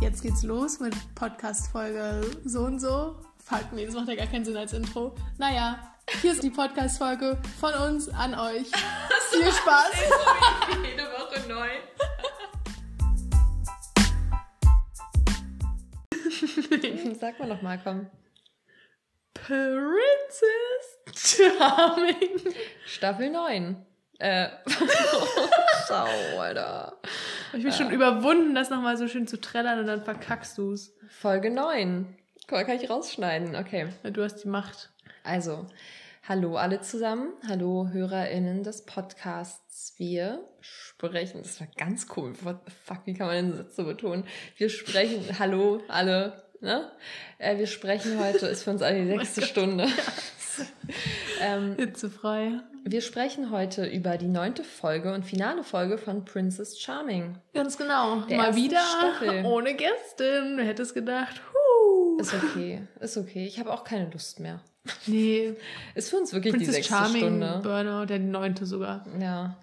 jetzt 0.00 0.22
geht's 0.22 0.42
los 0.42 0.80
mit 0.80 0.94
Podcast-Folge 1.14 2.22
so 2.44 2.62
und 2.62 2.80
so. 2.80 3.16
Fuck, 3.44 3.72
nee, 3.72 3.84
das 3.84 3.94
macht 3.94 4.08
ja 4.08 4.14
gar 4.14 4.26
keinen 4.26 4.44
Sinn 4.44 4.56
als 4.56 4.72
Intro. 4.72 5.14
Naja, 5.38 5.78
hier 6.20 6.32
ist 6.32 6.42
die 6.42 6.50
Podcast-Folge 6.50 7.38
von 7.60 7.74
uns 7.74 8.08
an 8.08 8.34
euch. 8.34 8.66
Viel 9.30 9.52
Spaß. 9.52 9.92
Jede 10.82 11.04
Woche 11.04 11.48
neu. 11.48 11.68
Sag 17.20 17.38
mal 17.38 17.48
noch 17.48 17.62
mal, 17.62 17.78
komm. 17.82 18.06
Princess 19.34 19.98
Charming. 21.14 22.54
Staffel 22.86 23.30
9. 23.30 23.86
Äh, 24.18 24.48
schau, 25.88 26.06
Alter. 26.38 26.99
Ich 27.52 27.64
bin 27.64 27.72
schon 27.72 27.90
überwunden, 27.90 28.54
das 28.54 28.70
nochmal 28.70 28.96
so 28.96 29.08
schön 29.08 29.26
zu 29.26 29.40
trällern 29.40 29.80
und 29.80 29.86
dann 29.86 30.04
verkackst 30.04 30.56
du's. 30.56 30.92
Folge 31.08 31.50
9. 31.50 32.06
Guck 32.46 32.52
mal, 32.52 32.64
kann 32.64 32.76
ich 32.76 32.88
rausschneiden. 32.88 33.56
Okay. 33.56 33.88
Ja, 34.04 34.10
Du 34.10 34.22
hast 34.22 34.44
die 34.44 34.48
Macht. 34.48 34.90
Also, 35.24 35.66
hallo 36.28 36.56
alle 36.56 36.80
zusammen. 36.80 37.32
Hallo 37.48 37.88
HörerInnen 37.92 38.62
des 38.62 38.86
Podcasts. 38.86 39.94
Wir 39.96 40.40
sprechen, 40.60 41.42
das 41.42 41.60
war 41.60 41.66
ganz 41.76 42.06
cool. 42.16 42.34
What 42.42 42.60
the 42.66 42.72
fuck, 42.84 43.00
wie 43.06 43.14
kann 43.14 43.26
man 43.26 43.36
denn 43.36 43.56
Sätze 43.56 43.82
betonen? 43.82 44.24
Wir 44.56 44.68
sprechen, 44.68 45.24
hallo 45.38 45.82
alle, 45.88 46.44
ne? 46.60 46.92
Äh, 47.38 47.58
wir 47.58 47.66
sprechen 47.66 48.20
heute, 48.20 48.46
ist 48.46 48.62
für 48.62 48.70
uns 48.70 48.82
alle 48.82 49.02
die 49.02 49.08
sechste 49.08 49.42
Stunde. 49.42 49.88
ähm, 51.40 51.74
Hitzefrei. 51.76 52.60
Wir 52.84 53.00
sprechen 53.00 53.50
heute 53.50 53.86
über 53.86 54.16
die 54.16 54.28
neunte 54.28 54.64
Folge 54.64 55.12
und 55.12 55.24
finale 55.24 55.62
Folge 55.64 55.98
von 55.98 56.24
Princess 56.24 56.80
Charming. 56.80 57.38
Ganz 57.54 57.76
genau. 57.76 58.22
Der 58.22 58.36
Mal 58.36 58.56
wieder 58.56 58.80
Staffel. 58.80 59.44
ohne 59.44 59.74
Gästin. 59.74 60.56
Wer 60.56 60.64
hätte 60.64 60.82
es 60.82 60.94
gedacht? 60.94 61.40
Huh. 61.52 62.18
Ist 62.18 62.34
okay, 62.34 62.82
ist 63.00 63.16
okay. 63.16 63.46
Ich 63.46 63.58
habe 63.58 63.72
auch 63.72 63.84
keine 63.84 64.10
Lust 64.10 64.40
mehr. 64.40 64.60
Nee, 65.06 65.54
Ist 65.94 66.10
für 66.10 66.16
uns 66.16 66.32
wirklich 66.32 66.52
die 66.52 66.58
Princess 66.58 66.74
sechste 66.76 66.94
Charming, 66.94 67.20
Stunde. 67.20 67.60
Burnout, 67.62 68.06
der 68.06 68.18
neunte 68.18 68.66
sogar. 68.66 69.06
Ja. 69.20 69.58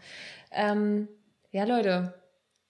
Ähm, 0.51 1.07
ja, 1.51 1.65
Leute, 1.65 2.13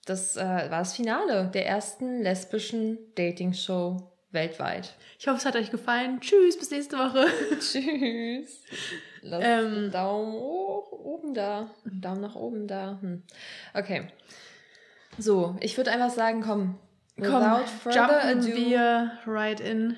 das 0.06 0.36
äh, 0.36 0.40
war 0.44 0.80
das 0.80 0.94
Finale 0.94 1.50
der 1.52 1.66
ersten 1.66 2.22
lesbischen 2.22 2.98
Dating-Show 3.14 4.12
weltweit. 4.30 4.94
Ich 5.18 5.26
hoffe, 5.26 5.38
es 5.38 5.44
hat 5.44 5.56
euch 5.56 5.70
gefallen. 5.70 6.20
Tschüss, 6.20 6.58
bis 6.58 6.70
nächste 6.70 6.96
Woche. 6.96 7.26
Tschüss. 7.60 8.62
Lass 9.22 9.42
Ähm. 9.44 9.90
Daumen 9.90 10.32
hoch, 10.32 10.92
oben 10.92 11.34
da. 11.34 11.70
Daumen 11.84 12.20
nach 12.20 12.34
oben 12.36 12.66
da. 12.66 12.98
Hm. 13.00 13.22
Okay. 13.74 14.08
So, 15.18 15.56
ich 15.60 15.76
würde 15.76 15.90
einfach 15.90 16.10
sagen, 16.10 16.42
komm. 16.42 16.78
Komm, 17.16 17.26
Without 17.26 17.66
further 17.82 18.30
jumpen 18.32 18.38
ado. 18.52 18.56
wir 18.56 19.12
right 19.26 19.60
in. 19.60 19.96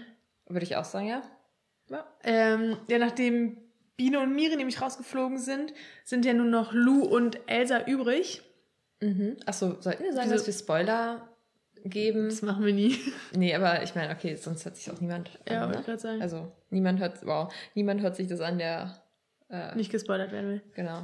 Würde 0.49 0.65
ich 0.65 0.77
auch 0.77 0.85
sagen, 0.85 1.07
ja? 1.09 1.23
Ja. 1.91 2.07
Ähm, 2.25 2.77
ja, 2.89 2.99
nachdem 2.99 3.59
Biene 3.97 4.21
und 4.21 4.35
Miri 4.35 4.57
nämlich 4.57 4.81
rausgeflogen 4.81 5.39
sind, 5.39 5.75
sind 6.05 6.25
ja 6.25 6.33
nur 6.33 6.47
noch 6.47 6.73
Lou 6.73 7.03
und 7.05 7.39
Elsa 7.47 7.85
übrig. 7.87 8.43
Mhm. 9.03 9.37
Achso, 9.45 9.77
sollten 9.81 10.05
wir 10.05 10.13
sagen, 10.15 10.27
Wieso- 10.31 10.37
dass 10.37 10.47
wir 10.47 10.55
Spoiler 10.55 11.29
geben? 11.85 12.29
Das 12.31 12.41
machen 12.43 12.65
wir 12.65 12.73
nie. 12.73 12.97
Nee, 13.37 13.55
aber 13.55 13.83
ich 13.83 13.95
meine, 13.95 14.15
okay, 14.15 14.37
sonst 14.37 14.65
hört 14.65 14.77
sich 14.77 14.91
auch 14.91 15.01
niemand 15.01 15.31
Ja, 15.49 15.63
an. 15.65 15.69
wollte 15.69 15.73
Ne? 15.75 15.81
ich 15.81 15.87
gerade 15.87 15.99
sagen. 16.01 16.23
Also, 16.23 16.53
niemand 16.71 17.01
hört, 17.01 17.27
wow, 17.27 17.53
niemand 17.75 18.01
hört 18.01 18.17
sich 18.17 18.29
das 18.29 18.41
an, 18.41 18.57
der, 18.59 19.03
äh, 19.51 19.75
Nicht 19.77 19.91
gespoilert 19.93 20.33
werden 20.33 20.51
will. 20.51 20.63
genau. 20.75 21.03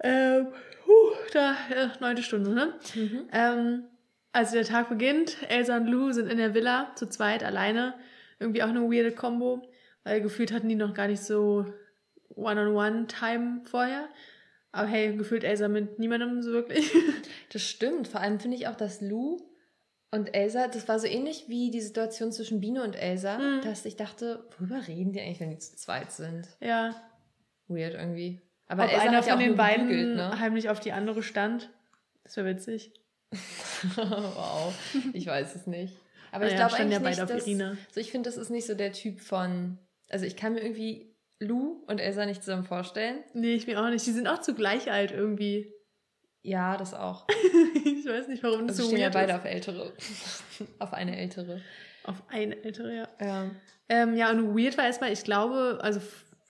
Ähm, 0.00 0.48
huh, 0.86 1.10
da, 1.32 1.56
äh, 1.74 1.88
neunte 2.00 2.22
Stunde, 2.22 2.50
ne? 2.50 2.74
Mhm. 2.94 3.28
Ähm, 3.32 3.84
also 4.32 4.54
der 4.54 4.64
Tag 4.64 4.88
beginnt, 4.88 5.36
Elsa 5.48 5.76
und 5.78 5.86
Lou 5.88 6.12
sind 6.12 6.30
in 6.30 6.38
der 6.38 6.54
Villa, 6.54 6.92
zu 6.94 7.08
zweit, 7.08 7.42
alleine. 7.42 7.94
Irgendwie 8.38 8.62
auch 8.62 8.68
eine 8.68 8.82
weirde 8.82 9.10
Combo, 9.12 9.62
weil 10.04 10.20
gefühlt 10.20 10.52
hatten 10.52 10.68
die 10.68 10.76
noch 10.76 10.94
gar 10.94 11.08
nicht 11.08 11.22
so 11.22 11.66
One-on-One-Time 12.36 13.62
vorher. 13.64 14.08
Aber 14.70 14.86
hey, 14.86 15.16
gefühlt 15.16 15.44
Elsa 15.44 15.66
mit 15.68 15.98
niemandem 15.98 16.42
so 16.42 16.52
wirklich. 16.52 16.90
Das 17.52 17.62
stimmt. 17.62 18.08
Vor 18.08 18.20
allem 18.20 18.38
finde 18.40 18.58
ich 18.58 18.68
auch, 18.68 18.74
dass 18.76 19.00
Lou 19.00 19.38
und 20.10 20.34
Elsa, 20.34 20.68
das 20.68 20.86
war 20.86 20.98
so 20.98 21.06
ähnlich 21.06 21.46
wie 21.48 21.70
die 21.70 21.80
Situation 21.80 22.30
zwischen 22.30 22.60
Biene 22.60 22.82
und 22.82 22.94
Elsa, 22.94 23.38
Mhm. 23.38 23.60
dass 23.62 23.84
ich 23.86 23.96
dachte, 23.96 24.44
worüber 24.58 24.86
reden 24.86 25.12
die 25.12 25.20
eigentlich, 25.20 25.40
wenn 25.40 25.50
die 25.50 25.58
zu 25.58 25.74
zweit 25.76 26.12
sind? 26.12 26.46
ja. 26.60 26.94
Weird 27.68 27.94
irgendwie. 27.94 28.40
Aber 28.66 28.84
Ob 28.84 28.90
Elsa 28.90 29.02
einer 29.02 29.12
ja 29.14 29.22
von 29.22 29.32
auch 29.34 29.38
den 29.38 29.56
beiden 29.56 29.88
gebügelt, 29.88 30.16
ne? 30.16 30.38
heimlich 30.40 30.68
auf 30.68 30.80
die 30.80 30.92
andere 30.92 31.22
stand. 31.22 31.70
Das 32.24 32.36
wäre 32.36 32.46
witzig. 32.48 32.92
wow, 33.96 34.74
ich 35.12 35.26
weiß 35.26 35.54
es 35.54 35.66
nicht. 35.66 35.94
Aber 36.32 36.46
ich 36.46 36.52
Naja, 36.52 36.66
glaube 36.68 36.74
standen 36.74 36.92
eigentlich 36.92 36.92
ja 36.92 37.08
nicht, 37.08 37.18
beide 37.18 37.22
auf 37.24 37.36
dass, 37.38 37.46
Irina. 37.46 37.76
so 37.90 38.00
ich 38.00 38.10
finde, 38.10 38.28
das 38.28 38.36
ist 38.36 38.50
nicht 38.50 38.66
so 38.66 38.74
der 38.74 38.92
Typ 38.92 39.20
von, 39.20 39.78
also 40.10 40.26
ich 40.26 40.36
kann 40.36 40.54
mir 40.54 40.60
irgendwie 40.60 41.14
Lou 41.40 41.82
und 41.86 42.00
Elsa 42.00 42.26
nicht 42.26 42.42
zusammen 42.42 42.64
vorstellen. 42.64 43.22
Nee, 43.32 43.54
ich 43.54 43.66
mir 43.66 43.80
auch 43.80 43.88
nicht. 43.88 44.06
Die 44.06 44.12
sind 44.12 44.26
auch 44.26 44.40
zu 44.40 44.54
gleich 44.54 44.90
alt 44.90 45.12
irgendwie. 45.12 45.72
Ja, 46.42 46.76
das 46.76 46.94
auch. 46.94 47.26
ich 47.84 48.06
weiß 48.06 48.28
nicht, 48.28 48.42
warum 48.42 48.66
das 48.66 48.76
Also 48.76 48.84
so 48.84 48.88
stehen 48.90 49.02
ja 49.02 49.10
beide 49.10 49.32
ist. 49.32 49.38
auf 49.38 49.44
ältere. 49.44 49.92
auf 50.78 50.92
eine 50.92 51.16
ältere. 51.16 51.60
Auf 52.04 52.22
eine 52.28 52.62
ältere, 52.64 52.94
ja. 52.96 53.08
Ja. 53.20 53.50
Ähm, 53.88 54.16
ja, 54.16 54.30
und 54.30 54.56
weird 54.56 54.76
war 54.76 54.86
erstmal, 54.86 55.12
ich 55.12 55.24
glaube, 55.24 55.78
also 55.82 56.00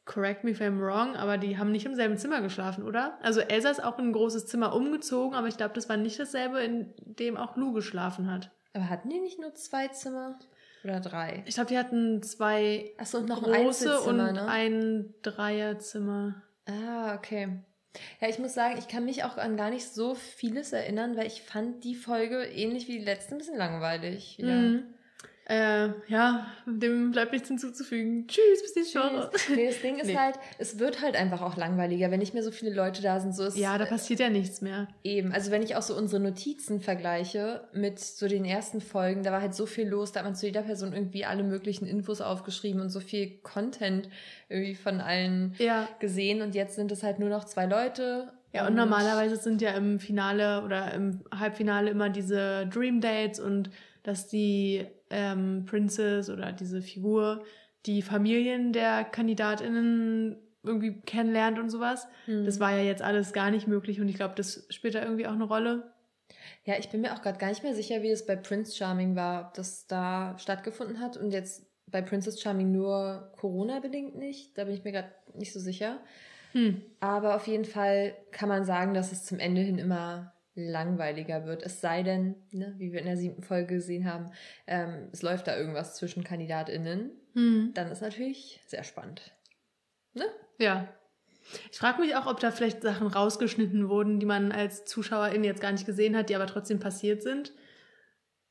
correct 0.08 0.42
me 0.42 0.50
if 0.50 0.60
I'm 0.60 0.80
wrong, 0.80 1.14
aber 1.14 1.38
die 1.38 1.58
haben 1.58 1.70
nicht 1.70 1.86
im 1.86 1.94
selben 1.94 2.16
Zimmer 2.16 2.40
geschlafen, 2.40 2.82
oder? 2.82 3.18
Also 3.22 3.40
Elsa 3.40 3.70
ist 3.70 3.84
auch 3.84 3.98
in 3.98 4.06
ein 4.06 4.12
großes 4.12 4.46
Zimmer 4.46 4.74
umgezogen, 4.74 5.36
aber 5.36 5.46
ich 5.46 5.56
glaube, 5.56 5.74
das 5.74 5.88
war 5.88 5.96
nicht 5.96 6.18
dasselbe, 6.18 6.60
in 6.60 6.92
dem 7.04 7.36
auch 7.36 7.56
Lou 7.56 7.72
geschlafen 7.72 8.30
hat. 8.30 8.50
Aber 8.72 8.88
hatten 8.88 9.10
die 9.10 9.20
nicht 9.20 9.38
nur 9.38 9.54
zwei 9.54 9.88
Zimmer? 9.88 10.38
Oder 10.82 11.00
drei? 11.00 11.44
Ich 11.46 11.54
glaube, 11.54 11.68
die 11.68 11.78
hatten 11.78 12.22
zwei 12.22 12.92
Achso, 12.96 13.18
und 13.18 13.28
noch 13.28 13.42
ein 13.42 13.64
große 13.64 14.00
und 14.00 14.20
Einzelzimmer, 14.20 14.32
ne? 14.32 14.48
ein 14.48 15.14
Dreierzimmer. 15.22 16.42
Ah, 16.66 17.14
okay. 17.14 17.60
Ja, 18.20 18.28
ich 18.28 18.38
muss 18.38 18.54
sagen, 18.54 18.78
ich 18.78 18.88
kann 18.88 19.04
mich 19.04 19.24
auch 19.24 19.36
an 19.36 19.56
gar 19.56 19.70
nicht 19.70 19.88
so 19.88 20.14
vieles 20.14 20.72
erinnern, 20.72 21.16
weil 21.16 21.26
ich 21.26 21.42
fand 21.42 21.84
die 21.84 21.94
Folge 21.94 22.44
ähnlich 22.44 22.88
wie 22.88 22.98
die 22.98 23.04
letzte 23.04 23.34
ein 23.34 23.38
bisschen 23.38 23.58
langweilig. 23.58 24.38
wieder. 24.38 24.54
Mhm. 24.54 24.84
Äh, 25.50 25.88
ja, 26.08 26.46
dem 26.66 27.10
bleibt 27.10 27.32
nichts 27.32 27.48
hinzuzufügen. 27.48 28.26
Tschüss, 28.28 28.60
bis 28.62 28.76
nächste 28.76 28.98
Woche. 29.00 29.30
Nee, 29.56 29.68
das 29.68 29.80
Ding 29.80 29.98
ist 29.98 30.06
Nee. 30.08 30.16
halt, 30.16 30.34
es 30.58 30.78
wird 30.78 31.00
halt 31.00 31.16
einfach 31.16 31.40
auch 31.40 31.56
langweiliger, 31.56 32.10
wenn 32.10 32.18
nicht 32.20 32.34
mehr 32.34 32.42
so 32.42 32.50
viele 32.50 32.74
Leute 32.74 33.00
da 33.00 33.18
sind. 33.18 33.34
So 33.34 33.44
ist 33.44 33.56
Ja, 33.56 33.78
da 33.78 33.86
passiert 33.86 34.20
ja 34.20 34.28
nichts 34.28 34.60
mehr. 34.60 34.88
Eben, 35.04 35.32
also 35.32 35.50
wenn 35.50 35.62
ich 35.62 35.74
auch 35.74 35.80
so 35.82 35.96
unsere 35.96 36.20
Notizen 36.22 36.80
vergleiche 36.82 37.62
mit 37.72 37.98
so 37.98 38.28
den 38.28 38.44
ersten 38.44 38.82
Folgen, 38.82 39.22
da 39.22 39.32
war 39.32 39.40
halt 39.40 39.54
so 39.54 39.64
viel 39.64 39.88
los, 39.88 40.12
da 40.12 40.20
hat 40.20 40.26
man 40.26 40.34
zu 40.34 40.44
jeder 40.44 40.60
Person 40.62 40.92
irgendwie 40.92 41.24
alle 41.24 41.42
möglichen 41.44 41.86
Infos 41.86 42.20
aufgeschrieben 42.20 42.82
und 42.82 42.90
so 42.90 43.00
viel 43.00 43.38
Content 43.38 44.10
irgendwie 44.50 44.74
von 44.74 45.00
allen 45.00 45.54
Ja. 45.58 45.88
gesehen 45.98 46.42
und 46.42 46.54
jetzt 46.54 46.74
sind 46.76 46.92
es 46.92 47.02
halt 47.02 47.20
nur 47.20 47.30
noch 47.30 47.44
zwei 47.44 47.64
Leute. 47.64 48.32
Ja, 48.52 48.66
und 48.66 48.74
normalerweise 48.74 49.36
sind 49.36 49.62
ja 49.62 49.70
im 49.70 49.98
Finale 49.98 50.62
oder 50.62 50.92
im 50.92 51.20
Halbfinale 51.34 51.88
immer 51.90 52.10
diese 52.10 52.66
Dream 52.66 53.00
Dates 53.00 53.40
und 53.40 53.70
dass 54.02 54.26
die 54.28 54.86
ähm, 55.10 55.64
Princess 55.66 56.30
oder 56.30 56.52
diese 56.52 56.82
Figur 56.82 57.44
die 57.86 58.02
Familien 58.02 58.72
der 58.72 59.04
KandidatInnen 59.04 60.36
irgendwie 60.62 61.00
kennenlernt 61.00 61.58
und 61.58 61.70
sowas. 61.70 62.08
Hm. 62.26 62.44
Das 62.44 62.60
war 62.60 62.72
ja 62.72 62.82
jetzt 62.82 63.02
alles 63.02 63.32
gar 63.32 63.50
nicht 63.50 63.66
möglich 63.66 64.00
und 64.00 64.08
ich 64.08 64.16
glaube, 64.16 64.34
das 64.36 64.66
spielt 64.70 64.94
da 64.94 65.02
irgendwie 65.02 65.26
auch 65.26 65.32
eine 65.32 65.44
Rolle. 65.44 65.92
Ja, 66.64 66.74
ich 66.78 66.90
bin 66.90 67.00
mir 67.00 67.14
auch 67.14 67.22
gerade 67.22 67.38
gar 67.38 67.48
nicht 67.48 67.62
mehr 67.62 67.74
sicher, 67.74 68.02
wie 68.02 68.10
es 68.10 68.26
bei 68.26 68.36
Prince 68.36 68.76
Charming 68.76 69.16
war, 69.16 69.46
ob 69.46 69.54
das 69.54 69.86
da 69.86 70.36
stattgefunden 70.38 71.00
hat 71.00 71.16
und 71.16 71.30
jetzt 71.30 71.66
bei 71.86 72.02
Princess 72.02 72.40
Charming 72.40 72.70
nur 72.70 73.32
Corona-bedingt 73.36 74.16
nicht. 74.16 74.58
Da 74.58 74.64
bin 74.64 74.74
ich 74.74 74.84
mir 74.84 74.92
gerade 74.92 75.12
nicht 75.34 75.52
so 75.52 75.60
sicher. 75.60 76.00
Hm. 76.52 76.82
Aber 77.00 77.36
auf 77.36 77.46
jeden 77.46 77.64
Fall 77.64 78.14
kann 78.30 78.48
man 78.48 78.64
sagen, 78.64 78.92
dass 78.92 79.12
es 79.12 79.24
zum 79.24 79.38
Ende 79.38 79.62
hin 79.62 79.78
immer 79.78 80.34
langweiliger 80.66 81.46
wird. 81.46 81.62
Es 81.62 81.80
sei 81.80 82.02
denn, 82.02 82.34
ne, 82.50 82.74
wie 82.78 82.92
wir 82.92 83.00
in 83.00 83.06
der 83.06 83.16
siebten 83.16 83.42
Folge 83.42 83.74
gesehen 83.76 84.10
haben, 84.10 84.30
ähm, 84.66 85.08
es 85.12 85.22
läuft 85.22 85.46
da 85.46 85.56
irgendwas 85.56 85.96
zwischen 85.96 86.24
KandidatInnen. 86.24 87.10
Hm. 87.34 87.70
Dann 87.74 87.90
ist 87.90 88.02
natürlich 88.02 88.60
sehr 88.66 88.84
spannend. 88.84 89.32
Ne? 90.14 90.24
Ja. 90.58 90.88
Ich 91.70 91.78
frage 91.78 92.00
mich 92.00 92.14
auch, 92.16 92.26
ob 92.26 92.40
da 92.40 92.50
vielleicht 92.50 92.82
Sachen 92.82 93.06
rausgeschnitten 93.06 93.88
wurden, 93.88 94.20
die 94.20 94.26
man 94.26 94.52
als 94.52 94.84
Zuschauerin 94.84 95.44
jetzt 95.44 95.60
gar 95.62 95.72
nicht 95.72 95.86
gesehen 95.86 96.16
hat, 96.16 96.28
die 96.28 96.36
aber 96.36 96.46
trotzdem 96.46 96.78
passiert 96.80 97.22
sind. 97.22 97.52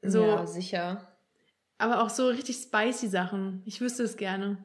So, 0.01 0.23
Ja, 0.25 0.47
sicher. 0.47 1.17
aber 1.77 2.01
auch 2.01 2.09
so 2.09 2.27
richtig 2.27 2.55
spicy 2.57 3.07
Sachen. 3.07 3.61
Ich 3.65 3.81
wüsste 3.81 4.03
es 4.03 4.17
gerne. 4.17 4.63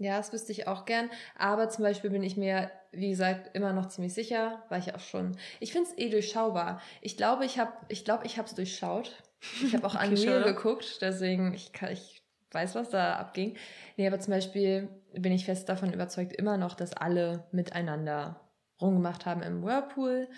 Ja, 0.00 0.16
das 0.16 0.32
wüsste 0.32 0.50
ich 0.50 0.66
auch 0.66 0.86
gern. 0.86 1.10
Aber 1.36 1.68
zum 1.68 1.84
Beispiel 1.84 2.08
bin 2.08 2.22
ich 2.22 2.38
mir, 2.38 2.70
wie 2.90 3.10
gesagt, 3.10 3.54
immer 3.54 3.74
noch 3.74 3.88
ziemlich 3.88 4.14
sicher, 4.14 4.64
war 4.70 4.78
ich 4.78 4.94
auch 4.94 5.00
schon. 5.00 5.36
Ich 5.60 5.72
finde 5.72 5.90
es 5.90 5.98
eh 5.98 6.08
durchschaubar. 6.08 6.80
Ich 7.02 7.18
glaube, 7.18 7.44
ich 7.44 7.58
habe, 7.58 7.72
ich 7.88 8.02
glaube, 8.04 8.24
ich 8.24 8.38
habe 8.38 8.48
es 8.48 8.54
durchschaut. 8.54 9.22
Ich 9.62 9.74
habe 9.74 9.86
auch 9.86 9.94
Okay, 10.02 10.16
schade. 10.16 10.54
geguckt, 10.54 11.02
deswegen 11.02 11.52
ich 11.52 11.74
kann, 11.74 11.92
ich 11.92 12.22
weiß, 12.50 12.74
was 12.76 12.88
da 12.88 13.16
abging. 13.16 13.56
Nee, 13.98 14.06
aber 14.06 14.18
zum 14.20 14.32
Beispiel 14.32 14.88
bin 15.12 15.32
ich 15.32 15.44
fest 15.44 15.68
davon 15.68 15.92
überzeugt 15.92 16.32
immer 16.32 16.56
noch, 16.56 16.74
dass 16.74 16.94
alle 16.94 17.44
miteinander 17.52 18.40
rumgemacht 18.80 19.26
haben 19.26 19.42
im 19.42 19.62
Whirlpool 19.62 20.28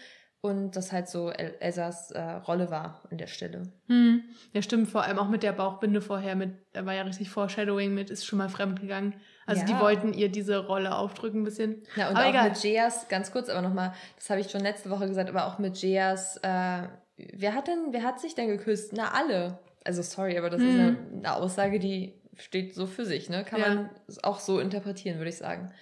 und 0.41 0.75
das 0.75 0.91
halt 0.91 1.09
so 1.09 1.31
El 1.31 1.55
Elsas 1.61 2.11
äh, 2.11 2.21
Rolle 2.21 2.69
war 2.69 3.03
an 3.13 3.19
der 3.19 3.29
Stelle. 3.29 3.63
Hm. 3.87 4.25
Ja, 4.53 4.61
stimmt, 4.61 4.89
vor 4.89 5.05
allem 5.05 5.21
auch 5.21 5.29
mit 5.29 5.45
der 5.45 5.53
Bauchbinde 5.53 6.01
vorher, 6.01 6.35
mit, 6.35 6.51
da 6.73 6.85
war 6.85 6.95
ja 6.95 7.03
richtig 7.03 7.31
Foreshadowing 7.31 7.95
mit, 7.95 8.11
ist 8.11 8.27
schon 8.27 8.39
mal 8.41 8.49
fremd 8.49 8.81
gegangen. 8.81 9.15
Also 9.47 9.63
Ja. 9.63 9.67
die 9.67 9.79
wollten 9.81 10.13
ihr 10.15 10.29
diese 10.29 10.59
Rolle 10.67 10.95
aufdrücken 10.95 11.41
ein 11.41 11.45
bisschen. 11.45 11.83
Ja, 11.97 12.09
und 12.09 12.17
aber 12.17 12.27
auch 12.27 12.31
egal. 12.31 12.49
mit 12.51 12.59
Jeas, 12.63 13.09
ganz 13.09 13.33
kurz, 13.33 13.49
aber 13.49 13.63
nochmal, 13.63 13.93
das 14.17 14.31
habe 14.31 14.41
ich 14.41 14.51
schon 14.51 14.61
letzte 14.61 14.91
Woche 14.91 15.07
gesagt, 15.09 15.29
aber 15.29 15.47
auch 15.47 15.59
mit 15.59 15.75
Jeas, 15.75 16.37
äh, 16.39 16.89
wer 17.17 17.55
hat 17.55 17.67
denn, 17.69 17.89
wer 17.91 18.03
hat 18.05 18.21
sich 18.21 18.35
denn 18.35 18.49
geküsst? 18.49 18.93
Na, 18.95 19.13
alle. 19.13 19.59
Also 19.85 20.03
sorry, 20.03 20.39
aber 20.39 20.49
das 20.51 20.61
ist 20.63 20.75
Hm. 20.75 20.81
eine, 20.81 20.97
eine 21.19 21.35
Aussage, 21.35 21.79
die 21.81 22.15
steht 22.37 22.75
so 22.75 22.87
für 22.87 23.05
sich, 23.05 23.29
ne? 23.29 23.45
Kann 23.45 23.61
Ja. 23.61 23.69
man 23.75 23.91
auch 24.23 24.39
so 24.39 24.61
interpretieren, 24.61 25.19
würde 25.19 25.31
ich 25.31 25.37
sagen. 25.39 25.73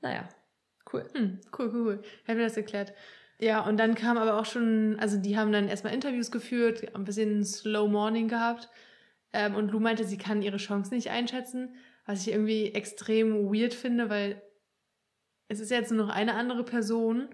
Naja, 0.00 0.28
cool. 0.92 1.04
Hm, 1.14 1.40
cool, 1.58 1.70
cool, 1.72 1.82
cool. 1.86 2.02
Hat 2.26 2.36
mir 2.36 2.42
das 2.42 2.56
erklärt. 2.56 2.92
Ja, 3.40 3.60
und 3.60 3.76
dann 3.78 3.94
kam 3.94 4.18
aber 4.18 4.40
auch 4.40 4.44
schon, 4.46 4.96
also 4.98 5.16
die 5.16 5.38
haben 5.38 5.52
dann 5.52 5.68
erstmal 5.68 5.94
Interviews 5.94 6.30
geführt, 6.32 6.94
ein 6.96 7.04
bisschen 7.04 7.44
Slow 7.44 7.88
Morning 7.88 8.26
gehabt. 8.28 8.68
Ähm, 9.32 9.54
und 9.54 9.70
Lou 9.70 9.78
meinte, 9.78 10.04
sie 10.04 10.18
kann 10.18 10.42
ihre 10.42 10.56
Chance 10.56 10.92
nicht 10.92 11.10
einschätzen, 11.10 11.74
was 12.08 12.22
ich 12.26 12.32
irgendwie 12.32 12.72
extrem 12.72 13.52
weird 13.52 13.74
finde, 13.74 14.08
weil 14.08 14.40
es 15.48 15.60
ist 15.60 15.70
jetzt 15.70 15.92
nur 15.92 16.06
noch 16.06 16.12
eine 16.14 16.34
andere 16.34 16.64
Person 16.64 17.28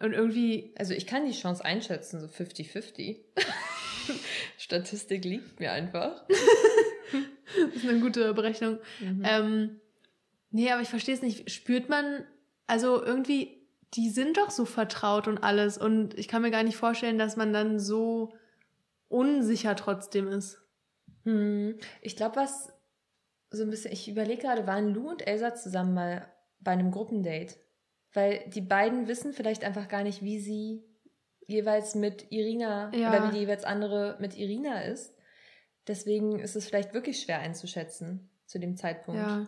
und 0.00 0.12
irgendwie, 0.14 0.72
Also 0.78 0.94
ich 0.94 1.06
kann 1.06 1.26
die 1.26 1.32
Chance 1.38 1.62
einschätzen, 1.64 2.18
so 2.20 2.26
50-50. 2.26 3.18
Statistik 4.56 5.24
liegt 5.24 5.60
mir 5.60 5.72
einfach. 5.72 6.24
das 6.28 7.76
ist 7.82 7.88
eine 7.88 8.00
gute 8.00 8.32
Berechnung. 8.32 8.78
Mhm. 9.00 9.22
Ähm, 9.24 9.80
nee, 10.50 10.70
aber 10.70 10.80
ich 10.82 10.88
verstehe 10.88 11.14
es 11.14 11.22
nicht. 11.22 11.50
Spürt 11.50 11.88
man, 11.90 12.24
also 12.66 13.02
irgendwie, 13.04 13.66
die 13.94 14.08
sind 14.08 14.38
doch 14.38 14.50
so 14.50 14.64
vertraut 14.64 15.28
und 15.28 15.38
alles. 15.38 15.76
Und 15.76 16.18
ich 16.18 16.28
kann 16.28 16.42
mir 16.42 16.50
gar 16.50 16.62
nicht 16.62 16.76
vorstellen, 16.76 17.18
dass 17.18 17.36
man 17.36 17.52
dann 17.52 17.78
so 17.78 18.34
unsicher 19.08 19.76
trotzdem 19.76 20.28
ist. 20.28 20.62
Hm, 21.24 21.78
Ich 22.00 22.16
glaube, 22.16 22.36
was 22.36 22.72
so 23.50 23.62
ein 23.62 23.70
bisschen, 23.70 23.92
ich 23.92 24.08
überlege 24.08 24.42
gerade, 24.42 24.66
waren 24.66 24.92
Lou 24.94 25.08
und 25.10 25.26
Elsa 25.26 25.54
zusammen 25.54 25.94
mal 25.94 26.32
bei 26.60 26.72
einem 26.72 26.90
Gruppendate? 26.90 27.54
Weil 28.12 28.44
die 28.48 28.60
beiden 28.60 29.08
wissen 29.08 29.32
vielleicht 29.32 29.64
einfach 29.64 29.88
gar 29.88 30.02
nicht, 30.02 30.22
wie 30.22 30.38
sie 30.38 30.84
jeweils 31.46 31.94
mit 31.94 32.30
Irina 32.30 32.90
Ja. 32.94 33.08
oder 33.10 33.28
wie 33.28 33.34
die 33.34 33.40
jeweils 33.40 33.64
andere 33.64 34.16
mit 34.20 34.36
Irina 34.36 34.82
ist. 34.82 35.14
Deswegen 35.86 36.38
ist 36.38 36.56
es 36.56 36.66
vielleicht 36.66 36.92
wirklich 36.92 37.20
schwer 37.20 37.40
einzuschätzen 37.40 38.30
zu 38.44 38.58
dem 38.58 38.76
Zeitpunkt. 38.76 39.20
Ja. 39.20 39.46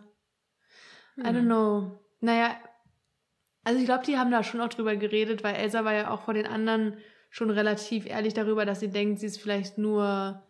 Hm. 1.15 1.25
I 1.25 1.29
don't 1.29 1.45
know. 1.45 1.99
Naja, 2.19 2.57
also 3.63 3.79
ich 3.79 3.85
glaube, 3.85 4.05
die 4.05 4.17
haben 4.17 4.31
da 4.31 4.43
schon 4.43 4.61
auch 4.61 4.69
drüber 4.69 4.95
geredet, 4.95 5.43
weil 5.43 5.55
Elsa 5.55 5.85
war 5.85 5.93
ja 5.93 6.11
auch 6.11 6.21
vor 6.21 6.33
den 6.33 6.47
anderen 6.47 6.97
schon 7.29 7.49
relativ 7.51 8.07
ehrlich 8.07 8.33
darüber, 8.33 8.65
dass 8.65 8.79
sie 8.79 8.89
denkt, 8.89 9.19
sie 9.19 9.27
ist 9.27 9.39
vielleicht 9.41 9.77
nur 9.77 10.43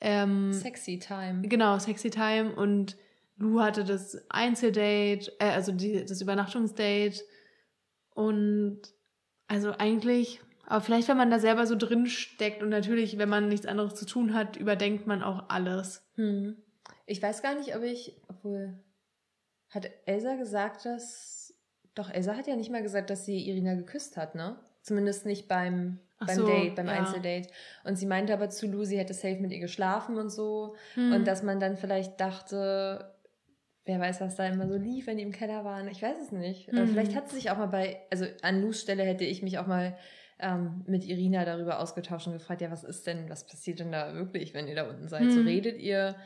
ähm, 0.00 0.52
Sexy 0.52 0.98
Time. 0.98 1.46
Genau, 1.46 1.78
Sexy 1.78 2.10
Time 2.10 2.54
und 2.54 2.96
Lou 3.36 3.60
hatte 3.60 3.84
das 3.84 4.18
Einzeldate, 4.28 5.32
äh, 5.38 5.50
also 5.50 5.72
die, 5.72 6.04
das 6.04 6.20
Übernachtungsdate 6.20 7.22
und 8.14 8.80
also 9.46 9.72
eigentlich, 9.72 10.40
aber 10.66 10.80
vielleicht, 10.80 11.08
wenn 11.08 11.16
man 11.16 11.30
da 11.30 11.38
selber 11.38 11.66
so 11.66 11.74
drin 11.76 12.06
steckt 12.06 12.62
und 12.62 12.68
natürlich, 12.68 13.18
wenn 13.18 13.28
man 13.28 13.48
nichts 13.48 13.66
anderes 13.66 13.94
zu 13.94 14.06
tun 14.06 14.34
hat, 14.34 14.56
überdenkt 14.56 15.06
man 15.06 15.22
auch 15.22 15.48
alles. 15.48 16.06
Hm. 16.14 16.56
Ich 17.06 17.20
weiß 17.20 17.42
gar 17.42 17.56
nicht, 17.56 17.74
ob 17.74 17.82
ich, 17.82 18.20
obwohl, 18.28 18.78
hat 19.70 19.90
Elsa 20.06 20.36
gesagt, 20.36 20.84
dass, 20.84 21.54
doch, 21.94 22.10
Elsa 22.10 22.36
hat 22.36 22.46
ja 22.46 22.56
nicht 22.56 22.70
mal 22.70 22.82
gesagt, 22.82 23.10
dass 23.10 23.24
sie 23.24 23.48
Irina 23.48 23.74
geküsst 23.74 24.16
hat, 24.16 24.34
ne? 24.34 24.60
Zumindest 24.82 25.26
nicht 25.26 25.48
beim, 25.48 25.98
beim 26.26 26.36
so, 26.36 26.46
Date, 26.46 26.76
beim 26.76 26.86
ja. 26.86 26.92
Einzeldate. 26.92 27.48
Und 27.84 27.96
sie 27.96 28.06
meinte 28.06 28.32
aber 28.32 28.50
zu 28.50 28.66
Lou, 28.66 28.84
sie 28.84 28.98
hätte 28.98 29.14
safe 29.14 29.40
mit 29.40 29.52
ihr 29.52 29.60
geschlafen 29.60 30.18
und 30.18 30.30
so. 30.30 30.74
Hm. 30.94 31.12
Und 31.12 31.26
dass 31.26 31.42
man 31.42 31.60
dann 31.60 31.76
vielleicht 31.76 32.20
dachte, 32.20 33.14
wer 33.84 33.98
weiß, 33.98 34.20
was 34.20 34.36
da 34.36 34.46
immer 34.46 34.68
so 34.68 34.76
lief, 34.76 35.06
wenn 35.06 35.16
die 35.16 35.22
im 35.22 35.32
Keller 35.32 35.64
waren. 35.64 35.88
Ich 35.88 36.02
weiß 36.02 36.16
es 36.22 36.32
nicht. 36.32 36.72
Mhm. 36.72 36.88
vielleicht 36.88 37.14
hat 37.16 37.28
sie 37.28 37.36
sich 37.36 37.50
auch 37.50 37.56
mal 37.58 37.66
bei, 37.66 38.00
also 38.10 38.26
an 38.42 38.60
Lous 38.62 38.80
Stelle 38.80 39.02
hätte 39.04 39.24
ich 39.24 39.42
mich 39.42 39.58
auch 39.58 39.66
mal 39.66 39.96
ähm, 40.38 40.84
mit 40.86 41.04
Irina 41.04 41.44
darüber 41.44 41.80
ausgetauscht 41.80 42.26
und 42.26 42.34
gefragt, 42.34 42.60
ja, 42.60 42.70
was 42.70 42.84
ist 42.84 43.06
denn, 43.06 43.28
was 43.28 43.46
passiert 43.46 43.80
denn 43.80 43.92
da 43.92 44.14
wirklich, 44.14 44.54
wenn 44.54 44.68
ihr 44.68 44.74
da 44.74 44.88
unten 44.88 45.08
seid? 45.08 45.30
So 45.32 45.40
Mhm. 45.40 45.46
redet 45.46 45.78
ihr, 45.78 46.16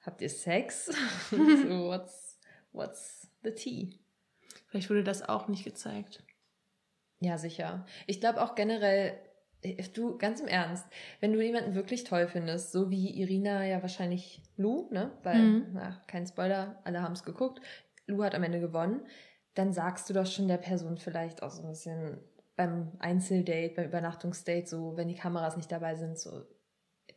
habt 0.00 0.20
ihr 0.20 0.28
Sex? 0.28 0.86
so, 1.30 1.36
what's, 1.88 2.38
what's 2.72 3.30
the 3.42 3.52
tea? 3.52 3.98
Vielleicht 4.68 4.90
wurde 4.90 5.04
das 5.04 5.26
auch 5.28 5.48
nicht 5.48 5.64
gezeigt. 5.64 6.22
Ja, 7.20 7.38
sicher. 7.38 7.86
Ich 8.06 8.20
glaube 8.20 8.42
auch 8.42 8.54
generell, 8.56 9.18
du, 9.74 10.16
ganz 10.18 10.40
im 10.40 10.48
Ernst, 10.48 10.86
wenn 11.20 11.32
du 11.32 11.42
jemanden 11.42 11.74
wirklich 11.74 12.04
toll 12.04 12.26
findest, 12.28 12.72
so 12.72 12.90
wie 12.90 13.10
Irina 13.20 13.64
ja 13.64 13.82
wahrscheinlich 13.82 14.42
Lou, 14.56 14.88
ne? 14.90 15.10
Weil, 15.22 15.42
Mhm. 15.46 15.66
na, 15.72 16.00
kein 16.06 16.26
Spoiler, 16.26 16.80
alle 16.84 17.02
haben 17.02 17.12
es 17.12 17.24
geguckt. 17.24 17.60
Lou 18.06 18.22
hat 18.22 18.34
am 18.34 18.42
Ende 18.42 18.60
gewonnen. 18.60 19.00
Dann 19.54 19.72
sagst 19.72 20.08
du 20.08 20.14
doch 20.14 20.26
schon 20.26 20.48
der 20.48 20.58
Person 20.58 20.98
vielleicht 20.98 21.42
auch 21.42 21.50
so 21.50 21.62
ein 21.62 21.68
bisschen 21.68 22.18
beim 22.56 22.92
Einzeldate, 22.98 23.74
beim 23.74 23.86
Übernachtungsdate, 23.86 24.66
so, 24.66 24.96
wenn 24.96 25.08
die 25.08 25.14
Kameras 25.14 25.56
nicht 25.56 25.70
dabei 25.72 25.94
sind, 25.94 26.18
so, 26.18 26.42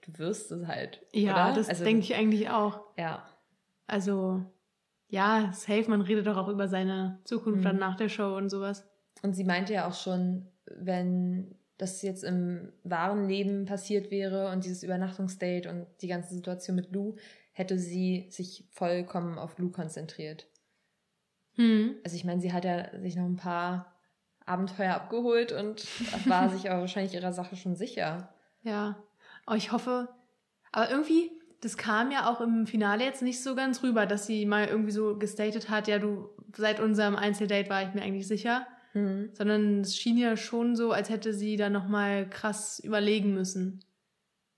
du 0.01 0.17
wirst 0.19 0.51
es 0.51 0.67
halt. 0.67 1.05
Ja, 1.13 1.47
oder? 1.49 1.55
das 1.57 1.69
Also, 1.69 1.83
denke 1.83 2.01
ich 2.01 2.15
eigentlich 2.15 2.49
auch. 2.49 2.81
Ja. 2.97 3.25
Also, 3.87 4.43
ja, 5.07 5.51
safe, 5.53 5.89
man 5.89 6.01
redet 6.01 6.27
doch 6.27 6.37
auch 6.37 6.47
über 6.49 6.67
seine 6.67 7.19
Zukunft 7.23 7.59
Mhm. 7.61 7.63
dann 7.63 7.77
nach 7.77 7.95
der 7.95 8.09
Show 8.09 8.35
und 8.37 8.49
sowas. 8.49 8.87
Und 9.21 9.33
sie 9.33 9.43
meinte 9.43 9.73
ja 9.73 9.87
auch 9.87 9.93
schon, 9.95 10.47
wenn 10.65 11.55
das 11.79 12.01
jetzt 12.01 12.25
im 12.25 12.73
wahren 12.83 13.27
Leben 13.27 13.65
passiert 13.65 14.11
wäre 14.11 14.51
und 14.51 14.65
dieses 14.65 14.83
Übernachtungsdate 14.83 15.69
und 15.69 15.87
die 16.01 16.09
ganze 16.09 16.35
Situation 16.35 16.75
mit 16.75 16.91
Lou, 16.91 17.15
hätte 17.53 17.79
sie 17.79 18.27
sich 18.29 18.67
vollkommen 18.69 19.39
auf 19.39 19.57
Lou 19.57 19.71
konzentriert. 19.71 20.47
Hm. 21.55 21.95
Also 22.03 22.17
ich 22.17 22.25
meine, 22.25 22.41
sie 22.41 22.51
hat 22.51 22.65
ja 22.65 22.99
sich 22.99 23.15
noch 23.15 23.25
ein 23.25 23.37
paar 23.37 23.95
Abenteuer 24.45 24.93
abgeholt 24.93 25.53
und 25.53 25.87
war 26.27 26.49
sich 26.49 26.69
aber 26.69 26.81
wahrscheinlich 26.81 27.13
ihrer 27.13 27.31
Sache 27.31 27.55
schon 27.55 27.77
sicher. 27.77 28.33
Ja, 28.61 29.01
aber 29.45 29.55
ich 29.55 29.71
hoffe, 29.71 30.09
aber 30.73 30.91
irgendwie, 30.91 31.31
das 31.61 31.77
kam 31.77 32.11
ja 32.11 32.29
auch 32.29 32.41
im 32.41 32.67
Finale 32.67 33.05
jetzt 33.05 33.21
nicht 33.21 33.41
so 33.41 33.55
ganz 33.55 33.83
rüber, 33.83 34.05
dass 34.05 34.27
sie 34.27 34.45
mal 34.45 34.67
irgendwie 34.67 34.91
so 34.91 35.17
gestatet 35.17 35.69
hat, 35.69 35.87
ja, 35.87 35.97
du, 35.97 36.29
seit 36.57 36.81
unserem 36.81 37.15
Einzeldate 37.15 37.69
war 37.69 37.87
ich 37.87 37.93
mir 37.93 38.01
eigentlich 38.01 38.27
sicher, 38.27 38.67
Mhm. 38.93 39.29
sondern 39.33 39.81
es 39.81 39.95
schien 39.97 40.17
ja 40.17 40.35
schon 40.37 40.75
so, 40.75 40.91
als 40.91 41.09
hätte 41.09 41.33
sie 41.33 41.55
da 41.57 41.69
nochmal 41.69 42.27
krass 42.29 42.79
überlegen 42.79 43.33
müssen. 43.33 43.83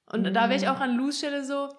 Und 0.05 0.24
da 0.34 0.44
wäre 0.50 0.55
ich 0.55 0.63
Mhm. 0.63 0.67
auch 0.70 0.79
an 0.79 0.96
Lus 0.96 1.17
Stelle 1.17 1.44
so, 1.44 1.70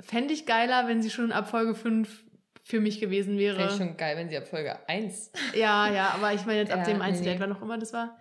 fände 0.00 0.32
ich 0.34 0.46
geiler, 0.46 0.88
wenn 0.88 1.02
sie 1.02 1.10
schon 1.10 1.32
ab 1.32 1.48
Folge 1.50 1.74
5 1.74 2.24
für 2.64 2.80
mich 2.80 3.00
gewesen 3.00 3.38
wäre. 3.38 3.58
Wäre 3.58 3.76
schon 3.76 3.96
geil, 3.96 4.16
wenn 4.16 4.28
sie 4.30 4.36
ab 4.36 4.46
Folge 4.46 4.78
1. 4.88 5.32
Ja, 5.54 5.90
ja, 5.92 6.10
aber 6.10 6.32
ich 6.32 6.46
meine 6.46 6.60
jetzt 6.60 6.72
ab 6.72 6.78
Ja, 6.80 6.84
dem 6.84 6.98
nee, 6.98 7.04
Einzeldate, 7.04 7.36
nee. 7.36 7.40
wann 7.42 7.52
auch 7.56 7.62
immer 7.62 7.76
das 7.78 7.92
war. 7.92 8.18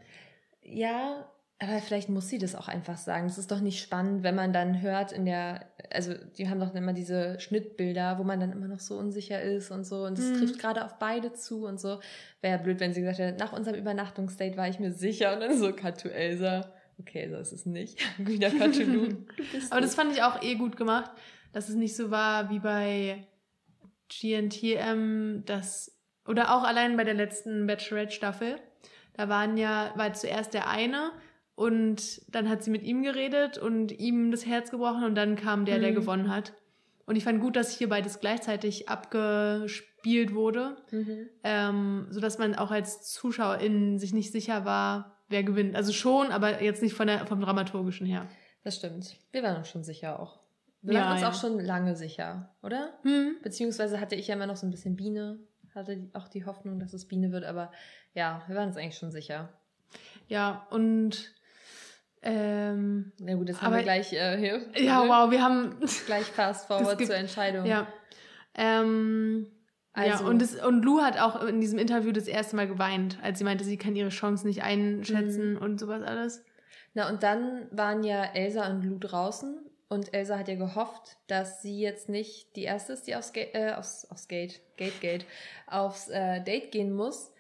Ja, 0.64 1.30
aber 1.62 1.80
vielleicht 1.80 2.10
muss 2.10 2.28
sie 2.28 2.40
das 2.40 2.56
auch 2.56 2.68
einfach 2.68 2.98
sagen. 2.98 3.28
Es 3.28 3.38
ist 3.38 3.52
doch 3.52 3.60
nicht 3.62 3.80
spannend, 3.82 4.24
wenn 4.24 4.34
man 4.34 4.52
dann 4.52 4.82
hört 4.82 5.12
in 5.12 5.26
der, 5.26 5.66
also 5.94 6.14
die 6.38 6.50
haben 6.50 6.60
doch 6.60 6.74
immer 6.74 6.92
diese 6.94 7.40
Schnittbilder, 7.40 8.18
wo 8.18 8.24
man 8.24 8.40
dann 8.40 8.52
immer 8.52 8.68
noch 8.68 8.80
so 8.80 8.98
unsicher 8.98 9.40
ist 9.42 9.70
und 9.70 9.84
so. 9.86 10.06
Und 10.06 10.18
das 10.18 10.26
Mhm. 10.26 10.38
trifft 10.40 10.60
gerade 10.60 10.84
auf 10.84 10.98
beide 10.98 11.34
zu 11.34 11.66
und 11.66 11.80
so. 11.80 12.00
Wäre 12.42 12.58
ja 12.58 12.64
blöd, 12.64 12.80
wenn 12.80 12.94
sie 12.94 13.02
gesagt 13.02 13.20
hätte, 13.20 13.38
nach 13.38 13.54
unserem 13.54 13.78
Übernachtungsdate 13.78 14.58
war 14.58 14.68
ich 14.70 14.80
mir 14.80 14.92
sicher. 14.92 15.34
Und 15.34 15.42
dann 15.42 15.58
so, 15.58 15.72
to 15.72 16.10
Elsa. 16.10 16.74
Okay, 17.00 17.30
so 17.30 17.38
ist 17.38 17.52
es 17.52 17.66
nicht. 17.68 18.00
Wieder 18.18 18.50
Lou. 18.50 19.08
Du 19.38 19.44
bist 19.52 19.72
Aber 19.72 19.82
das 19.82 19.94
fand 19.94 20.14
ich 20.14 20.24
auch 20.24 20.42
eh 20.42 20.56
gut 20.56 20.78
gemacht, 20.78 21.12
dass 21.54 21.70
es 21.70 21.76
nicht 21.76 21.96
so 21.96 22.10
war 22.10 22.50
wie 22.50 22.60
bei 22.60 23.28
GNTM, 24.10 25.44
das 25.46 25.98
oder 26.28 26.56
auch 26.56 26.64
allein 26.64 26.98
bei 26.98 27.04
der 27.04 27.14
letzten 27.14 27.68
Bachelorette-Staffel. 27.68 28.58
Da 29.14 29.30
waren 29.30 29.58
ja, 29.58 29.92
war 29.96 30.14
zuerst 30.14 30.54
der 30.54 30.70
eine 30.70 31.12
und 31.62 32.22
dann 32.34 32.50
hat 32.50 32.64
sie 32.64 32.72
mit 32.72 32.84
ihm 32.84 33.04
geredet 33.04 33.58
und 33.58 33.92
ihm 33.92 34.32
das 34.32 34.46
Herz 34.46 34.72
gebrochen 34.72 35.04
und 35.04 35.16
dann 35.16 35.36
kam 35.36 35.66
der, 35.66 35.80
der 35.80 35.92
Mhm. 35.92 35.96
gewonnen 35.96 36.30
hat. 36.36 36.54
Und 37.06 37.16
ich 37.16 37.24
fand 37.24 37.42
gut, 37.42 37.56
dass 37.56 37.78
hier 37.78 37.90
beides 37.90 38.20
gleichzeitig 38.20 38.88
abgespielt 38.90 40.34
wurde, 40.34 40.78
Mhm. 40.92 41.30
ähm, 41.44 42.08
sodass 42.10 42.38
man 42.38 42.56
auch 42.56 42.72
als 42.72 43.12
Zuschauerin 43.12 44.00
sich 44.00 44.14
nicht 44.14 44.32
sicher 44.32 44.66
war, 44.66 45.18
wer 45.30 45.44
gewinnt. 45.44 45.76
Also 45.76 45.94
schon, 45.94 46.32
aber 46.32 46.62
jetzt 46.62 46.82
nicht 46.82 46.94
von 46.94 47.08
der, 47.08 47.26
vom 47.28 47.42
Dramaturgischen 47.42 48.06
her. 48.08 48.28
Das 48.64 48.76
stimmt. 48.76 49.16
Wir 49.32 49.44
waren 49.44 49.58
uns 49.58 49.70
schon 49.70 49.84
sicher 49.84 50.20
auch. 50.20 50.40
Wir 50.82 50.96
Ja, 50.96 51.02
waren 51.02 51.12
uns 51.14 51.22
ja. 51.22 51.30
auch 51.30 51.34
schon 51.34 51.60
lange 51.60 51.96
sicher, 51.96 52.54
oder? 52.64 52.94
Hm. 53.04 53.36
Beziehungsweise 53.44 54.00
hatte 54.00 54.16
ich 54.16 54.28
ja 54.28 54.36
immer 54.36 54.48
noch 54.48 54.56
so 54.56 54.66
ein 54.68 54.72
bisschen 54.72 54.96
Biene. 54.96 55.40
Hatte 55.76 56.10
auch 56.14 56.28
die 56.28 56.46
Hoffnung, 56.46 56.80
dass 56.80 56.94
es 56.94 57.08
Biene 57.08 57.32
wird, 57.32 57.46
aber 57.46 57.72
ja, 58.14 58.44
wir 58.48 58.56
waren 58.56 58.68
uns 58.70 58.78
eigentlich 58.78 58.98
schon 58.98 59.12
sicher. 59.12 59.50
Ja, 60.28 60.68
und 60.70 61.34
ähm, 62.24 63.12
Na 63.20 63.34
gut, 63.36 63.48
jetzt 63.50 63.62
haben 63.62 63.68
Aber- 63.68 63.78
wir 63.78 63.84
gleich 63.84 64.14
äh, 64.14 64.38
hier. 64.38 64.62
ja, 64.76 65.02
wow, 65.08 65.32
wir 65.32 65.42
haben 65.44 65.78
Gleich 66.06 66.26
fast 66.26 66.68
forward 66.68 66.98
gibt- 66.98 67.10
zur 67.10 67.18
Entscheidung. 67.18 67.66
ja. 67.66 67.88
Ähm, 68.56 69.48
Also, 69.94 70.24
ja, 70.24 70.30
und, 70.30 70.42
das, 70.42 70.56
und 70.56 70.84
Lou 70.84 71.02
hat 71.02 71.20
auch 71.20 71.44
in 71.44 71.60
diesem 71.62 71.80
Interview 71.80 72.12
das 72.12 72.28
erste 72.28 72.56
Mal 72.56 72.68
geweint, 72.68 73.18
als 73.22 73.40
sie 73.40 73.44
meinte, 73.46 73.64
sie 73.64 73.78
kann 73.78 73.96
ihre 73.96 74.10
Chance 74.10 74.46
nicht 74.48 74.64
einschätzen 74.64 75.54
mhm. 75.54 75.58
und 75.62 75.80
sowas 75.80 76.02
alles. 76.04 76.44
Na, 76.94 77.10
und 77.10 77.24
dann 77.24 77.68
waren 77.72 78.04
ja 78.04 78.24
Elsa 78.34 78.70
und 78.70 78.84
Lou 78.84 78.98
draußen 79.00 79.58
und 79.90 80.14
Elsa 80.14 80.38
hat 80.38 80.48
ja 80.50 80.56
gehofft, 80.56 81.18
dass 81.28 81.62
sie 81.62 81.80
jetzt 81.80 82.08
nicht 82.10 82.56
die 82.56 82.64
erste 82.64 82.94
ist, 82.94 83.08
die 83.08 83.16
aufs, 83.16 83.34
Ga 83.34 83.42
äh, 83.54 83.74
aufs, 83.74 84.06
aufs 84.12 84.28
Gate, 84.28 84.62
Gate, 84.78 85.00
Gate, 85.02 85.26
aufs 85.68 86.10
äh, 86.10 86.42
Date 86.44 86.72
gehen 86.72 86.94
muss, 86.94 87.32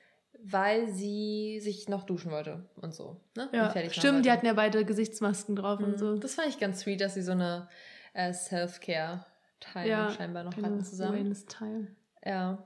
weil 0.44 0.90
sie 0.90 1.60
sich 1.62 1.88
noch 1.88 2.04
duschen 2.04 2.32
wollte 2.32 2.66
und 2.76 2.94
so. 2.94 3.18
Ne? 3.36 3.50
Ja, 3.54 3.72
und 3.72 3.92
stimmt, 3.92 4.26
die 4.26 4.32
hatten 4.32 4.46
ja 4.46 4.54
beide 4.54 4.84
Gesichtsmasken 4.86 5.56
drauf 5.56 5.80
mhm. 5.80 5.86
und 5.86 6.00
so. 6.00 6.18
Das 6.18 6.36
fand 6.36 6.50
ich 6.50 6.60
ganz 6.60 6.82
sweet, 6.82 7.02
dass 7.02 7.14
sie 7.14 7.22
so 7.22 7.34
eine 7.34 7.68
äh, 8.14 8.34
Self-Care-Teil 8.34 9.90
ja, 9.90 10.12
scheinbar 10.12 10.44
noch 10.44 10.56
hatten 10.56 10.84
zusammen. 10.84 11.36
Teil. 11.48 11.88
Ja. 12.26 12.64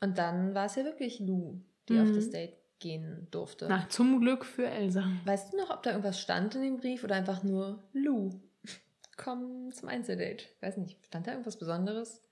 Und 0.00 0.18
dann 0.18 0.54
war 0.54 0.66
es 0.66 0.76
ja 0.76 0.84
wirklich 0.84 1.20
Lou, 1.20 1.60
die 1.88 1.94
mhm. 1.94 2.02
auf 2.02 2.14
das 2.14 2.30
Date 2.30 2.54
gehen 2.78 3.26
durfte. 3.30 3.66
Na, 3.68 3.88
zum 3.88 4.20
Glück 4.20 4.44
für 4.44 4.68
Elsa. 4.68 5.04
Weißt 5.24 5.52
du 5.52 5.58
noch, 5.58 5.70
ob 5.70 5.82
da 5.82 5.90
irgendwas 5.90 6.20
stand 6.20 6.54
in 6.54 6.62
dem 6.62 6.76
Brief 6.78 7.04
oder 7.04 7.16
einfach 7.16 7.42
nur 7.42 7.82
Lou? 7.92 8.30
Komm 9.16 9.72
zum 9.72 9.88
Einzeldate. 9.88 10.44
Weiß 10.60 10.76
nicht, 10.76 10.96
stand 11.06 11.26
da 11.26 11.32
irgendwas 11.32 11.58
Besonderes? 11.58 12.22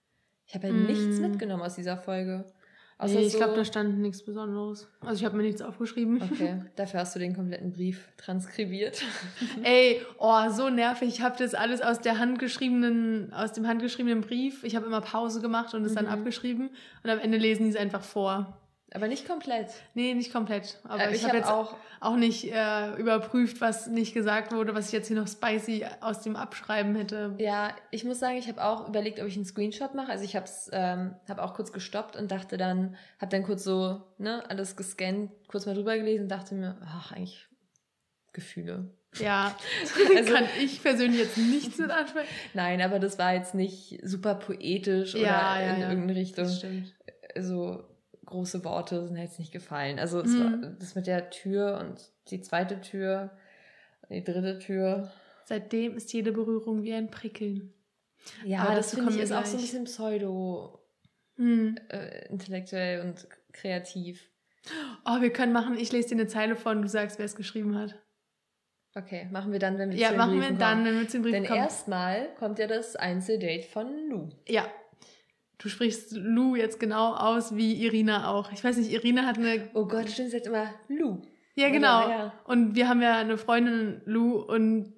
Ich 0.46 0.54
habe 0.54 0.68
ja 0.68 0.72
mm. 0.72 0.86
nichts 0.86 1.18
mitgenommen 1.18 1.62
aus 1.64 1.74
dieser 1.74 1.96
Folge. 1.96 2.44
Außer 2.98 3.14
nee, 3.14 3.26
ich 3.26 3.32
so 3.32 3.38
glaube, 3.38 3.54
da 3.54 3.64
stand 3.64 3.98
nichts 3.98 4.22
Besonderes. 4.22 4.88
Also 5.00 5.20
ich 5.20 5.24
habe 5.26 5.36
mir 5.36 5.42
nichts 5.42 5.60
aufgeschrieben. 5.60 6.22
Okay, 6.22 6.62
dafür 6.76 7.00
hast 7.00 7.14
du 7.14 7.18
den 7.18 7.34
kompletten 7.34 7.72
Brief 7.72 8.08
transkribiert. 8.16 9.02
Ey, 9.62 10.00
oh, 10.18 10.48
so 10.48 10.70
nervig. 10.70 11.08
Ich 11.08 11.20
habe 11.20 11.36
das 11.38 11.54
alles 11.54 11.82
aus 11.82 12.00
der 12.00 12.18
handgeschriebenen, 12.18 13.34
aus 13.34 13.52
dem 13.52 13.66
handgeschriebenen 13.66 14.22
Brief. 14.22 14.64
Ich 14.64 14.76
habe 14.76 14.86
immer 14.86 15.02
Pause 15.02 15.42
gemacht 15.42 15.74
und 15.74 15.84
es 15.84 15.92
mhm. 15.92 15.96
dann 15.96 16.06
abgeschrieben 16.06 16.70
und 17.04 17.10
am 17.10 17.18
Ende 17.18 17.36
lesen 17.36 17.64
die 17.64 17.70
es 17.70 17.76
einfach 17.76 18.02
vor. 18.02 18.58
Aber 18.92 19.08
nicht 19.08 19.26
komplett. 19.26 19.72
Nee, 19.94 20.14
nicht 20.14 20.32
komplett. 20.32 20.78
Aber 20.84 21.04
äh, 21.04 21.10
ich, 21.10 21.16
ich 21.16 21.24
habe 21.24 21.32
hab 21.32 21.38
jetzt 21.38 21.50
auch, 21.50 21.76
auch 22.00 22.16
nicht 22.16 22.52
äh, 22.52 22.94
überprüft, 22.96 23.60
was 23.60 23.88
nicht 23.88 24.14
gesagt 24.14 24.52
wurde, 24.52 24.74
was 24.74 24.86
ich 24.86 24.92
jetzt 24.92 25.08
hier 25.08 25.16
noch 25.16 25.26
spicy 25.26 25.84
aus 26.00 26.22
dem 26.22 26.36
Abschreiben 26.36 26.94
hätte. 26.94 27.34
Ja, 27.38 27.74
ich 27.90 28.04
muss 28.04 28.20
sagen, 28.20 28.36
ich 28.36 28.48
habe 28.48 28.62
auch 28.62 28.88
überlegt, 28.88 29.20
ob 29.20 29.26
ich 29.26 29.34
einen 29.34 29.44
Screenshot 29.44 29.94
mache. 29.94 30.12
Also 30.12 30.24
ich 30.24 30.36
habe 30.36 30.46
es 30.46 30.70
ähm, 30.72 31.16
hab 31.28 31.38
auch 31.38 31.54
kurz 31.54 31.72
gestoppt 31.72 32.16
und 32.16 32.30
dachte 32.30 32.56
dann, 32.56 32.96
habe 33.20 33.30
dann 33.30 33.42
kurz 33.42 33.64
so 33.64 34.02
ne, 34.18 34.48
alles 34.48 34.76
gescannt, 34.76 35.32
kurz 35.48 35.66
mal 35.66 35.74
drüber 35.74 35.96
gelesen 35.96 36.24
und 36.24 36.28
dachte 36.28 36.54
mir, 36.54 36.78
ach, 36.84 37.10
eigentlich 37.10 37.48
Gefühle. 38.32 38.90
Ja, 39.18 39.56
also 40.16 40.32
kann 40.32 40.44
ich 40.60 40.82
persönlich 40.82 41.20
jetzt 41.20 41.38
nichts 41.38 41.78
mit 41.78 41.90
ansprechen. 41.90 42.28
Nein, 42.54 42.80
aber 42.82 42.98
das 43.00 43.18
war 43.18 43.34
jetzt 43.34 43.54
nicht 43.54 43.98
super 44.02 44.36
poetisch 44.36 45.14
ja, 45.14 45.20
oder 45.20 45.28
ja, 45.28 45.74
in 45.74 45.80
ja. 45.80 45.88
irgendeine 45.88 46.20
Richtung. 46.20 46.44
Das 46.44 46.58
stimmt. 46.58 46.94
Also 47.34 47.84
große 48.26 48.64
Worte 48.64 49.06
sind 49.06 49.16
jetzt 49.16 49.38
nicht 49.38 49.52
gefallen. 49.52 49.99
Also 49.99 50.21
es 50.21 50.30
mhm. 50.30 50.76
das 50.78 50.95
mit 50.95 51.06
der 51.06 51.30
Tür 51.30 51.78
und 51.80 52.11
die 52.30 52.40
zweite 52.40 52.80
Tür, 52.80 53.30
die 54.11 54.25
dritte 54.25 54.59
Tür. 54.59 55.11
Seitdem 55.45 55.97
ist 55.97 56.12
jede 56.12 56.33
Berührung 56.33 56.83
wie 56.83 56.92
ein 56.92 57.11
Prickeln. 57.11 57.73
Ja, 58.45 58.64
Aber 58.64 58.75
das 58.75 58.95
finde 58.95 59.14
ich 59.14 59.21
ist 59.21 59.33
auch 59.33 59.45
so 59.45 59.56
ein 59.56 59.62
bisschen 59.62 59.85
pseudo 59.85 60.80
mhm. 61.37 61.78
äh, 61.88 62.26
intellektuell 62.28 63.02
und 63.02 63.26
kreativ. 63.52 64.28
Oh, 65.04 65.21
wir 65.21 65.33
können 65.33 65.52
machen, 65.52 65.78
ich 65.78 65.92
lese 65.92 66.09
dir 66.09 66.14
eine 66.16 66.26
Zeile 66.26 66.56
von, 66.56 66.83
du 66.83 66.88
sagst, 66.88 67.18
wer 67.18 67.26
es 67.26 67.37
geschrieben 67.37 67.78
hat. 67.78 67.95
Okay, 68.97 69.28
machen 69.30 69.52
wir 69.52 69.59
dann, 69.59 69.78
wenn 69.78 69.90
wir 69.90 69.99
ja, 69.99 70.09
zu 70.09 70.14
den 70.14 70.18
machen 70.18 70.38
Briefen 70.38 70.54
wir 70.54 70.59
dann, 70.59 70.85
wenn 70.85 70.99
wir 70.99 71.06
zu 71.06 71.18
den 71.18 71.23
Briefen 71.23 71.35
Denn 71.35 71.47
kommen. 71.47 71.61
erstmal 71.61 72.35
kommt 72.37 72.59
ja 72.59 72.66
das 72.66 72.97
Einzeldate 72.97 73.62
von 73.68 74.09
Lou. 74.09 74.30
Ja, 74.49 74.66
Du 75.58 75.68
sprichst 75.68 76.12
Lou 76.12 76.54
jetzt 76.54 76.78
genau 76.78 77.14
aus 77.14 77.56
wie 77.56 77.82
Irina 77.82 78.30
auch. 78.30 78.52
Ich 78.52 78.62
weiß 78.62 78.76
nicht, 78.76 78.92
Irina 78.92 79.25
hat 79.25 79.38
eine. 79.38 79.70
Oh 79.75 79.86
Gott, 79.86 80.10
stimmt, 80.10 80.30
sie 80.30 80.36
sagt 80.36 80.46
immer 80.46 80.68
Lou. 80.88 81.22
Ja, 81.54 81.70
genau. 81.70 82.08
Ja. 82.08 82.32
Und 82.44 82.75
wir 82.75 82.88
haben 82.88 83.00
ja 83.00 83.16
eine 83.16 83.38
Freundin 83.38 84.02
Lou 84.04 84.36
und 84.36 84.92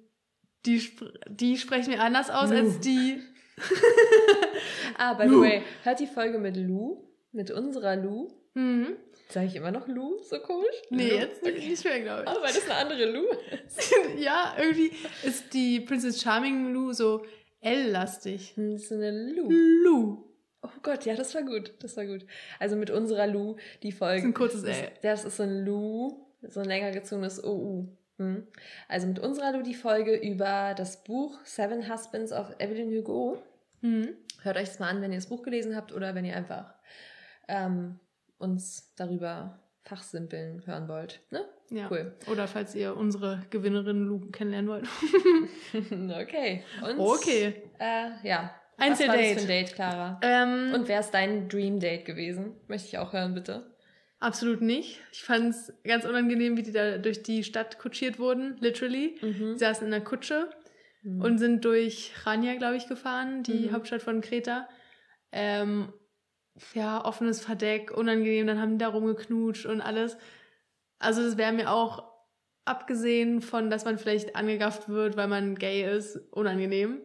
die, 0.65 0.81
die 1.29 1.57
sprechen 1.57 1.91
wir 1.91 2.01
anders 2.03 2.29
aus 2.29 2.49
Lou. 2.49 2.57
als 2.57 2.79
die. 2.79 3.21
ah, 4.97 5.13
by 5.13 5.29
the 5.29 5.39
way, 5.39 5.63
hört 5.83 5.99
die 5.99 6.07
Folge 6.07 6.37
mit 6.39 6.57
Lou, 6.57 7.05
mit 7.31 7.51
unserer 7.51 7.95
Lou. 7.95 8.27
Mhm. 8.53 8.97
Sage 9.29 9.45
ich 9.47 9.55
immer 9.55 9.71
noch 9.71 9.87
Lou? 9.87 10.17
So 10.23 10.39
komisch? 10.39 10.75
Nee, 10.89 11.09
Lou? 11.09 11.15
jetzt 11.15 11.41
okay. 11.41 11.69
nicht 11.69 11.83
mehr, 11.85 12.01
glaube 12.01 12.23
ich. 12.23 12.27
Aber 12.27 12.41
weil 12.41 12.53
das 12.53 12.65
eine 12.65 12.75
andere 12.75 13.05
Lou 13.05 13.25
ist. 13.65 13.93
ja, 14.17 14.55
irgendwie 14.59 14.91
ist 15.23 15.53
die 15.53 15.79
Princess 15.79 16.21
Charming 16.21 16.73
Lou 16.73 16.91
so 16.91 17.23
L-lastig. 17.61 18.53
Hm, 18.55 18.73
das 18.73 18.83
ist 18.83 18.91
eine 18.91 19.31
Lou. 19.31 19.49
Lou. 19.49 20.28
Oh 20.61 20.69
Gott, 20.83 21.05
ja, 21.05 21.15
das 21.15 21.33
war 21.35 21.43
gut. 21.43 21.73
Das 21.79 21.95
war 21.97 22.05
gut. 22.05 22.25
Also 22.59 22.75
mit 22.75 22.89
unserer 22.89 23.27
Lu, 23.27 23.55
die 23.83 23.91
Folge. 23.91 24.15
Das 24.15 24.23
ist 24.23 24.29
ein 24.29 24.33
kurzes 24.33 24.63
L. 24.63 24.91
Das 25.01 25.25
ist 25.25 25.37
so 25.37 25.43
ein 25.43 25.65
Lu, 25.65 26.25
so 26.41 26.59
ein 26.59 26.65
länger 26.65 26.91
gezogenes 26.91 27.43
OU. 27.43 27.87
Hm. 28.17 28.47
Also 28.89 29.07
mit 29.07 29.19
unserer 29.19 29.53
Lu 29.53 29.61
die 29.61 29.73
Folge 29.73 30.15
über 30.15 30.73
das 30.75 31.03
Buch 31.03 31.39
Seven 31.45 31.89
Husbands 31.91 32.33
of 32.33 32.53
Evelyn 32.59 32.89
Hugo. 32.89 33.41
Hm. 33.81 34.09
Hört 34.41 34.57
euch 34.57 34.67
das 34.67 34.79
mal 34.79 34.89
an, 34.89 35.01
wenn 35.01 35.11
ihr 35.11 35.17
das 35.17 35.27
Buch 35.27 35.43
gelesen 35.43 35.75
habt 35.75 35.93
oder 35.93 36.15
wenn 36.15 36.25
ihr 36.25 36.35
einfach 36.35 36.73
ähm, 37.47 37.99
uns 38.37 38.93
darüber 38.95 39.59
fachsimpeln 39.83 40.65
hören 40.65 40.87
wollt. 40.89 41.21
Ne? 41.31 41.45
Ja. 41.69 41.87
Cool. 41.89 42.13
Oder 42.27 42.47
falls 42.47 42.75
ihr 42.75 42.97
unsere 42.97 43.45
Gewinnerin 43.49 44.05
Lu 44.05 44.19
kennenlernen 44.31 44.69
wollt. 44.69 44.87
okay. 46.21 46.63
Und, 46.83 46.99
okay. 46.99 47.63
Äh, 47.79 48.09
ja, 48.27 48.53
Einzeldate. 48.79 49.19
Was 49.19 49.25
war 49.25 49.33
das 49.33 49.33
für 49.33 49.39
ein 49.41 49.47
Date, 49.47 49.75
Clara? 49.75 50.19
Ähm, 50.21 50.71
Und 50.73 50.87
wer 50.87 50.99
ist 50.99 51.11
dein 51.11 51.49
Dream 51.49 51.79
Date 51.79 52.05
gewesen? 52.05 52.55
Möchte 52.67 52.87
ich 52.87 52.97
auch 52.97 53.13
hören, 53.13 53.33
bitte. 53.33 53.75
Absolut 54.19 54.61
nicht. 54.61 54.99
Ich 55.11 55.23
fand 55.23 55.51
es 55.51 55.73
ganz 55.83 56.05
unangenehm, 56.05 56.57
wie 56.57 56.63
die 56.63 56.73
da 56.73 56.97
durch 56.97 57.23
die 57.23 57.43
Stadt 57.43 57.79
kutschiert 57.79 58.19
wurden, 58.19 58.57
literally. 58.59 59.17
Mhm. 59.21 59.53
Sie 59.53 59.59
saßen 59.59 59.85
in 59.85 59.91
der 59.91 60.03
Kutsche 60.03 60.49
mhm. 61.03 61.21
und 61.21 61.37
sind 61.37 61.63
durch 61.63 62.13
Chania, 62.23 62.55
glaube 62.55 62.75
ich, 62.75 62.87
gefahren, 62.87 63.43
die 63.43 63.67
mhm. 63.67 63.71
Hauptstadt 63.71 64.01
von 64.01 64.21
Kreta. 64.21 64.67
Ähm, 65.31 65.93
ja, 66.73 67.05
offenes 67.05 67.39
Verdeck, 67.39 67.91
unangenehm, 67.91 68.47
dann 68.47 68.59
haben 68.59 68.71
die 68.71 68.83
da 68.83 68.89
rumgeknutscht 68.89 69.65
und 69.65 69.79
alles. 69.79 70.17
Also 70.97 71.23
das 71.23 71.37
wäre 71.37 71.53
mir 71.53 71.71
auch, 71.71 72.09
abgesehen 72.69 73.41
von, 73.41 73.71
dass 73.71 73.83
man 73.83 73.97
vielleicht 73.97 74.35
angegafft 74.35 74.89
wird, 74.89 75.17
weil 75.17 75.27
man 75.27 75.55
gay 75.55 75.83
ist, 75.97 76.17
unangenehm. 76.31 77.01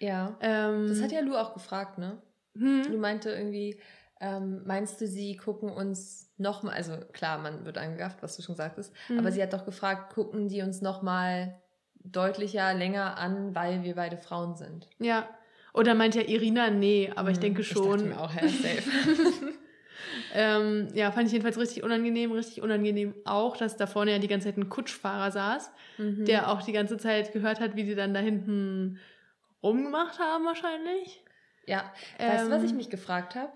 Ja. 0.00 0.36
Ähm, 0.40 0.88
das 0.88 1.02
hat 1.02 1.12
ja 1.12 1.20
Lu 1.20 1.36
auch 1.36 1.54
gefragt, 1.54 1.98
ne? 1.98 2.18
Hm? 2.56 2.84
Lu 2.90 2.98
meinte 2.98 3.30
irgendwie, 3.30 3.78
ähm, 4.20 4.62
meinst 4.64 5.00
du, 5.00 5.06
sie 5.06 5.36
gucken 5.36 5.70
uns 5.70 6.30
nochmal, 6.36 6.74
also 6.74 6.96
klar, 7.12 7.38
man 7.38 7.64
wird 7.64 7.78
angegafft, 7.78 8.22
was 8.22 8.36
du 8.36 8.42
schon 8.42 8.56
sagtest, 8.56 8.92
hm. 9.06 9.18
aber 9.18 9.30
sie 9.30 9.42
hat 9.42 9.52
doch 9.52 9.64
gefragt, 9.64 10.12
gucken 10.14 10.48
die 10.48 10.62
uns 10.62 10.80
nochmal 10.82 11.60
deutlicher, 12.02 12.74
länger 12.74 13.18
an, 13.18 13.54
weil 13.54 13.82
wir 13.82 13.94
beide 13.94 14.16
Frauen 14.16 14.56
sind. 14.56 14.88
Ja. 14.98 15.28
Oder 15.72 15.94
meint 15.94 16.16
ja 16.16 16.22
Irina, 16.22 16.70
nee, 16.70 17.12
aber 17.14 17.28
hm. 17.28 17.34
ich 17.34 17.38
denke 17.38 17.62
schon. 17.62 18.00
Ich 18.00 18.06
mir 18.06 18.20
auch, 18.20 18.34
ja, 18.34 18.48
safe. 18.48 18.82
ähm, 20.34 20.88
ja, 20.94 21.12
fand 21.12 21.26
ich 21.26 21.32
jedenfalls 21.32 21.58
richtig 21.58 21.82
unangenehm, 21.82 22.32
richtig 22.32 22.62
unangenehm 22.62 23.14
auch, 23.24 23.56
dass 23.56 23.76
da 23.76 23.86
vorne 23.86 24.12
ja 24.12 24.18
die 24.18 24.28
ganze 24.28 24.48
Zeit 24.48 24.56
ein 24.56 24.68
Kutschfahrer 24.68 25.30
saß, 25.30 25.70
mhm. 25.98 26.24
der 26.24 26.50
auch 26.50 26.62
die 26.62 26.72
ganze 26.72 26.98
Zeit 26.98 27.32
gehört 27.32 27.60
hat, 27.60 27.76
wie 27.76 27.84
die 27.84 27.94
dann 27.94 28.14
da 28.14 28.20
hinten 28.20 28.98
umgemacht 29.60 30.18
haben 30.18 30.44
wahrscheinlich. 30.44 31.24
Ja, 31.66 31.92
weißt 32.18 32.46
du, 32.46 32.50
was 32.50 32.62
ich 32.62 32.70
ähm, 32.70 32.76
mich 32.76 32.90
gefragt 32.90 33.34
habe? 33.34 33.52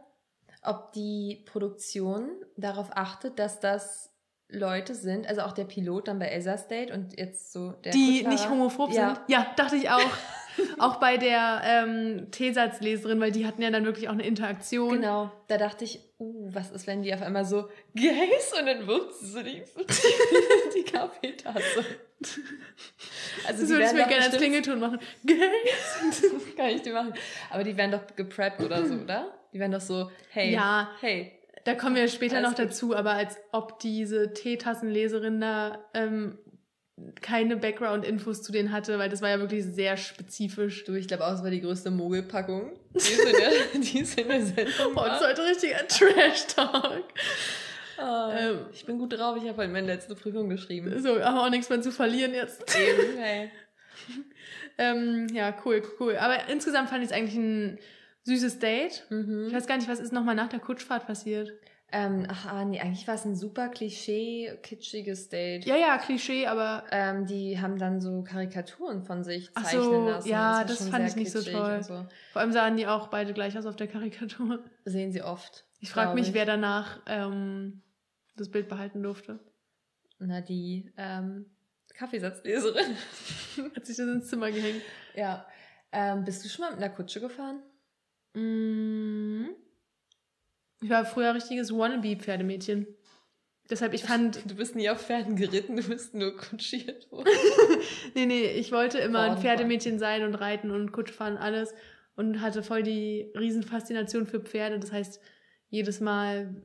Ob 0.63 0.93
die 0.93 1.45
Produktion 1.47 2.31
darauf 2.57 2.97
achtet, 2.97 3.39
dass 3.39 3.61
das 3.61 4.15
Leute 4.49 4.95
sind, 4.95 5.27
also 5.27 5.43
auch 5.43 5.53
der 5.53 5.65
Pilot 5.65 6.09
dann 6.09 6.19
bei 6.19 6.27
Elsa 6.27 6.57
State 6.57 6.93
und 6.93 7.19
jetzt 7.19 7.53
so 7.53 7.73
der 7.73 7.93
Die 7.93 8.19
Kutscher, 8.19 8.29
nicht 8.29 8.49
homophob 8.49 8.93
ja. 8.93 9.15
sind? 9.15 9.21
Ja, 9.29 9.47
dachte 9.57 9.77
ich 9.77 9.91
auch. 9.91 10.01
auch 10.79 10.97
bei 10.97 11.17
der 11.17 11.63
ähm, 11.65 12.31
T-Satzleserin, 12.31 13.21
weil 13.21 13.33
die 13.33 13.47
hatten 13.47 13.63
ja 13.63 13.71
dann 13.71 13.85
wirklich 13.85 14.09
auch 14.09 14.13
eine 14.13 14.27
Interaktion. 14.27 15.01
Genau, 15.01 15.31
da 15.49 15.59
dachte 15.59 15.85
ich, 15.85 16.01
uh, 16.19 16.49
was 16.53 16.71
ist, 16.71 16.87
wenn 16.87 17.03
die 17.03 17.15
auf 17.15 17.23
einmal 17.23 17.45
so 17.45 17.69
Gays 17.95 18.53
und 18.59 18.67
dann 18.67 18.87
wirft 18.87 19.15
sie 19.15 19.27
so 19.27 19.43
die, 19.43 19.63
die 20.77 20.85
Kaffeetasse. 20.85 21.85
Also 23.47 23.61
das 23.63 23.69
würde 23.69 23.85
ich 23.85 23.93
mir 23.93 24.07
gerne 24.07 24.25
als 24.25 24.37
Klingelton 24.37 24.81
machen. 24.81 24.99
Gays! 25.25 26.23
Kann 26.57 26.69
ich 26.69 26.83
die 26.83 26.91
machen. 26.91 27.15
Aber 27.51 27.65
die 27.65 27.77
werden 27.77 27.93
doch 27.93 28.17
gepreppt 28.17 28.63
oder 28.63 28.85
so, 28.85 28.95
oder? 28.95 29.33
Die 29.53 29.59
werden 29.59 29.73
doch 29.73 29.81
so, 29.81 30.11
hey, 30.31 30.53
ja, 30.53 30.91
hey. 31.01 31.33
Da 31.65 31.75
kommen 31.75 31.97
wir 31.97 32.09
später 32.09 32.43
noch 32.43 32.53
dazu, 32.53 32.95
aber 32.95 33.13
als 33.13 33.39
ob 33.51 33.79
diese 33.79 34.35
Teetassenleserin 34.35 35.41
da 35.41 35.79
ähm, 35.95 36.39
keine 37.21 37.57
Background-Infos 37.57 38.43
zu 38.43 38.53
denen 38.53 38.71
hatte, 38.71 38.99
weil 38.99 39.09
das 39.09 39.21
war 39.21 39.29
ja 39.29 39.41
wirklich 39.41 39.65
sehr 39.65 39.97
spezifisch. 39.97 40.85
Du, 40.85 40.95
ich 40.95 41.09
glaube 41.09 41.27
auch, 41.27 41.33
es 41.33 41.43
war 41.43 41.51
die 41.51 41.61
größte 41.61 41.91
Mogelpackung, 41.91 42.73
die 42.95 42.99
es 42.99 43.19
in 43.19 43.33
der, 43.33 43.81
die 43.81 44.01
es 44.01 44.15
in 44.15 44.29
der 44.29 44.47
Sendung. 44.47 44.95
Und 44.95 45.07
es 45.07 45.21
ist 45.21 45.27
heute 45.27 45.45
richtiger 45.45 45.89
Trash-Talk. 45.89 47.05
Oh, 47.99 48.31
ähm, 48.33 48.67
ich 48.73 48.85
bin 48.85 48.99
gut 48.99 49.13
drauf, 49.13 49.37
ich 49.41 49.49
habe 49.49 49.59
halt 49.59 49.73
meine 49.73 49.87
letzte 49.87 50.15
Prüfung 50.15 50.49
geschrieben. 50.49 51.01
So, 51.01 51.21
aber 51.21 51.45
auch 51.45 51.51
nichts 51.51 51.69
mehr 51.69 51.81
zu 51.81 51.93
verlieren 51.93 52.35
jetzt. 52.35 52.63
Eben, 52.77 53.19
hey. 53.19 53.51
ähm, 54.79 55.29
ja, 55.33 55.55
cool, 55.65 55.83
cool. 56.01 56.17
Aber 56.17 56.49
insgesamt 56.49 56.91
fand 56.91 57.05
ich 57.05 57.11
es 57.11 57.17
eigentlich 57.17 57.37
ein 57.37 57.79
süßes 58.25 58.59
Date. 58.59 59.05
Mhm. 59.11 59.47
Ich 59.49 59.55
weiß 59.55 59.67
gar 59.67 59.77
nicht, 59.77 59.89
was 59.89 60.01
ist 60.01 60.13
nochmal 60.13 60.35
nach 60.35 60.49
der 60.49 60.59
Kutschfahrt 60.59 61.07
passiert. 61.07 61.53
Ähm, 61.97 62.27
ach, 62.29 62.47
ah, 62.47 62.65
nee, 62.65 62.81
eigentlich 62.81 63.07
war 63.07 63.15
es 63.15 63.25
ein 63.25 63.37
super 63.37 63.69
Klischee, 63.69 64.59
kitschiges 64.65 65.29
Date. 65.29 65.65
Ja, 65.65 65.77
ja, 65.77 65.97
Klischee, 65.99 66.49
aber 66.49 66.83
Ähm, 66.91 67.25
die 67.25 67.61
haben 67.61 67.79
dann 67.79 68.01
so 68.01 68.25
Karikaturen 68.25 69.05
von 69.05 69.23
sich 69.23 69.49
Ach 69.55 69.63
zeichnen 69.63 69.85
so, 69.85 70.09
lassen. 70.09 70.29
ja, 70.29 70.65
das 70.65 70.79
schon 70.79 70.89
fand 70.89 71.07
ich 71.09 71.15
nicht 71.15 71.31
so 71.31 71.41
toll. 71.41 71.85
So. 71.85 72.05
vor 72.33 72.43
allem 72.43 72.51
sahen 72.51 72.77
die 72.77 72.89
auch 72.89 73.07
beide 73.07 73.33
gleich 73.33 73.57
aus 73.57 73.65
auf 73.65 73.77
der 73.77 73.87
Karikatur. 73.87 74.65
Sehen 74.85 75.13
sie 75.13 75.23
oft. 75.23 75.67
Ich 75.79 75.91
frage 75.91 76.15
mich, 76.15 76.31
ich. 76.31 76.35
wer 76.35 76.47
danach 76.47 77.01
ähm, 77.07 77.81
das 78.35 78.51
Bild 78.51 78.69
behalten 78.69 79.01
durfte. 79.01 79.39
Na, 80.19 80.41
die 80.41 80.93
ähm, 80.97 81.47
Kaffeesatzleserin. 81.95 82.97
Hat 83.77 83.87
sich 83.87 83.97
das 83.97 84.09
ins 84.09 84.29
Zimmer 84.29 84.51
gehängt. 84.51 84.83
ja. 85.15 85.47
Ähm, 85.93 86.25
bist 86.25 86.45
du 86.45 86.49
schon 86.49 86.65
mal 86.65 86.73
mit 86.73 86.83
einer 86.83 86.93
Kutsche 86.93 87.21
gefahren? 87.21 87.63
Mm. 88.33 89.47
Ich 90.81 90.91
war 90.91 91.05
früher 91.05 91.31
ein 91.31 91.37
richtiges 91.37 91.73
Wannabe-Pferdemädchen. 91.73 92.87
Deshalb, 93.71 93.95
ich 93.95 94.05
fand, 94.05 94.41
Du 94.51 94.57
bist 94.57 94.77
nie 94.77 94.91
auf 94.91 95.01
Pferden 95.01 95.37
geritten, 95.37 95.77
du 95.77 95.83
bist 95.83 96.15
nur 96.15 96.37
kutschiert 96.37 97.11
worden. 97.11 97.29
nee, 98.15 98.27
nee, 98.27 98.47
ich 98.51 98.73
wollte 98.73 98.99
immer 98.99 99.21
ein 99.21 99.33
Vorn 99.33 99.43
Pferdemädchen 99.43 99.99
sein 99.99 100.23
und 100.25 100.35
reiten 100.35 100.71
und 100.71 100.93
Kutschfahren, 100.93 101.37
alles. 101.37 101.75
Und 102.17 102.41
hatte 102.41 102.63
voll 102.63 102.83
die 102.83 103.33
Riesenfaszination 103.37 104.27
für 104.27 104.41
Pferde. 104.41 104.79
Das 104.79 104.93
heißt, 104.93 105.21
jedes 105.69 106.01
Mal, 106.01 106.63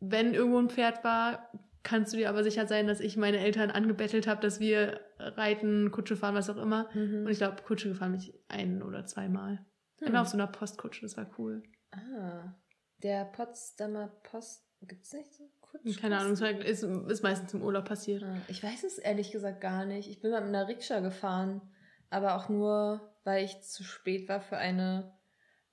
wenn 0.00 0.34
irgendwo 0.34 0.58
ein 0.58 0.70
Pferd 0.70 1.04
war, 1.04 1.52
kannst 1.82 2.12
du 2.12 2.16
dir 2.16 2.28
aber 2.28 2.42
sicher 2.42 2.66
sein, 2.66 2.88
dass 2.88 2.98
ich 3.00 3.16
meine 3.16 3.38
Eltern 3.38 3.70
angebettelt 3.70 4.26
habe, 4.26 4.40
dass 4.40 4.58
wir 4.58 5.00
reiten, 5.18 5.90
Kutsche 5.92 6.16
fahren, 6.16 6.34
was 6.34 6.50
auch 6.50 6.56
immer. 6.56 6.88
Und 7.24 7.30
ich 7.30 7.38
glaube, 7.38 7.62
Kutsche 7.62 7.88
gefahren 7.88 8.12
bin 8.12 8.20
ich 8.20 8.34
ein 8.48 8.82
oder 8.82 9.06
zweimal. 9.06 9.64
Immer 10.00 10.22
auf 10.22 10.28
so 10.28 10.36
einer 10.36 10.46
Postkutsche, 10.46 11.02
das 11.02 11.16
war 11.16 11.30
cool. 11.38 11.62
Ah, 11.92 12.54
der 13.02 13.24
Potsdamer 13.24 14.08
Post. 14.22 14.64
Gibt's 14.82 15.12
nicht 15.12 15.32
so 15.34 15.44
Kutschen? 15.60 15.94
Keine 15.96 16.18
Ahnung, 16.18 16.32
ist, 16.32 16.82
ist 16.82 17.22
meistens 17.22 17.52
im 17.52 17.62
Urlaub 17.62 17.84
passiert. 17.84 18.22
Ah, 18.22 18.36
Ich 18.48 18.62
weiß 18.62 18.84
es 18.84 18.98
ehrlich 18.98 19.30
gesagt 19.30 19.60
gar 19.60 19.84
nicht. 19.84 20.08
Ich 20.08 20.20
bin 20.22 20.30
mal 20.30 20.40
mit 20.40 20.48
einer 20.48 20.68
Rikscha 20.68 21.00
gefahren, 21.00 21.60
aber 22.08 22.36
auch 22.36 22.48
nur, 22.48 23.14
weil 23.24 23.44
ich 23.44 23.60
zu 23.62 23.84
spät 23.84 24.28
war 24.28 24.40
für 24.40 24.56
eine, 24.56 25.12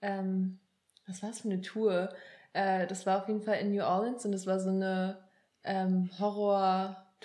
ähm, 0.02 0.60
was 1.08 1.24
war 1.24 1.30
es 1.30 1.40
für 1.42 1.48
eine 1.50 1.62
Tour? 1.62 2.10
Äh, 2.54 2.86
das 2.88 3.06
war 3.06 3.22
auf 3.22 3.28
jeden 3.30 3.42
Fall 3.42 3.60
in 3.60 3.74
New 3.74 3.84
Orleans 3.84 4.26
und 4.26 4.34
das 4.34 4.46
war 4.46 4.60
so 4.60 4.70
eine 4.70 5.24
ähm, 5.64 6.10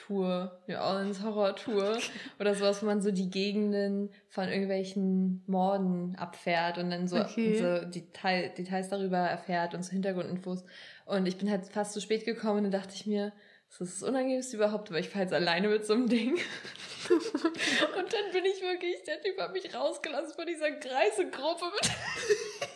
Horror-Tour, 0.08 0.58
New 0.66 0.76
Orleans 0.76 1.22
Horror-Tour 1.22 1.98
oder 2.40 2.54
sowas, 2.54 2.82
wo 2.82 2.86
man 2.86 3.02
so 3.02 3.10
die 3.10 3.30
Gegenden 3.30 4.10
von 4.28 4.48
irgendwelchen 4.48 5.42
Morden 5.46 6.16
abfährt 6.16 6.78
und 6.78 6.90
dann 6.90 7.08
so, 7.08 7.16
Okay. 7.18 7.56
so 7.56 7.86
Detail, 7.90 8.50
Details 8.56 8.88
darüber 8.88 9.18
erfährt 9.18 9.74
und 9.74 9.84
so 9.84 9.92
Hintergrundinfos. 9.92 10.64
Und 11.06 11.26
ich 11.26 11.36
bin 11.36 11.50
halt 11.50 11.66
fast 11.66 11.92
zu 11.92 12.00
spät 12.00 12.24
gekommen 12.24 12.58
und 12.58 12.62
dann 12.64 12.80
dachte 12.80 12.94
ich 12.94 13.06
mir, 13.06 13.32
das 13.78 13.88
ist 13.88 14.02
das 14.02 14.08
Unangenehmste 14.08 14.56
überhaupt, 14.56 14.90
aber 14.90 14.98
ich 14.98 15.08
fahre 15.08 15.24
jetzt 15.24 15.34
alleine 15.34 15.68
mit 15.68 15.86
so 15.86 15.94
einem 15.94 16.08
Ding. 16.08 16.34
und 17.10 18.12
dann 18.12 18.32
bin 18.32 18.44
ich 18.44 18.60
wirklich, 18.60 19.02
der 19.04 19.20
Typ 19.22 19.40
hat 19.40 19.52
mich 19.52 19.74
rausgelassen 19.74 20.34
von 20.34 20.46
dieser 20.46 20.70
Kreisegruppe 20.72 21.64
mit. 21.64 21.90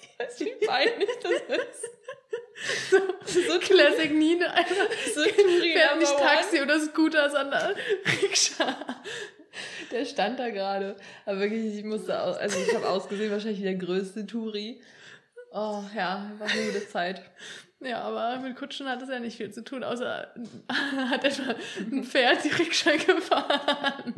ich 0.02 0.18
weiß, 0.18 0.40
wie 0.40 0.66
peinlich 0.66 1.10
das 1.22 1.58
ist. 1.58 1.84
So 3.26 3.58
Classic 3.58 4.12
Nina, 4.12 4.54
So 5.14 5.22
fährt 5.22 5.98
nicht. 5.98 6.16
Taxi 6.16 6.62
oder 6.62 6.80
Scooter, 6.80 7.30
sondern 7.30 7.74
Rikscha. 8.22 9.02
Der 9.90 10.04
stand 10.06 10.38
da 10.38 10.48
gerade. 10.48 10.96
Aber 11.26 11.40
wirklich, 11.40 11.76
ich 11.76 11.84
musste 11.84 12.22
auch, 12.22 12.38
also 12.38 12.58
ich 12.58 12.74
habe 12.74 12.88
ausgesehen 12.88 13.30
wahrscheinlich 13.30 13.60
wie 13.60 13.64
der 13.64 13.74
größte 13.74 14.26
Touri. 14.26 14.80
Oh 15.52 15.82
ja, 15.94 16.32
war 16.38 16.48
eine 16.48 16.66
gute 16.66 16.88
Zeit. 16.88 17.22
Ja, 17.80 18.00
aber 18.00 18.38
mit 18.38 18.56
Kutschen 18.56 18.88
hat 18.88 19.02
es 19.02 19.10
ja 19.10 19.18
nicht 19.18 19.36
viel 19.36 19.52
zu 19.52 19.62
tun, 19.62 19.84
außer 19.84 20.32
hat 21.10 21.24
etwa 21.24 21.54
ein 21.78 22.04
Pferd 22.04 22.42
die 22.44 22.48
Rikscha 22.48 22.92
gefahren. 22.92 24.14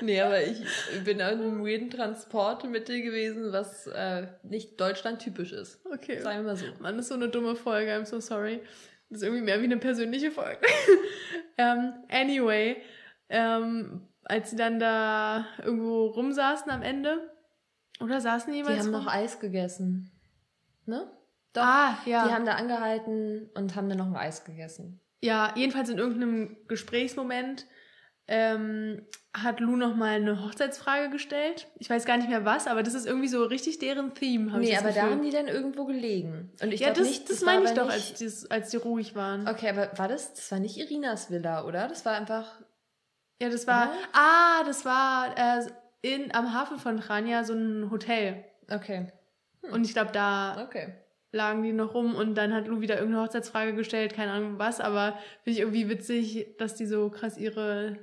Nee, 0.00 0.20
aber 0.22 0.42
ich 0.42 0.62
bin 1.04 1.20
auf 1.20 1.32
einem 1.32 1.64
weirden 1.64 1.90
Transportmittel 1.90 3.02
gewesen, 3.02 3.52
was 3.52 3.86
äh, 3.88 4.28
nicht 4.42 4.80
Deutschland 4.80 5.20
typisch 5.20 5.52
ist. 5.52 5.84
Okay. 5.84 6.20
Sagen 6.20 6.38
wir 6.38 6.52
mal 6.52 6.56
so. 6.56 6.64
Mann, 6.80 6.98
ist 6.98 7.08
so 7.08 7.14
eine 7.14 7.28
dumme 7.28 7.56
Folge, 7.56 7.92
I'm 7.92 8.06
so 8.06 8.20
sorry. 8.20 8.60
Das 9.10 9.18
ist 9.20 9.24
irgendwie 9.24 9.44
mehr 9.44 9.60
wie 9.60 9.64
eine 9.66 9.76
persönliche 9.76 10.30
Folge. 10.30 10.66
ähm, 11.58 11.92
anyway, 12.08 12.78
ähm, 13.28 14.08
als 14.24 14.48
sie 14.50 14.56
dann 14.56 14.78
da 14.80 15.46
irgendwo 15.62 16.06
rumsaßen 16.06 16.70
am 16.70 16.80
Ende, 16.80 17.30
oder 18.00 18.20
saßen 18.20 18.50
die 18.50 18.60
Die 18.62 18.64
jemals 18.66 18.86
haben 18.86 18.94
rum? 18.94 19.04
noch 19.04 19.12
Eis 19.12 19.38
gegessen. 19.40 20.10
Ne? 20.86 21.06
Doch. 21.54 21.62
Ah, 21.62 21.96
ja. 22.04 22.26
Die 22.28 22.32
haben 22.34 22.44
da 22.44 22.52
angehalten 22.56 23.48
und 23.54 23.74
haben 23.76 23.88
dann 23.88 23.98
noch 23.98 24.06
ein 24.06 24.16
Eis 24.16 24.44
gegessen. 24.44 25.00
Ja, 25.22 25.52
jedenfalls 25.56 25.88
in 25.88 25.96
irgendeinem 25.98 26.56
Gesprächsmoment 26.68 27.64
ähm, 28.26 29.06
hat 29.34 29.60
Lou 29.60 29.76
noch 29.76 29.94
mal 29.96 30.16
eine 30.16 30.42
Hochzeitsfrage 30.44 31.10
gestellt. 31.10 31.66
Ich 31.78 31.88
weiß 31.90 32.04
gar 32.06 32.16
nicht 32.16 32.28
mehr 32.28 32.44
was, 32.44 32.66
aber 32.66 32.82
das 32.82 32.94
ist 32.94 33.06
irgendwie 33.06 33.28
so 33.28 33.44
richtig 33.44 33.78
deren 33.78 34.14
Theme. 34.14 34.52
Hab 34.52 34.60
ich 34.60 34.68
nee, 34.68 34.74
das 34.74 34.82
aber 34.84 34.92
da 34.92 35.00
Gefühl. 35.02 35.10
haben 35.12 35.22
die 35.22 35.30
dann 35.30 35.48
irgendwo 35.48 35.84
gelegen. 35.84 36.50
Und 36.62 36.72
ich 36.72 36.80
ja, 36.80 36.90
das, 36.90 37.06
nicht, 37.06 37.30
das, 37.30 37.44
war 37.44 37.54
meine 37.54 37.66
ich 37.66 37.72
doch, 37.72 37.84
nicht- 37.86 38.22
als, 38.22 38.42
die, 38.42 38.50
als 38.50 38.70
die 38.70 38.76
ruhig 38.78 39.14
waren. 39.14 39.46
Okay, 39.48 39.68
aber 39.70 39.90
war 39.98 40.08
das, 40.08 40.34
das 40.34 40.50
war 40.52 40.58
nicht 40.58 40.76
Irinas 40.78 41.30
Villa, 41.30 41.64
oder? 41.64 41.86
Das 41.88 42.04
war 42.04 42.14
einfach, 42.16 42.60
Ja, 43.40 43.48
das 43.48 43.66
war, 43.66 43.88
Oder? 43.90 43.98
ah, 44.14 44.64
das 44.64 44.84
war 44.84 45.34
äh, 45.36 45.66
in, 46.02 46.34
am 46.34 46.52
Hafen 46.54 46.78
von 46.78 47.00
Chania 47.00 47.44
so 47.44 47.52
ein 47.54 47.90
Hotel. 47.90 48.44
okay, 48.70 49.12
Und 49.70 49.84
ich 49.86 49.92
glaube, 49.92 50.12
da 50.12 50.62
okay. 50.64 50.94
Lagen 51.34 51.62
die 51.62 51.72
noch 51.72 51.94
rum 51.94 52.14
und 52.14 52.34
dann 52.36 52.54
hat 52.54 52.68
Lou 52.68 52.80
wieder 52.80 52.96
irgendeine 52.98 53.24
Hochzeitsfrage 53.24 53.74
gestellt, 53.74 54.14
keine 54.14 54.32
Ahnung 54.32 54.58
was, 54.58 54.80
aber 54.80 55.18
finde 55.42 55.56
ich 55.56 55.58
irgendwie 55.60 55.88
witzig, 55.88 56.56
dass 56.58 56.74
die 56.76 56.86
so 56.86 57.10
krass 57.10 57.36
ihre, 57.36 57.98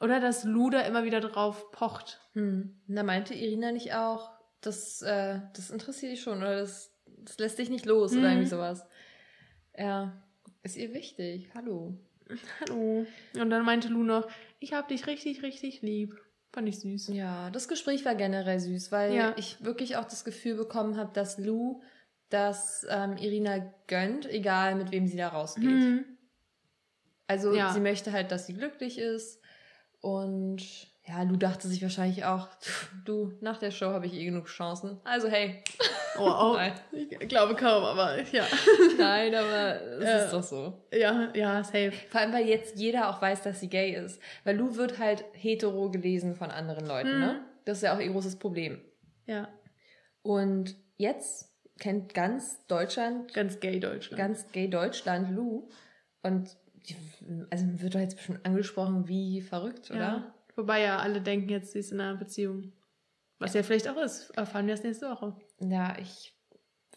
oder 0.00 0.20
dass 0.20 0.44
Lou 0.44 0.70
da 0.70 0.80
immer 0.82 1.04
wieder 1.04 1.20
drauf 1.20 1.70
pocht. 1.72 2.20
Hm. 2.34 2.80
Da 2.86 3.02
meinte 3.02 3.34
Irina 3.34 3.72
nicht 3.72 3.94
auch, 3.94 4.30
das, 4.60 5.02
äh, 5.02 5.40
das 5.54 5.70
interessiert 5.70 6.12
dich 6.12 6.22
schon 6.22 6.38
oder 6.38 6.56
das, 6.60 6.92
das 7.06 7.38
lässt 7.38 7.58
dich 7.58 7.70
nicht 7.70 7.86
los 7.86 8.12
oder 8.12 8.20
Mhm. 8.22 8.26
irgendwie 8.32 8.48
sowas. 8.48 8.86
Ja, 9.76 10.12
ist 10.62 10.76
ihr 10.76 10.94
wichtig. 10.94 11.50
Hallo. 11.54 11.98
Hallo. 12.60 13.04
Und 13.38 13.50
dann 13.50 13.64
meinte 13.64 13.88
Lou 13.88 14.02
noch, 14.02 14.28
ich 14.60 14.72
hab 14.72 14.88
dich 14.88 15.06
richtig, 15.06 15.42
richtig 15.42 15.82
lieb. 15.82 16.14
Fand 16.52 16.68
ich 16.68 16.78
süß. 16.78 17.08
Ja, 17.08 17.50
das 17.50 17.66
Gespräch 17.66 18.04
war 18.04 18.14
generell 18.14 18.60
süß, 18.60 18.92
weil 18.92 19.12
Ja. 19.12 19.34
ich 19.36 19.64
wirklich 19.64 19.96
auch 19.96 20.04
das 20.04 20.24
Gefühl 20.24 20.54
bekommen 20.54 20.96
habe, 20.96 21.12
dass 21.12 21.36
Lou 21.36 21.82
das 22.34 22.86
ähm, 22.90 23.16
Irina 23.16 23.72
gönnt, 23.86 24.28
egal 24.30 24.74
mit 24.74 24.90
wem 24.90 25.06
sie 25.06 25.16
da 25.16 25.28
rausgeht. 25.28 25.64
Mhm. 25.64 26.04
Also 27.26 27.54
Ja. 27.54 27.72
sie 27.72 27.80
möchte 27.80 28.12
halt, 28.12 28.30
dass 28.30 28.46
sie 28.46 28.54
glücklich 28.54 28.98
ist. 28.98 29.40
Und 30.02 30.58
ja, 31.06 31.22
Lou 31.22 31.36
dachte 31.36 31.68
sich 31.68 31.80
wahrscheinlich 31.82 32.24
auch, 32.24 32.48
du, 33.04 33.32
nach 33.40 33.58
der 33.58 33.70
Show 33.70 33.86
habe 33.86 34.06
ich 34.06 34.14
eh 34.14 34.24
genug 34.24 34.46
Chancen. 34.46 35.00
Also 35.04 35.28
hey. 35.28 35.62
Oh, 36.16 36.30
oh. 36.54 36.56
Ich 36.92 37.28
glaube 37.28 37.56
kaum, 37.56 37.82
aber 37.82 38.22
ja. 38.30 38.44
Nein, 38.98 39.34
aber 39.34 39.80
es 39.98 40.04
Ja. 40.04 40.18
ist 40.18 40.30
doch 40.32 40.44
so. 40.44 40.86
Ja, 40.92 41.32
ja, 41.34 41.64
safe. 41.64 41.90
Vor 42.08 42.20
allem, 42.20 42.32
weil 42.32 42.46
jetzt 42.46 42.78
jeder 42.78 43.08
auch 43.10 43.20
weiß, 43.20 43.42
dass 43.42 43.58
sie 43.58 43.68
gay 43.68 43.96
ist. 43.96 44.20
Weil 44.44 44.56
Lou 44.56 44.76
wird 44.76 45.00
halt 45.00 45.24
hetero 45.32 45.90
gelesen 45.90 46.36
von 46.36 46.52
anderen 46.52 46.86
Leuten, 46.86 47.14
Mhm. 47.14 47.18
ne? 47.20 47.44
Das 47.64 47.78
ist 47.78 47.82
ja 47.82 47.96
auch 47.96 47.98
ihr 47.98 48.12
großes 48.12 48.38
Problem. 48.38 48.80
Ja. 49.26 49.48
Und 50.22 50.76
jetzt 50.98 51.52
kennt 51.78 52.14
ganz 52.14 52.66
Deutschland, 52.66 53.32
Ganz 53.34 53.60
gay 53.60 53.80
Deutschland. 53.80 54.18
ganz 54.18 54.50
gay 54.52 54.68
Deutschland 54.68 55.30
Lou. 55.34 55.68
Und 56.22 56.56
die, 56.88 56.96
also 57.50 57.64
wird 57.80 57.94
doch 57.94 58.00
jetzt 58.00 58.16
bestimmt 58.16 58.44
angesprochen 58.44 59.08
wie 59.08 59.40
verrückt, 59.40 59.90
oder? 59.90 59.98
Ja. 59.98 60.34
Wobei 60.56 60.82
ja 60.82 60.98
alle 60.98 61.20
denken 61.20 61.48
jetzt, 61.48 61.72
sie 61.72 61.80
ist 61.80 61.92
in 61.92 62.00
einer 62.00 62.16
Beziehung. 62.16 62.72
Was 63.38 63.54
ja, 63.54 63.62
vielleicht 63.62 63.88
auch 63.88 63.96
ist. 63.96 64.30
Erfahren 64.30 64.66
wir 64.66 64.74
das 64.74 64.84
nächste 64.84 65.10
Woche. 65.10 65.34
Ja, 65.60 65.96
ich, 66.00 66.32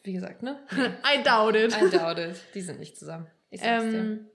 wie 0.03 0.13
gesagt, 0.13 0.43
ne? 0.43 0.59
I 0.71 1.23
doubt 1.23 1.55
it. 1.55 1.75
I 1.75 1.89
doubt 1.89 2.19
it. 2.19 2.39
Die 2.53 2.61
sind 2.61 2.79
nicht 2.79 2.97
zusammen. 2.97 3.27
Ich 3.49 3.61
sag's 3.61 3.83
dir. 3.83 3.97
Ähm, 3.97 4.27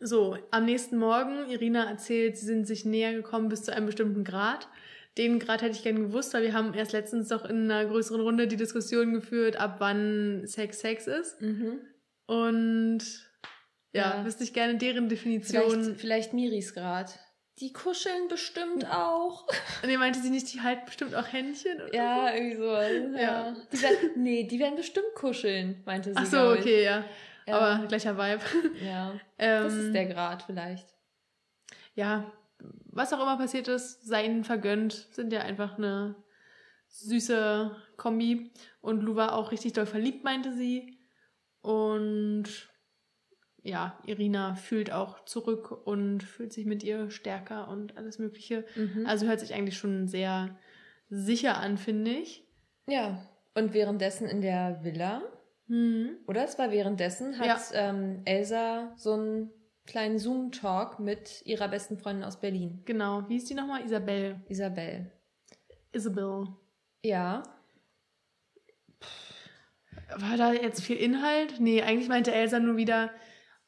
so, 0.00 0.38
am 0.50 0.64
nächsten 0.66 0.98
Morgen, 0.98 1.50
Irina 1.50 1.88
erzählt, 1.90 2.36
sie 2.36 2.46
sind 2.46 2.66
sich 2.66 2.84
näher 2.84 3.12
gekommen 3.12 3.48
bis 3.48 3.64
zu 3.64 3.74
einem 3.74 3.86
bestimmten 3.86 4.22
Grad. 4.24 4.68
Den 5.18 5.38
Grad 5.40 5.60
hätte 5.62 5.76
ich 5.76 5.82
gerne 5.82 6.00
gewusst, 6.00 6.32
weil 6.34 6.42
wir 6.44 6.52
haben 6.52 6.72
erst 6.74 6.92
letztens 6.92 7.28
doch 7.28 7.44
in 7.44 7.70
einer 7.70 7.84
größeren 7.86 8.20
Runde 8.20 8.46
die 8.46 8.56
Diskussion 8.56 9.12
geführt, 9.12 9.56
ab 9.56 9.76
wann 9.78 10.46
Sex 10.46 10.80
Sex 10.80 11.06
ist. 11.06 11.40
Mhm. 11.40 11.80
Und 12.26 13.00
ja, 13.92 14.18
Ja. 14.18 14.24
wüsste 14.24 14.44
ich 14.44 14.52
gerne 14.54 14.76
deren 14.76 15.08
Definition. 15.08 15.70
Vielleicht, 15.82 16.00
vielleicht 16.00 16.32
Miris 16.32 16.74
Grad. 16.74 17.18
Die 17.58 17.72
kuscheln 17.72 18.28
bestimmt 18.28 18.86
auch. 18.90 19.46
Nee, 19.84 19.96
meinte 19.98 20.20
sie 20.20 20.30
nicht, 20.30 20.52
die 20.54 20.60
halten 20.60 20.86
bestimmt 20.86 21.14
auch 21.14 21.26
Händchen? 21.30 21.80
Oder 21.82 21.94
Ja, 21.94 22.32
irgendwie 22.34 22.56
sowas. 22.56 22.90
Ja. 23.16 23.20
Ja. 23.20 23.56
Die 23.72 23.82
werden, 23.82 24.10
nee, 24.16 24.44
die 24.44 24.58
werden 24.60 24.76
bestimmt 24.76 25.12
kuscheln, 25.16 25.82
meinte 25.84 26.10
sie. 26.10 26.16
Ach 26.18 26.26
so, 26.26 26.52
okay, 26.52 26.84
ja. 26.84 27.04
Ja. 27.46 27.58
Aber 27.58 27.86
gleicher 27.88 28.16
Vibe. 28.16 28.40
Ja, 28.84 29.12
ähm, 29.38 29.64
das 29.64 29.74
ist 29.74 29.92
der 29.92 30.06
Grad 30.06 30.44
vielleicht. 30.44 30.86
ja, 31.94 32.30
was 32.92 33.12
auch 33.12 33.20
immer 33.20 33.36
passiert 33.36 33.68
ist, 33.68 34.04
sei 34.06 34.24
ihnen 34.26 34.44
vergönnt, 34.44 35.08
sind 35.12 35.32
ja 35.32 35.40
einfach 35.40 35.78
eine 35.78 36.16
süße 36.88 37.76
Kombi. 37.96 38.50
Und 38.80 39.02
Lou 39.02 39.14
war 39.16 39.34
auch 39.34 39.52
richtig 39.52 39.72
doll 39.74 39.86
verliebt, 39.86 40.24
meinte 40.24 40.52
sie. 40.52 40.98
Und 41.62 42.44
ja, 43.62 43.98
Irina 44.06 44.54
fühlt 44.54 44.90
auch 44.90 45.24
zurück 45.26 45.70
und 45.86 46.22
fühlt 46.22 46.52
sich 46.52 46.64
mit 46.66 46.82
ihr 46.82 47.10
stärker 47.10 47.68
und 47.68 47.96
alles 47.96 48.18
Mögliche. 48.18 48.64
Mhm. 48.74 49.06
Also 49.06 49.26
hört 49.26 49.40
sich 49.40 49.52
eigentlich 49.54 49.76
schon 49.76 50.08
sehr 50.08 50.58
sicher 51.10 51.58
an, 51.58 51.76
finde 51.76 52.10
ich. 52.12 52.46
Ja, 52.86 53.28
und 53.54 53.74
währenddessen 53.74 54.26
in 54.28 54.40
der 54.40 54.82
Villa, 54.82 55.22
Mhm. 55.66 56.16
oder 56.26 56.42
es 56.42 56.58
war 56.58 56.72
währenddessen, 56.72 57.38
hat 57.38 57.46
Ja. 57.46 57.60
ähm, 57.74 58.22
Elsa 58.24 58.92
so 58.96 59.12
einen 59.12 59.50
kleinen 59.90 60.18
Zoom-Talk 60.18 61.00
mit 61.00 61.42
ihrer 61.44 61.68
besten 61.68 61.98
Freundin 61.98 62.24
aus 62.24 62.40
Berlin, 62.40 62.80
Genau. 62.84 63.28
Wie 63.28 63.36
ist 63.36 63.50
die 63.50 63.54
nochmal? 63.54 63.84
Isabel. 63.84 64.40
Isabel. 64.48 65.10
Isabel. 65.92 66.46
Ja, 67.02 67.42
War 70.16 70.36
da 70.36 70.52
jetzt 70.52 70.82
viel 70.82 70.96
Inhalt? 70.96 71.60
Nee, 71.60 71.82
eigentlich 71.82 72.08
meinte 72.08 72.32
Elsa 72.32 72.58
nur 72.58 72.76
wieder, 72.76 73.10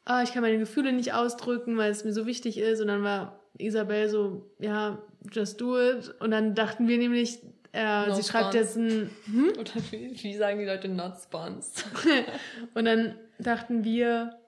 ah, 0.05 0.23
ich 0.23 0.33
kann 0.33 0.43
meine 0.43 0.59
Gefühle 0.59 0.93
nicht 0.93 1.13
ausdrücken, 1.13 1.77
weil 1.77 1.91
es 1.91 2.05
mir 2.05 2.13
so 2.13 2.27
wichtig 2.27 2.59
ist. 2.59 2.81
Und 2.81 2.89
dann 2.89 3.03
war 3.03 3.41
Isabel 3.59 4.09
so, 4.09 4.51
ja, 4.59 4.99
just 5.31 5.61
do 5.61 5.79
it. 5.81 6.15
Und 6.21 6.31
dann 6.33 6.55
dachten 6.55 6.89
wir 6.89 6.99
nämlich, 6.99 7.41
äh, 7.73 8.07
No 8.09 8.15
sie 8.15 8.23
schreibt 8.23 8.55
spons. 8.55 8.55
jetzt 8.55 8.77
ein, 8.77 9.11
hm? 9.27 9.53
oder 9.59 9.71
wie, 9.91 10.21
wie 10.23 10.37
sagen 10.37 10.59
die 10.59 10.67
Leute 10.67 10.89
not 10.89 11.15
sponsored? 11.23 12.27
Und 12.75 12.85
dann 12.85 13.17
dachten 13.39 13.85
wir, 13.85 14.39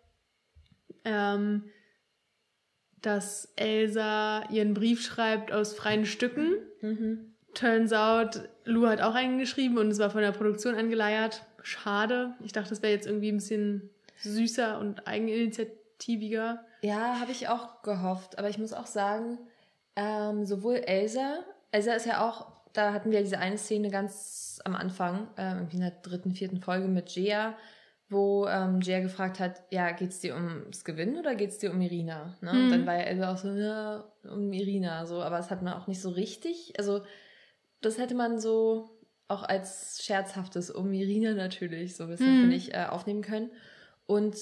ähm, 1.04 1.64
dass 3.00 3.52
Elsa 3.56 4.44
ihren 4.50 4.74
Brief 4.74 5.02
schreibt 5.02 5.52
aus 5.52 5.74
freien 5.74 6.06
Stücken. 6.06 6.56
mhm. 6.80 7.30
Turns 7.54 7.92
out, 7.92 8.48
Lou 8.64 8.88
hat 8.88 9.00
auch 9.00 9.14
einen 9.14 9.38
geschrieben 9.38 9.78
und 9.78 9.88
es 9.88 10.00
war 10.00 10.10
von 10.10 10.22
der 10.22 10.32
Produktion 10.32 10.74
angeleiert. 10.74 11.46
Schade. 11.62 12.34
Ich 12.42 12.52
dachte, 12.52 12.70
das 12.70 12.82
wäre 12.82 12.92
jetzt 12.92 13.06
irgendwie 13.06 13.30
ein 13.30 13.36
bisschen 13.36 13.90
süßer 14.16 14.78
und 14.78 15.06
eigeninitiativiger. 15.06 16.64
Ja, 16.82 17.20
habe 17.20 17.30
ich 17.30 17.48
auch 17.48 17.82
gehofft. 17.82 18.38
Aber 18.38 18.48
ich 18.48 18.58
muss 18.58 18.72
auch 18.72 18.86
sagen, 18.86 19.38
ähm, 19.96 20.44
sowohl 20.44 20.76
Elsa, 20.76 21.38
Elsa 21.70 21.92
ist 21.94 22.06
ja 22.06 22.28
auch, 22.28 22.52
da 22.72 22.92
hatten 22.92 23.10
wir 23.10 23.20
diese 23.20 23.38
eine 23.38 23.58
Szene 23.58 23.90
ganz 23.90 24.60
am 24.64 24.74
Anfang, 24.74 25.28
ähm, 25.36 25.58
irgendwie 25.58 25.76
in 25.76 25.82
der 25.82 25.92
dritten, 26.02 26.34
vierten 26.34 26.60
Folge 26.60 26.88
mit 26.88 27.10
Jea, 27.10 27.54
wo 28.08 28.46
ähm, 28.46 28.80
Jea 28.80 29.00
gefragt 29.00 29.40
hat, 29.40 29.62
ja, 29.70 29.90
geht's 29.92 30.20
dir 30.20 30.34
ums 30.34 30.84
Gewinnen 30.84 31.18
oder 31.18 31.34
geht's 31.34 31.58
dir 31.58 31.70
um 31.70 31.80
Irina? 31.80 32.36
Ne? 32.40 32.58
Und 32.58 32.66
Mhm. 32.66 32.70
dann 32.70 32.86
war 32.86 32.94
ja 32.94 33.02
Elsa 33.02 33.32
auch 33.32 33.38
so, 33.38 33.48
ja, 33.48 34.04
um 34.24 34.52
Irina, 34.52 35.06
so, 35.06 35.22
aber 35.22 35.36
das 35.38 35.50
hat 35.50 35.62
man 35.62 35.74
auch 35.74 35.86
nicht 35.86 36.00
so 36.00 36.10
richtig, 36.10 36.74
also 36.78 37.02
das 37.80 37.98
hätte 37.98 38.14
man 38.14 38.38
so 38.38 38.90
auch 39.28 39.42
als 39.42 40.02
scherzhaftes 40.02 40.70
um 40.70 40.92
Irina 40.92 41.32
natürlich 41.34 41.96
so 41.96 42.04
ein 42.04 42.10
bisschen, 42.10 42.34
Mhm. 42.34 42.40
finde 42.40 42.56
ich, 42.56 42.74
äh, 42.74 42.86
aufnehmen 42.88 43.22
können. 43.22 43.50
Und 44.06 44.36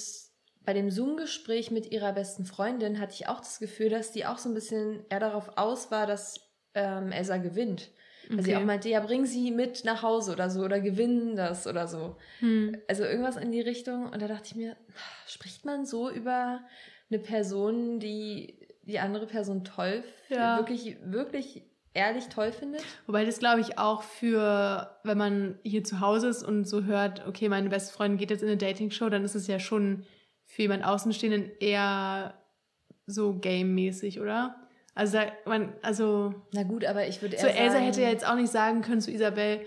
bei 0.65 0.73
dem 0.73 0.91
Zoom-Gespräch 0.91 1.71
mit 1.71 1.91
ihrer 1.91 2.13
besten 2.13 2.45
Freundin 2.45 3.01
hatte 3.01 3.15
ich 3.15 3.29
auch 3.29 3.39
das 3.41 3.59
Gefühl, 3.59 3.91
dass 3.91 4.13
die 4.13 4.27
auch 4.27 4.39
so 4.39 4.49
ein 4.49 4.55
bisschen 4.55 5.05
eher 5.09 5.21
darauf 5.21 5.57
aus 5.57 5.91
war, 5.91 6.07
dass 6.07 6.41
ähm, 6.75 7.13
Elsa 7.13 7.37
gewinnt. 7.39 7.91
Weil 8.29 8.43
sie 8.43 8.53
Okay. 8.53 8.63
auch 8.63 8.67
meinte, 8.67 8.89
ja, 8.89 9.01
bring 9.01 9.27
sie 9.27 9.51
mit 9.51 9.85
nach 9.85 10.03
Hause 10.03 10.33
oder 10.33 10.49
so 10.51 10.63
oder 10.63 10.81
gewinnen 10.81 11.37
das 11.37 11.67
oder 11.67 11.87
so. 11.89 12.17
Hm. 12.41 12.77
Also 12.89 13.05
irgendwas 13.05 13.37
in 13.37 13.53
die 13.53 13.61
Richtung. 13.61 14.09
Und 14.11 14.23
da 14.23 14.29
dachte 14.29 14.45
ich 14.47 14.55
mir, 14.55 14.77
spricht 15.27 15.65
man 15.65 15.85
so 15.87 16.11
über 16.11 16.61
eine 17.11 17.19
Person, 17.19 17.99
die 18.01 18.59
die 18.85 18.99
andere 18.99 19.27
Person 19.27 19.65
toll, 19.65 20.03
findet, 20.27 20.43
Ja. 20.45 20.57
wirklich, 20.57 20.97
wirklich 21.05 21.63
ehrlich 21.95 22.29
toll 22.29 22.51
findet? 22.53 22.83
Wobei 23.07 23.25
das 23.25 23.39
glaube 23.39 23.61
ich 23.61 23.79
auch 23.79 24.03
für, 24.03 24.99
wenn 25.05 25.19
man 25.19 25.59
hier 25.63 25.85
zu 25.85 26.01
Hause 26.01 26.29
ist 26.29 26.43
und 26.43 26.65
so 26.65 26.85
hört, 26.85 27.27
okay, 27.27 27.49
meine 27.49 27.69
beste 27.69 27.93
Freundin 27.93 28.19
geht 28.19 28.31
jetzt 28.31 28.43
in 28.43 28.49
eine 28.49 28.57
Dating-Show, 28.57 29.09
dann 29.09 29.25
ist 29.25 29.35
es 29.35 29.47
ja 29.47 29.59
schon 29.61 30.05
für 30.47 30.63
jemand 30.63 30.85
Außenstehenden 30.85 31.51
eher 31.61 32.35
so 33.07 33.35
game-mäßig, 33.35 34.21
oder? 34.21 34.57
Also, 34.95 35.19
man, 35.47 35.73
also 35.83 36.35
Na 36.53 36.65
gut, 36.65 36.85
aber 36.85 37.07
ich 37.07 37.23
würde 37.23 37.37
eher 37.37 37.43
So, 37.43 37.49
Elsa 37.49 37.73
sagen, 37.73 37.85
hätte 37.85 38.03
ja 38.03 38.11
jetzt 38.11 38.27
auch 38.27 38.35
nicht 38.35 38.53
sagen 38.53 38.83
können 38.83 39.01
zu 39.01 39.11
Isabel, 39.11 39.61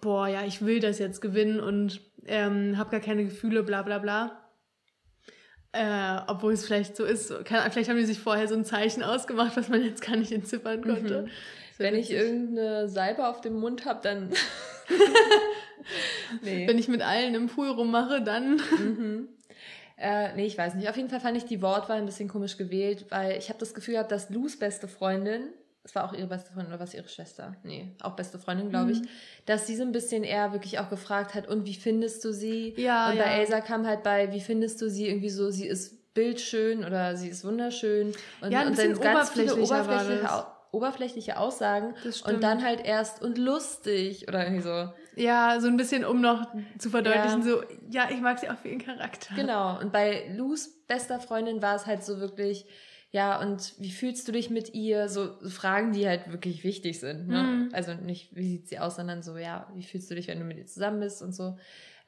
boah, 0.00 0.28
ja, 0.28 0.44
ich 0.44 0.64
will 0.64 0.80
das 0.80 0.98
jetzt 0.98 1.20
gewinnen 1.20 1.60
und 1.60 2.00
ähm, 2.26 2.78
habe 2.78 2.90
gar 2.90 3.00
keine 3.00 3.24
Gefühle, 3.24 3.62
bla 3.62 3.82
bla 3.82 3.98
bla. 3.98 4.42
Äh, 5.72 6.20
obwohl 6.28 6.52
es 6.52 6.64
vielleicht 6.64 6.96
so 6.96 7.04
ist, 7.04 7.44
kann, 7.44 7.70
vielleicht 7.70 7.90
haben 7.90 7.98
die 7.98 8.04
sich 8.04 8.18
vorher 8.18 8.48
so 8.48 8.54
ein 8.54 8.64
Zeichen 8.64 9.02
ausgemacht, 9.02 9.56
was 9.56 9.68
man 9.68 9.82
jetzt 9.82 10.02
gar 10.02 10.16
nicht 10.16 10.32
entziffern 10.32 10.82
konnte. 10.82 11.22
Mhm. 11.22 11.30
Das 11.70 11.78
wär 11.78 11.92
wenn 11.92 11.98
ich 11.98 12.10
irgendeine 12.10 12.88
Salbe 12.88 13.26
auf 13.26 13.40
dem 13.40 13.60
Mund 13.60 13.84
habe, 13.84 14.00
dann. 14.02 14.32
nee. 16.42 16.66
Wenn 16.66 16.78
ich 16.78 16.88
mit 16.88 17.02
allen 17.02 17.34
im 17.34 17.48
Pool 17.48 17.68
rummache, 17.68 18.22
dann. 18.22 18.62
Mhm. 18.78 19.28
Äh, 19.98 20.34
nee, 20.34 20.46
ich 20.46 20.58
weiß 20.58 20.74
nicht. 20.74 20.88
Auf 20.90 20.96
jeden 20.96 21.08
Fall 21.08 21.20
fand 21.20 21.36
ich 21.36 21.44
die 21.44 21.62
Wortwahl 21.62 21.98
ein 21.98 22.06
bisschen 22.06 22.28
komisch 22.28 22.56
gewählt, 22.56 23.06
weil 23.10 23.38
ich 23.38 23.48
habe 23.48 23.58
das 23.58 23.72
Gefühl 23.74 23.94
gehabt, 23.94 24.12
dass 24.12 24.28
Lus 24.30 24.58
beste 24.58 24.88
Freundin, 24.88 25.48
es 25.84 25.94
war 25.94 26.04
auch 26.04 26.12
ihre 26.12 26.26
beste 26.26 26.52
Freundin 26.52 26.72
oder 26.74 26.80
was 26.82 26.92
ihre 26.94 27.08
Schwester? 27.08 27.54
Nee, 27.62 27.92
auch 28.02 28.14
beste 28.16 28.38
Freundin, 28.38 28.68
glaube 28.70 28.92
ich, 28.92 29.00
Mhm. 29.00 29.06
dass 29.46 29.66
sie 29.66 29.76
so 29.76 29.82
ein 29.84 29.92
bisschen 29.92 30.22
eher 30.24 30.52
wirklich 30.52 30.78
auch 30.80 30.90
gefragt 30.90 31.34
hat, 31.34 31.48
und 31.48 31.64
wie 31.64 31.74
findest 31.74 32.24
du 32.24 32.32
sie? 32.32 32.74
Ja, 32.76 33.08
und 33.10 33.16
ja. 33.16 33.24
bei 33.24 33.30
Elsa 33.30 33.60
kam 33.60 33.86
halt 33.86 34.02
bei, 34.02 34.32
wie 34.32 34.40
findest 34.40 34.82
du 34.82 34.90
sie? 34.90 35.08
Irgendwie 35.08 35.30
so, 35.30 35.50
sie 35.50 35.66
ist 35.66 36.12
bildschön 36.12 36.84
oder 36.84 37.16
sie 37.16 37.28
ist 37.28 37.44
wunderschön. 37.44 38.12
Und, 38.40 38.50
Ja, 38.50 38.60
ein 38.60 38.68
und 38.68 38.78
dann 38.78 39.00
ganz 39.00 39.30
viele 39.30 39.54
oberflächliche, 39.56 40.46
oberflächliche 40.76 41.38
Aussagen. 41.38 41.94
Und 42.24 42.42
dann 42.42 42.62
halt 42.62 42.84
erst 42.84 43.22
und 43.22 43.38
lustig 43.38 44.28
oder 44.28 44.44
irgendwie 44.44 44.62
so. 44.62 44.92
Ja, 45.16 45.58
so 45.60 45.68
ein 45.68 45.76
bisschen, 45.76 46.04
um 46.04 46.20
noch 46.20 46.46
zu 46.78 46.90
verdeutlichen, 46.90 47.40
Ja. 47.40 47.44
so, 47.44 47.62
ja, 47.90 48.08
ich 48.10 48.20
mag 48.20 48.38
sie 48.38 48.50
auch 48.50 48.58
für 48.58 48.68
ihren 48.68 48.84
Charakter. 48.84 49.34
Genau. 49.34 49.80
Und 49.80 49.92
bei 49.92 50.28
Lus 50.36 50.68
bester 50.86 51.18
Freundin 51.20 51.62
war 51.62 51.74
es 51.74 51.86
halt 51.86 52.04
so 52.04 52.20
wirklich, 52.20 52.66
ja, 53.10 53.40
und 53.40 53.74
wie 53.78 53.90
fühlst 53.90 54.28
du 54.28 54.32
dich 54.32 54.50
mit 54.50 54.74
ihr? 54.74 55.08
So 55.08 55.38
Fragen, 55.48 55.92
die 55.92 56.06
halt 56.06 56.30
wirklich 56.30 56.64
wichtig 56.64 57.00
sind. 57.00 57.28
Ne? 57.28 57.42
Mhm. 57.42 57.70
Also 57.72 57.94
nicht, 57.94 58.36
wie 58.36 58.46
sieht 58.46 58.68
sie 58.68 58.78
aus, 58.78 58.96
sondern 58.96 59.22
so, 59.22 59.38
ja, 59.38 59.70
wie 59.74 59.84
fühlst 59.84 60.10
du 60.10 60.14
dich, 60.14 60.28
wenn 60.28 60.38
du 60.38 60.44
mit 60.44 60.58
ihr 60.58 60.66
zusammen 60.66 61.00
bist 61.00 61.22
und 61.22 61.32
so. 61.34 61.56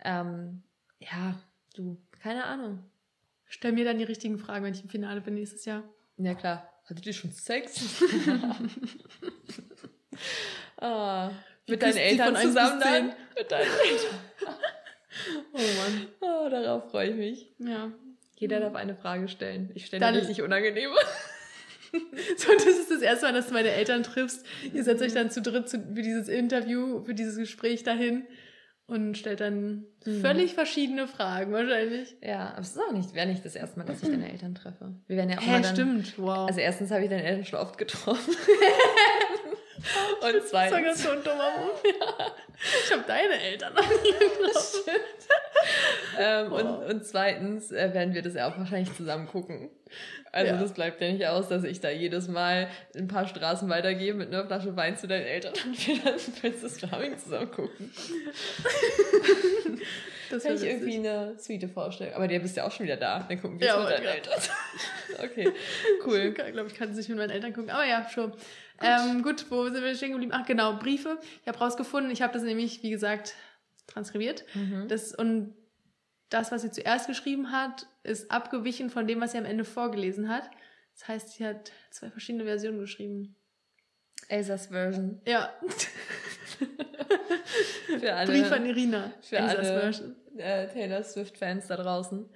Ähm, 0.05 0.63
ja, 0.99 1.39
du, 1.75 1.97
keine 2.21 2.45
Ahnung. 2.45 2.85
Stell 3.47 3.73
mir 3.73 3.87
dann 3.87 3.97
die 3.97 4.05
richtigen 4.05 4.39
Fragen, 4.39 4.65
wenn 4.65 4.75
ich 4.75 4.83
im 4.83 4.91
Finale 4.91 5.23
bin 5.23 5.33
nächstes 5.35 5.65
Jahr. 5.65 5.83
Ja, 6.19 6.35
klar. 6.35 6.69
Hattet 6.89 7.07
ihr 7.07 7.13
schon 7.13 7.33
Sex? 7.33 8.03
ah, 10.79 11.31
mit 11.69 11.83
deinen 11.83 11.97
Eltern 11.97 12.37
zusammen 12.37 12.81
dann? 12.81 13.13
Mit 13.37 13.53
deinen 13.53 13.71
Eltern. 13.71 14.19
Oh 15.53 15.59
Mann. 15.59 16.07
Oh, 16.21 16.49
darauf 16.49 16.91
freue 16.91 17.11
ich 17.11 17.17
mich. 17.17 17.53
Ja. 17.59 17.93
Jeder 18.37 18.61
darf 18.61 18.75
eine 18.75 18.95
Frage 18.95 19.29
stellen. 19.29 19.71
Ich 19.75 19.87
stelle 19.87 20.01
Dann- 20.01 20.15
eine 20.15 20.23
richtig 20.23 20.43
unangenehme. 20.43 20.95
So, 22.37 22.53
das 22.53 22.67
ist 22.67 22.91
das 22.91 23.01
erste 23.01 23.25
Mal, 23.25 23.33
dass 23.33 23.47
du 23.47 23.55
meine 23.55 23.71
Eltern 23.71 24.03
triffst. 24.03 24.45
Ihr 24.75 24.85
setzt 24.85 25.03
euch 25.03 25.15
dann 25.15 25.31
zu 25.31 25.41
dritt 25.41 25.71
zu, 25.71 25.79
für 25.79 26.03
dieses 26.03 26.29
Interview, 26.29 27.03
für 27.03 27.15
dieses 27.15 27.39
Gespräch 27.39 27.83
dahin 27.83 28.27
und 28.89 29.17
stellt 29.17 29.41
dann 29.41 29.85
Mhm. 30.05 30.21
völlig 30.23 30.55
verschiedene 30.55 31.07
Fragen 31.07 31.53
wahrscheinlich. 31.53 32.17
Ja, 32.23 32.51
aber 32.53 32.61
es 32.63 32.71
ist 32.71 32.79
auch 32.81 32.93
nicht, 32.93 33.15
wäre 33.15 33.27
nicht 33.27 33.45
das 33.45 33.55
erste 33.55 33.79
Mal, 33.79 33.85
dass 33.85 34.03
ich 34.03 34.09
deine 34.09 34.31
Eltern 34.31 34.55
treffe. 34.55 34.95
Wir 35.07 35.17
werden 35.17 35.31
ja 35.31 35.39
auch 35.39 35.43
Hä, 35.43 35.51
mal 35.51 35.63
dann, 35.63 35.75
stimmt. 35.75 36.19
Wow. 36.19 36.49
Also 36.49 36.61
erstens 36.61 36.91
habe 36.91 37.05
ich 37.05 37.11
deine 37.11 37.23
Eltern 37.25 37.45
schon 37.45 37.59
oft 37.61 37.77
getroffen. 37.79 38.35
Und 40.21 40.35
das 40.35 40.53
war 40.53 40.69
ganz 40.71 41.01
zweitens. 41.01 41.03
so 41.05 41.11
ein 41.11 41.23
dummer 41.23 41.51
Move. 41.59 41.95
Ich 42.85 42.93
habe 42.93 43.05
deine 43.07 43.41
Eltern 43.41 43.73
noch 43.73 43.89
nie 43.89 44.47
getroffen. 44.47 44.81
Ähm, 46.19 46.53
und, 46.53 46.65
Wow. 46.65 46.91
und 46.91 47.05
zweitens 47.05 47.71
äh, 47.71 47.95
werden 47.95 48.13
wir 48.15 48.23
das 48.23 48.35
ja 48.35 48.51
auch 48.51 48.59
wahrscheinlich 48.59 48.93
zusammen 48.97 49.29
gucken. 49.29 49.71
Also 50.33 50.53
Ja. 50.53 50.61
das 50.61 50.73
bleibt 50.75 51.01
ja 51.01 51.11
nicht 51.13 51.27
aus, 51.27 51.49
dass 51.49 51.65
ich 51.65 51.81
da 51.81 51.91
jedes 51.91 52.29
Mal 52.29 52.69
ein 52.97 53.09
paar 53.09 53.27
Straßen 53.27 53.69
weitergehe 53.69 54.15
mit 54.15 54.29
einer 54.29 54.47
Flasche 54.47 54.77
Wein 54.77 54.97
zu 54.97 55.07
deinen 55.09 55.25
Eltern 55.27 55.53
und 55.65 55.87
wir 55.87 55.99
dann 55.99 56.15
Princess 56.41 56.81
Charming 56.81 57.19
zusammen 57.19 57.51
gucken. 57.51 57.91
Das 60.31 60.43
Kann 60.43 60.61
wäre 60.61 60.63
ich 60.67 60.71
irgendwie 60.71 60.97
eine 61.09 61.39
Suite 61.39 61.71
vorstellen. 61.71 62.13
Aber 62.15 62.29
der 62.29 62.41
bist 62.41 62.55
ja 62.55 62.67
auch 62.67 62.71
schon 62.71 62.85
wieder 62.85 62.99
da. 62.99 63.25
Dann 63.27 63.41
gucken 63.41 63.59
wir 63.59 63.67
Ja, 63.67 63.75
es 63.75 63.79
mit 63.79 63.87
aber 63.87 63.97
deinen 63.97 64.05
ja. 64.05 64.11
Eltern. 64.13 64.41
okay, 65.25 65.53
cool. 66.05 66.35
Ich 66.37 66.53
glaube, 66.53 66.69
ich 66.69 66.75
kann 66.75 66.91
es 66.91 66.97
nicht 66.99 67.09
mit 67.09 67.17
meinen 67.17 67.31
Eltern 67.31 67.55
gucken. 67.55 67.71
Aber 67.71 67.87
ja, 67.87 68.07
schon. 68.11 68.33
Gut. 68.33 68.41
Ähm, 68.83 69.23
gut, 69.23 69.47
wo 69.51 69.65
sind 69.71 69.83
wir 69.83 69.95
stehen 69.95 70.11
geblieben? 70.13 70.33
Ach 70.35 70.47
genau, 70.47 70.75
Briefe. 70.77 71.19
Ich 71.41 71.49
habe 71.49 71.59
rausgefunden, 71.59 72.13
ich 72.13 72.21
habe 72.21 72.35
das 72.35 72.43
nämlich, 72.43 72.83
wie 72.83 72.91
gesagt, 72.91 73.35
transkribiert. 73.87 74.45
Mhm. 74.55 74.87
Das, 74.89 75.15
und 75.15 75.55
das, 76.31 76.53
was 76.53 76.63
sie 76.63 76.71
zuerst 76.71 77.07
geschrieben 77.07 77.53
hat, 77.53 77.87
ist 78.03 78.31
abgewichen 78.31 78.91
von 78.91 79.07
dem, 79.07 79.21
was 79.21 79.33
sie 79.33 79.39
am 79.39 79.45
Ende 79.45 79.65
vorgelesen 79.65 80.29
hat. 80.29 80.49
Das 80.95 81.09
heißt, 81.09 81.31
sie 81.31 81.47
hat 81.47 81.73
zwei 81.91 82.11
verschiedene 82.11 82.45
Versionen 82.45 82.79
geschrieben. 82.81 83.37
Elsas 84.29 84.67
Version. 84.67 85.21
Ja, 85.27 85.53
Für 88.01 88.15
alle, 88.15 88.31
Brief 88.33 88.53
an 88.53 88.67
Irina. 88.67 89.13
für 89.23 89.37
Elsas 89.37 89.57
alle 89.59 89.81
Version. 89.81 90.17
äh, 90.37 90.69
Taylor 90.69 91.03
Swift-Fans 91.03 91.67
da 91.69 91.77
draußen. 91.77 92.29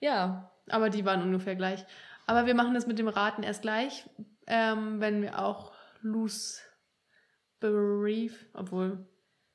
Ja, 0.00 0.52
Aber 0.68 0.90
die 0.90 1.04
waren 1.04 1.22
ungefähr 1.22 1.56
gleich. 1.56 1.84
Aber 2.26 2.46
wir 2.46 2.54
machen 2.54 2.74
das 2.74 2.86
mit 2.86 2.98
dem 2.98 3.08
Raten 3.08 3.42
erst 3.42 3.62
gleich, 3.62 4.08
ähm, 4.46 5.00
wenn 5.00 5.22
wir 5.22 5.38
auch 5.40 5.72
Lus 6.02 6.60
Brief, 7.60 8.46
obwohl. 8.54 9.06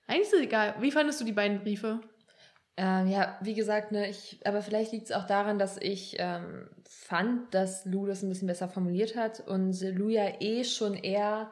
Eigentlich 0.07 0.27
ist 0.27 0.33
es 0.33 0.41
egal. 0.41 0.75
Wie 0.79 0.91
fandest 0.91 1.19
du 1.21 1.25
die 1.25 1.31
beiden 1.33 1.59
Briefe? 1.59 1.99
Ähm, 2.79 3.07
ja, 3.07 3.37
wie 3.41 3.55
gesagt, 3.55 3.91
ne, 3.91 4.07
ich, 4.07 4.39
aber 4.45 4.61
vielleicht 4.61 4.91
liegt 4.91 5.05
es 5.05 5.11
auch 5.11 5.25
daran, 5.25 5.57
dass 5.57 5.77
ich 5.77 6.15
ähm, 6.19 6.69
fand, 6.87 7.53
dass 7.53 7.85
Lou 7.85 8.05
das 8.05 8.21
ein 8.21 8.29
bisschen 8.29 8.47
besser 8.47 8.69
formuliert 8.69 9.15
hat 9.15 9.39
und 9.47 9.81
Lou 9.81 10.09
ja 10.09 10.39
eh 10.39 10.63
schon 10.63 10.93
eher 10.93 11.51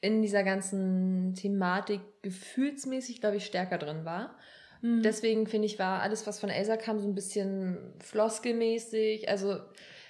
in 0.00 0.22
dieser 0.22 0.42
ganzen 0.42 1.34
Thematik 1.34 2.00
gefühlsmäßig, 2.22 3.20
glaube 3.20 3.36
ich, 3.36 3.46
stärker 3.46 3.78
drin 3.78 4.04
war. 4.04 4.36
Mhm. 4.82 5.02
Deswegen 5.02 5.46
finde 5.46 5.66
ich, 5.66 5.78
war 5.78 6.02
alles, 6.02 6.26
was 6.26 6.40
von 6.40 6.50
Elsa 6.50 6.76
kam, 6.76 6.98
so 6.98 7.08
ein 7.08 7.14
bisschen 7.14 7.94
floskelmäßig. 8.00 9.30
Also, 9.30 9.60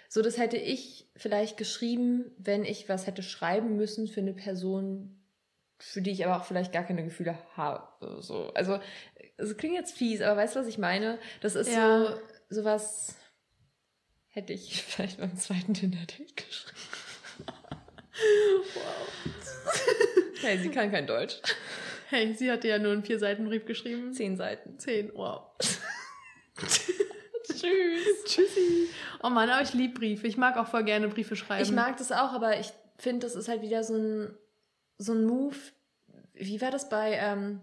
so 0.09 0.21
das 0.21 0.37
hätte 0.37 0.57
ich 0.57 1.09
vielleicht 1.17 1.57
geschrieben, 1.57 2.33
wenn 2.39 2.65
ich 2.65 2.89
was 2.89 3.07
hätte 3.07 3.23
schreiben 3.23 3.77
müssen 3.77 4.09
für 4.09 4.21
eine 4.21 4.35
Person, 4.35 5.23
für 5.79 6.03
die 6.03 6.11
ich 6.11 6.25
aber 6.27 6.39
auch 6.39 6.45
vielleicht 6.45 6.73
gar 6.73 6.83
keine 6.83 7.05
Gefühle 7.05 7.39
habe. 7.57 7.87
So. 8.21 8.53
Also, 8.55 8.81
es 9.37 9.57
klingt 9.57 9.75
jetzt 9.75 9.97
fies, 9.97 10.21
aber 10.21 10.37
weißt 10.37 10.57
du, 10.57 10.61
was 10.61 10.67
ich 10.67 10.79
meine? 10.79 11.19
Das 11.41 11.55
ist 11.55 11.71
ja. 11.71 12.07
so 12.07 12.21
sowas 12.49 13.17
hätte 14.29 14.53
ich 14.53 14.83
vielleicht 14.87 15.19
beim 15.19 15.37
zweiten 15.37 15.75
Tinder-Date 15.75 16.37
geschrieben. 16.37 16.79
wow. 18.75 19.09
hey, 20.41 20.59
sie 20.59 20.71
kann 20.71 20.91
kein 20.91 21.07
Deutsch. 21.07 21.41
Hey, 22.09 22.33
sie 22.35 22.51
hatte 22.51 22.69
ja 22.69 22.79
nur 22.79 22.93
einen 22.93 23.05
Vier-Seiten-Brief 23.05 23.65
geschrieben. 23.65 24.13
Zehn 24.13 24.37
Seiten. 24.37 24.79
Zehn, 24.79 25.11
wow. 25.15 25.51
Tschüss. 26.57 28.25
Tschüssi. 28.25 28.89
Oh 29.23 29.31
Mann, 29.31 29.49
aber 29.51 29.63
ich 29.63 29.73
liebe 29.73 29.95
Briefe. 29.95 30.27
Ich 30.27 30.37
mag 30.37 30.57
auch 30.57 30.69
voll 30.69 30.85
gerne 30.85 31.09
Briefe 31.09 31.35
schreiben. 31.35 31.63
Ich 31.63 31.73
mag 31.73 31.97
das 31.97 32.13
auch, 32.13 32.33
aber 32.33 32.59
ich 32.59 32.73
finde, 32.99 33.27
das 33.27 33.35
ist 33.35 33.49
halt 33.49 33.63
wieder 33.63 33.83
so 33.83 33.97
ein, 33.97 34.37
so 34.99 35.13
ein 35.13 35.25
Move. 35.25 35.57
Wie 36.35 36.61
war 36.61 36.71
das 36.71 36.89
bei, 36.89 37.15
ähm, 37.15 37.61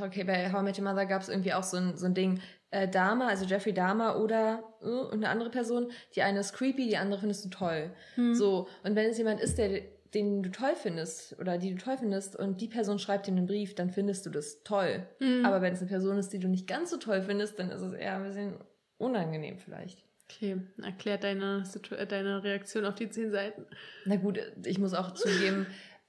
okay, 0.00 0.24
bei 0.24 0.52
How 0.52 0.60
I 0.60 0.64
Met 0.64 0.78
Your 0.78 0.84
Mother 0.84 1.06
gab 1.06 1.22
es 1.22 1.28
irgendwie 1.28 1.52
auch 1.52 1.62
so 1.62 1.76
ein, 1.76 1.96
so 1.96 2.06
ein 2.06 2.14
Ding, 2.14 2.40
äh, 2.70 2.88
Dahmer, 2.88 3.28
also 3.28 3.44
Jeffrey 3.44 3.72
Dahmer 3.72 4.20
oder 4.20 4.62
uh, 4.82 5.08
eine 5.08 5.28
andere 5.30 5.50
Person, 5.50 5.90
die 6.14 6.22
eine 6.22 6.40
ist 6.40 6.52
creepy, 6.52 6.86
die 6.86 6.96
andere 6.96 7.20
findest 7.20 7.44
du 7.44 7.48
toll. 7.48 7.90
Hm. 8.14 8.34
So, 8.34 8.68
und 8.84 8.94
wenn 8.94 9.08
es 9.08 9.18
jemand 9.18 9.40
ist, 9.40 9.58
der 9.58 9.82
den 10.14 10.42
du 10.42 10.50
toll 10.50 10.74
findest 10.74 11.38
oder 11.38 11.58
die 11.58 11.74
du 11.74 11.76
toll 11.76 11.98
findest 11.98 12.36
und 12.36 12.60
die 12.60 12.68
Person 12.68 12.98
schreibt 12.98 13.26
dir 13.26 13.32
einen 13.32 13.46
Brief, 13.46 13.74
dann 13.74 13.90
findest 13.90 14.24
du 14.26 14.30
das 14.30 14.62
toll. 14.62 15.06
Mhm. 15.20 15.44
Aber 15.44 15.60
wenn 15.60 15.74
es 15.74 15.80
eine 15.80 15.88
Person 15.88 16.18
ist, 16.18 16.32
die 16.32 16.38
du 16.38 16.48
nicht 16.48 16.66
ganz 16.66 16.90
so 16.90 16.96
toll 16.96 17.22
findest, 17.22 17.58
dann 17.58 17.70
ist 17.70 17.82
es 17.82 17.92
eher 17.92 18.16
ein 18.16 18.24
bisschen 18.24 18.54
unangenehm 18.96 19.58
vielleicht. 19.58 20.04
Okay, 20.24 20.60
erklärt 20.82 21.24
deine, 21.24 21.64
äh, 21.96 22.06
deine 22.06 22.42
Reaktion 22.42 22.84
auf 22.84 22.94
die 22.94 23.08
zehn 23.08 23.30
Seiten. 23.30 23.64
Na 24.04 24.16
gut, 24.16 24.40
ich 24.64 24.78
muss 24.78 24.94
auch 24.94 25.12
zugeben, 25.14 25.66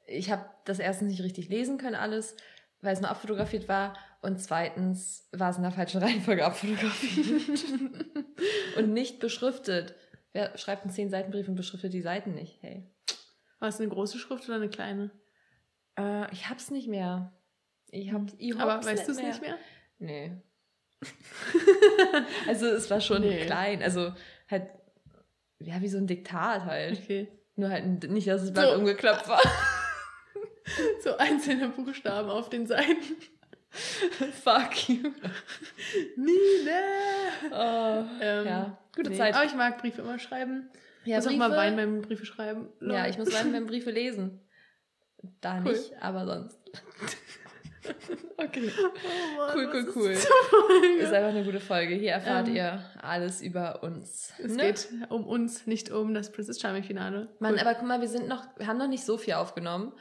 ich 0.08 0.32
habe 0.32 0.46
das 0.66 0.80
erstens 0.80 1.10
nicht 1.10 1.24
richtig 1.24 1.50
lesen 1.50 1.78
können 1.78 1.96
alles, 1.96 2.36
weil 2.82 2.94
es 2.94 3.02
nur 3.02 3.10
abfotografiert 3.10 3.68
war 3.68 3.94
und 4.22 4.42
zweitens 4.42 5.28
war 5.32 5.50
es 5.50 5.58
in 5.58 5.64
der 5.64 5.72
falschen 5.72 6.02
Reihenfolge 6.04 6.46
abfotografiert 6.46 7.66
und 8.78 8.94
nicht 8.94 9.20
beschriftet. 9.20 9.96
Wer 10.32 10.58
schreibt 10.58 10.84
einen 10.84 10.92
zehn 10.92 11.10
Seiten 11.10 11.32
Brief 11.32 11.48
und 11.48 11.56
beschriftet 11.56 11.94
die 11.94 12.02
Seiten 12.02 12.34
nicht? 12.34 12.60
Hey. 12.62 12.88
War 13.60 13.70
es 13.70 13.80
eine 13.80 13.90
große 13.90 14.20
Schrift 14.20 14.48
oder 14.48 14.56
eine 14.56 14.70
kleine? 14.70 15.12
Äh, 15.98 16.32
ich 16.32 16.50
hab's 16.50 16.72
nicht 16.72 16.88
mehr. 16.88 17.34
Ich 17.92 18.14
hab, 18.14 18.22
ich 18.38 18.56
Aber 18.58 18.84
weißt 18.86 19.08
du 19.08 19.12
es 19.12 19.18
nicht 19.18 19.42
mehr? 19.42 19.58
Nee. 19.98 20.32
also 22.48 22.68
es 22.68 22.90
war 22.90 23.02
schon 23.02 23.22
nee. 23.22 23.46
klein. 23.46 23.82
Also 23.82 24.14
halt, 24.50 24.70
ja, 25.60 25.82
wie 25.82 25.88
so 25.88 25.98
ein 25.98 26.08
Diktat 26.08 26.66
halt. 26.66 27.00
Okay. 27.00 27.28
Nur 27.56 27.70
halt 27.70 28.10
nicht, 28.10 28.28
dass 28.28 28.44
es 28.44 28.54
bald 28.54 28.70
so. 28.70 28.80
umgeklappt 28.80 29.28
war. 29.28 29.42
so 31.04 31.18
einzelne 31.18 31.70
Buchstaben 31.70 32.30
auf 32.30 32.50
den 32.50 32.68
Seiten. 32.68 33.18
Fuck 34.44 34.90
you. 34.90 35.12
Nina! 36.16 36.82
Oh, 37.52 38.06
ähm, 38.22 38.46
ja, 38.46 38.78
gute 38.96 39.12
nee. 39.12 39.18
Zeit. 39.18 39.36
Aber 39.36 39.46
ich 39.46 39.54
mag 39.54 39.78
Briefe 39.78 40.02
immer 40.02 40.18
schreiben. 40.18 40.70
Ja, 41.06 41.18
muss 41.18 41.28
Briefe, 41.28 41.44
auch 41.44 41.50
mal 41.50 41.58
weinen 41.58 41.76
beim 41.76 42.02
Briefe 42.02 42.26
schreiben. 42.26 42.70
Lol. 42.80 42.96
Ja, 42.96 43.08
ich 43.08 43.18
muss 43.18 43.34
weinen 43.34 43.52
beim 43.52 43.68
Briefe 43.68 43.92
lesen. 43.92 44.42
Da 45.42 45.62
cool. 45.64 45.74
nicht, 45.74 45.94
aber 46.02 46.26
sonst. 46.26 46.58
okay. 48.38 48.72
Oh 48.78 49.38
Mann, 49.38 49.56
cool, 49.56 49.70
cool, 49.74 49.94
cool. 49.96 50.12
Ist, 50.12 50.30
ist, 51.00 51.14
einfach 51.14 51.30
eine 51.30 51.44
gute 51.44 51.60
Folge. 51.60 51.96
Hier 51.96 52.12
erfahrt 52.12 52.48
ähm, 52.48 52.56
ihr 52.56 52.84
alles 53.02 53.42
über 53.42 53.84
uns. 53.84 54.34
Es 54.38 54.56
ne? 54.56 54.68
geht 54.68 54.90
um 55.10 55.26
uns, 55.26 55.68
nicht 55.68 55.92
um 55.92 56.14
das 56.14 56.32
Princess 56.32 56.60
Charming 56.60 56.84
Finale. 56.84 57.28
Cool. 57.30 57.36
Mann, 57.40 57.60
aber 57.60 57.76
guck 57.76 57.88
mal, 57.88 58.02
wir 58.02 58.08
sind 58.08 58.28
noch, 58.28 58.46
wir 58.58 58.68
haben 58.68 58.78
noch 58.78 58.88
nicht 58.88 59.04
so 59.04 59.18
viel 59.18 59.34
aufgenommen. 59.34 59.94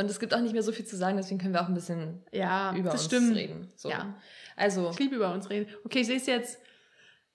Und 0.00 0.10
es 0.10 0.18
gibt 0.18 0.34
auch 0.34 0.40
nicht 0.40 0.52
mehr 0.52 0.62
so 0.62 0.72
viel 0.72 0.86
zu 0.86 0.96
sagen, 0.96 1.16
deswegen 1.16 1.38
können 1.38 1.52
wir 1.52 1.62
auch 1.62 1.68
ein 1.68 1.74
bisschen 1.74 2.24
ja, 2.32 2.74
über 2.74 2.92
uns 2.92 3.04
stimmt. 3.04 3.36
reden. 3.36 3.70
So. 3.76 3.90
Ja. 3.90 4.18
Also. 4.56 4.90
Ich 4.90 4.98
liebe 4.98 5.16
über 5.16 5.32
uns 5.32 5.50
reden. 5.50 5.70
Okay, 5.84 6.00
ich 6.00 6.08
lese 6.08 6.30
jetzt 6.30 6.58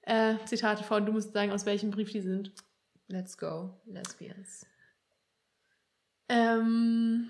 äh, 0.01 0.36
Zitate 0.45 0.84
vor 0.84 0.97
und 0.97 1.06
du 1.06 1.12
musst 1.12 1.32
sagen, 1.34 1.51
aus 1.51 1.65
welchem 1.65 1.91
Brief 1.91 2.12
die 2.12 2.21
sind. 2.21 2.51
Let's 3.08 3.38
go, 3.38 3.80
Lesbians. 3.86 4.65
Ähm. 6.28 7.30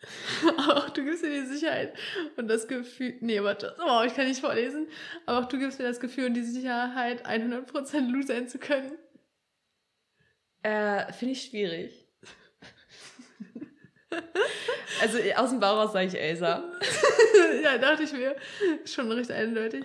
auch 0.58 0.90
du 0.90 1.04
gibst 1.04 1.24
mir 1.24 1.42
die 1.42 1.46
Sicherheit 1.46 1.92
und 2.36 2.46
das 2.46 2.68
Gefühl. 2.68 3.16
Nee, 3.20 3.42
warte. 3.42 3.76
Oh, 3.84 4.02
ich 4.06 4.14
kann 4.14 4.28
nicht 4.28 4.40
vorlesen. 4.40 4.86
Aber 5.26 5.40
auch 5.40 5.48
du 5.48 5.58
gibst 5.58 5.80
mir 5.80 5.86
das 5.86 5.98
Gefühl 5.98 6.26
und 6.26 6.34
die 6.34 6.44
Sicherheit, 6.44 7.26
100% 7.26 8.10
Lou 8.10 8.22
sein 8.22 8.48
zu 8.48 8.58
können. 8.58 8.92
Äh, 10.62 11.12
finde 11.12 11.32
ich 11.32 11.42
schwierig. 11.42 12.07
Also 15.00 15.18
aus 15.36 15.50
dem 15.50 15.60
Bauch 15.60 15.76
raus 15.76 15.92
sage 15.92 16.06
ich 16.06 16.18
Elsa. 16.18 16.64
ja, 17.62 17.78
dachte 17.78 18.04
ich 18.04 18.12
mir. 18.12 18.36
Schon 18.84 19.10
recht 19.12 19.30
eindeutig. 19.30 19.84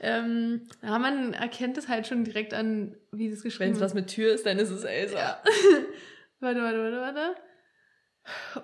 Ähm, 0.00 0.68
ja, 0.82 0.98
man 0.98 1.34
erkennt 1.34 1.76
es 1.76 1.88
halt 1.88 2.06
schon 2.06 2.24
direkt 2.24 2.54
an, 2.54 2.96
wie 3.10 3.28
es 3.28 3.42
geschrieben 3.42 3.72
ist. 3.72 3.80
Wenn 3.80 3.86
es 3.86 3.90
was 3.90 3.94
mit 3.94 4.08
Tür 4.08 4.32
ist, 4.32 4.46
dann 4.46 4.58
ist 4.58 4.70
es 4.70 4.84
Elsa. 4.84 5.18
Ja. 5.18 5.42
warte, 6.40 6.62
warte, 6.62 6.78
warte, 6.78 7.00
warte. 7.00 7.34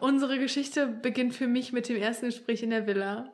Unsere 0.00 0.38
Geschichte 0.38 0.86
beginnt 0.86 1.34
für 1.34 1.46
mich 1.46 1.72
mit 1.72 1.88
dem 1.88 1.96
ersten 1.96 2.26
Gespräch 2.26 2.62
in 2.62 2.70
der 2.70 2.86
Villa. 2.86 3.32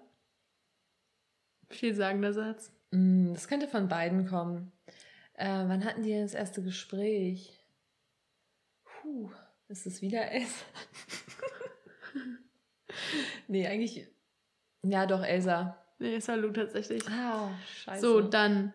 Vielsagender 1.69 2.33
Satz. 2.33 2.73
Mm, 2.91 3.33
das 3.35 3.49
könnte 3.49 3.69
von 3.69 3.89
beiden 3.89 4.27
kommen. 4.27 4.73
Äh, 5.35 5.65
wann 5.67 5.85
hatten 5.85 6.03
die 6.03 6.19
das 6.19 6.35
erste 6.35 6.63
Gespräch? 6.63 7.59
Puh, 8.85 9.31
ist 9.71 9.87
es 9.87 10.03
wieder 10.03 10.31
Elsa? 10.31 10.65
nee, 13.49 13.67
eigentlich. 13.67 14.07
Ja, 14.83 15.07
doch, 15.07 15.23
Elsa. 15.23 15.79
Nee, 15.99 16.19
Salut 16.21 16.57
tatsächlich. 16.57 17.07
Ah, 17.09 17.51
scheiße. 17.85 18.01
So, 18.01 18.21
dann. 18.21 18.73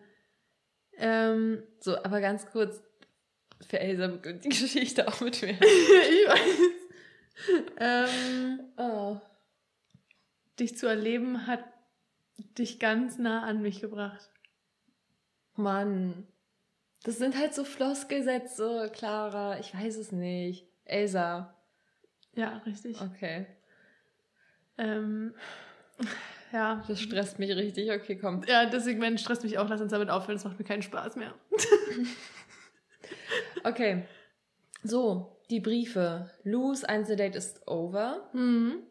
Ähm, 0.96 1.62
so, 1.80 1.96
aber 2.02 2.20
ganz 2.20 2.46
kurz. 2.50 2.82
Für 3.68 3.80
Elsa 3.80 4.08
beginnt 4.08 4.44
die 4.44 4.48
Geschichte 4.50 5.08
auch 5.08 5.20
mit 5.20 5.40
mir. 5.42 5.50
ich 5.60 6.28
weiß. 6.28 6.58
ähm, 7.78 8.60
oh. 8.76 9.20
Dich 10.58 10.76
zu 10.76 10.86
erleben 10.86 11.46
hat 11.46 11.64
dich 12.58 12.78
ganz 12.78 13.18
nah 13.18 13.42
an 13.44 13.62
mich 13.62 13.80
gebracht. 13.80 14.30
Mann. 15.54 16.26
Das 17.02 17.18
sind 17.18 17.36
halt 17.36 17.54
so 17.54 17.64
Floskelsätze, 17.64 18.90
Clara. 18.94 19.58
Ich 19.58 19.74
weiß 19.74 19.96
es 19.96 20.12
nicht. 20.12 20.66
Elsa. 20.86 21.54
Ja, 22.34 22.58
richtig. 22.66 23.00
Okay. 23.00 23.46
Ähm, 24.78 25.34
ja. 26.52 26.82
Das 26.86 27.00
stresst 27.00 27.38
mich 27.38 27.54
richtig. 27.54 27.90
Okay, 27.90 28.16
komm. 28.16 28.42
Ja, 28.46 28.66
das 28.66 28.84
Segment 28.84 29.20
stresst 29.20 29.44
mich 29.44 29.58
auch. 29.58 29.68
Lass 29.68 29.80
uns 29.80 29.92
damit 29.92 30.10
aufhören. 30.10 30.36
Das 30.36 30.44
macht 30.44 30.58
mir 30.58 30.64
keinen 30.64 30.82
Spaß 30.82 31.16
mehr. 31.16 31.34
okay. 33.64 34.04
So, 34.82 35.40
die 35.50 35.60
Briefe. 35.60 36.30
Lou's 36.44 36.84
Einzeldate 36.84 37.38
ist 37.38 37.66
over. 37.66 38.28
Mhm. 38.32 38.82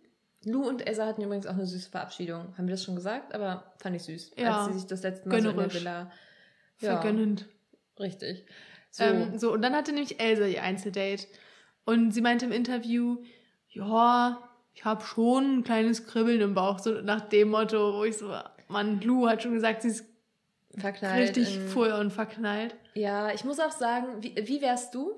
Lou 0.43 0.67
und 0.67 0.85
Elsa 0.85 1.07
hatten 1.07 1.23
übrigens 1.23 1.47
auch 1.47 1.53
eine 1.53 1.65
süße 1.65 1.89
Verabschiedung. 1.89 2.55
Haben 2.57 2.67
wir 2.67 2.73
das 2.73 2.83
schon 2.83 2.95
gesagt? 2.95 3.33
Aber 3.33 3.73
fand 3.79 3.95
ich 3.95 4.03
süß. 4.03 4.33
Ja. 4.37 4.57
Als 4.57 4.67
sie 4.67 4.79
sich 4.79 4.87
das 4.87 5.01
letzte 5.01 5.27
Mal 5.27 5.37
Gönnerisch. 5.37 5.73
so 5.73 5.79
in 5.79 5.83
der 5.85 5.91
Villa... 5.93 6.11
Ja, 6.81 6.99
Vergönnend. 6.99 7.47
Richtig. 7.99 8.45
So. 8.91 9.03
Ähm, 9.03 9.39
so, 9.39 9.53
und 9.53 9.61
dann 9.61 9.73
hatte 9.73 9.91
nämlich 9.91 10.19
Elsa 10.19 10.45
ihr 10.45 10.61
Einzeldate. 10.61 11.25
Und 11.85 12.11
sie 12.11 12.21
meinte 12.21 12.45
im 12.45 12.51
Interview, 12.51 13.17
ja, 13.69 14.41
ich 14.73 14.83
habe 14.83 15.03
schon 15.03 15.59
ein 15.59 15.63
kleines 15.63 16.05
Kribbeln 16.05 16.41
im 16.41 16.53
Bauch, 16.53 16.79
so 16.79 17.01
nach 17.01 17.21
dem 17.21 17.49
Motto, 17.49 17.93
wo 17.93 18.03
ich 18.03 18.17
so, 18.17 18.33
Mann, 18.67 18.99
Lou 19.01 19.27
hat 19.27 19.43
schon 19.43 19.53
gesagt, 19.53 19.83
sie 19.83 19.89
ist 19.89 20.05
verknallt 20.77 21.37
richtig 21.37 21.59
voll 21.59 21.91
und 21.91 22.11
verknallt. 22.11 22.75
Ja, 22.95 23.31
ich 23.33 23.45
muss 23.45 23.59
auch 23.59 23.71
sagen, 23.71 24.21
wie, 24.21 24.35
wie 24.35 24.61
wärst 24.61 24.93
du? 24.95 25.15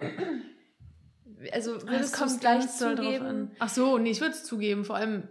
Also 1.51 1.81
würdest 1.87 2.19
du 2.19 2.25
es 2.25 2.39
gleich 2.39 2.67
zugeben? 2.69 3.51
Ach 3.59 3.69
so, 3.69 3.97
nee, 3.97 4.11
ich 4.11 4.21
würde 4.21 4.33
es 4.33 4.43
zugeben, 4.43 4.85
vor 4.85 4.95
allem 4.95 5.27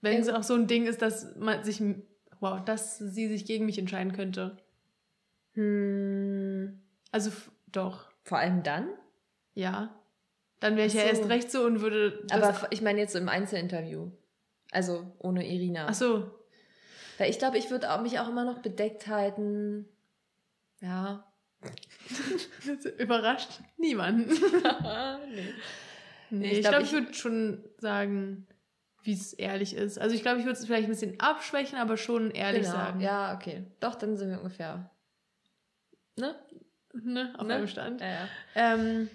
wenn 0.00 0.20
es 0.20 0.28
auch 0.28 0.42
so 0.42 0.54
ein 0.54 0.66
Ding 0.66 0.86
ist, 0.86 1.02
dass 1.02 1.36
man 1.36 1.62
sich, 1.62 1.82
wow, 2.40 2.64
dass 2.64 2.98
sie 2.98 3.28
sich 3.28 3.44
gegen 3.44 3.66
mich 3.66 3.78
entscheiden 3.78 4.12
könnte. 4.12 4.56
Hm. 5.52 6.80
Also 7.12 7.30
doch. 7.66 8.10
Vor 8.24 8.38
allem 8.38 8.62
dann? 8.62 8.88
Ja. 9.54 9.94
Dann 10.60 10.76
wäre 10.76 10.86
ich 10.86 10.94
ja 10.94 11.02
so. 11.02 11.08
erst 11.08 11.28
recht 11.28 11.50
so 11.50 11.62
und 11.64 11.80
würde. 11.80 12.24
Aber 12.30 12.68
ich 12.70 12.82
meine 12.82 13.00
jetzt 13.00 13.12
so 13.12 13.18
im 13.18 13.28
Einzelinterview. 13.28 14.10
Also 14.70 15.12
ohne 15.18 15.46
Irina. 15.46 15.86
ach 15.88 15.94
so. 15.94 16.30
Weil 17.18 17.30
ich 17.30 17.38
glaube, 17.38 17.58
ich 17.58 17.70
würde 17.70 17.90
auch- 17.92 18.00
mich 18.02 18.18
auch 18.20 18.28
immer 18.28 18.44
noch 18.44 18.58
bedeckt 18.62 19.06
halten. 19.08 19.88
Ja. 20.80 21.26
Überrascht 22.98 23.60
niemanden. 23.76 24.30
nee. 25.34 25.54
Nee, 26.30 26.46
Ich 26.52 26.58
ich 26.58 26.60
glaub, 26.60 26.72
glaube, 26.72 26.84
ich, 26.84 26.92
ich- 26.92 26.98
würde 26.98 27.14
schon 27.14 27.64
sagen, 27.78 28.46
wie 29.02 29.12
es 29.14 29.32
ehrlich 29.32 29.74
ist. 29.74 29.98
Also 29.98 30.14
ich 30.14 30.22
glaube, 30.22 30.38
ich 30.38 30.44
würde 30.44 30.58
es 30.58 30.64
vielleicht 30.66 30.84
ein 30.84 30.90
bisschen 30.90 31.18
abschwächen, 31.20 31.78
aber 31.78 31.96
schon 31.96 32.30
ehrlich 32.30 32.62
genau. 32.62 32.74
sagen. 32.74 33.00
Ja, 33.00 33.34
okay. 33.34 33.64
Doch, 33.80 33.94
dann 33.96 34.16
sind 34.16 34.30
wir 34.30 34.38
ungefähr. 34.38 34.90
Ne? 36.16 36.34
Ne? 36.92 37.32
Auf 37.38 37.46
Ne? 37.46 37.54
einem 37.54 37.68
Stand. 37.68 38.00
Ja, 38.00 38.08
ja. 38.08 38.28
Ähm, 38.56 39.08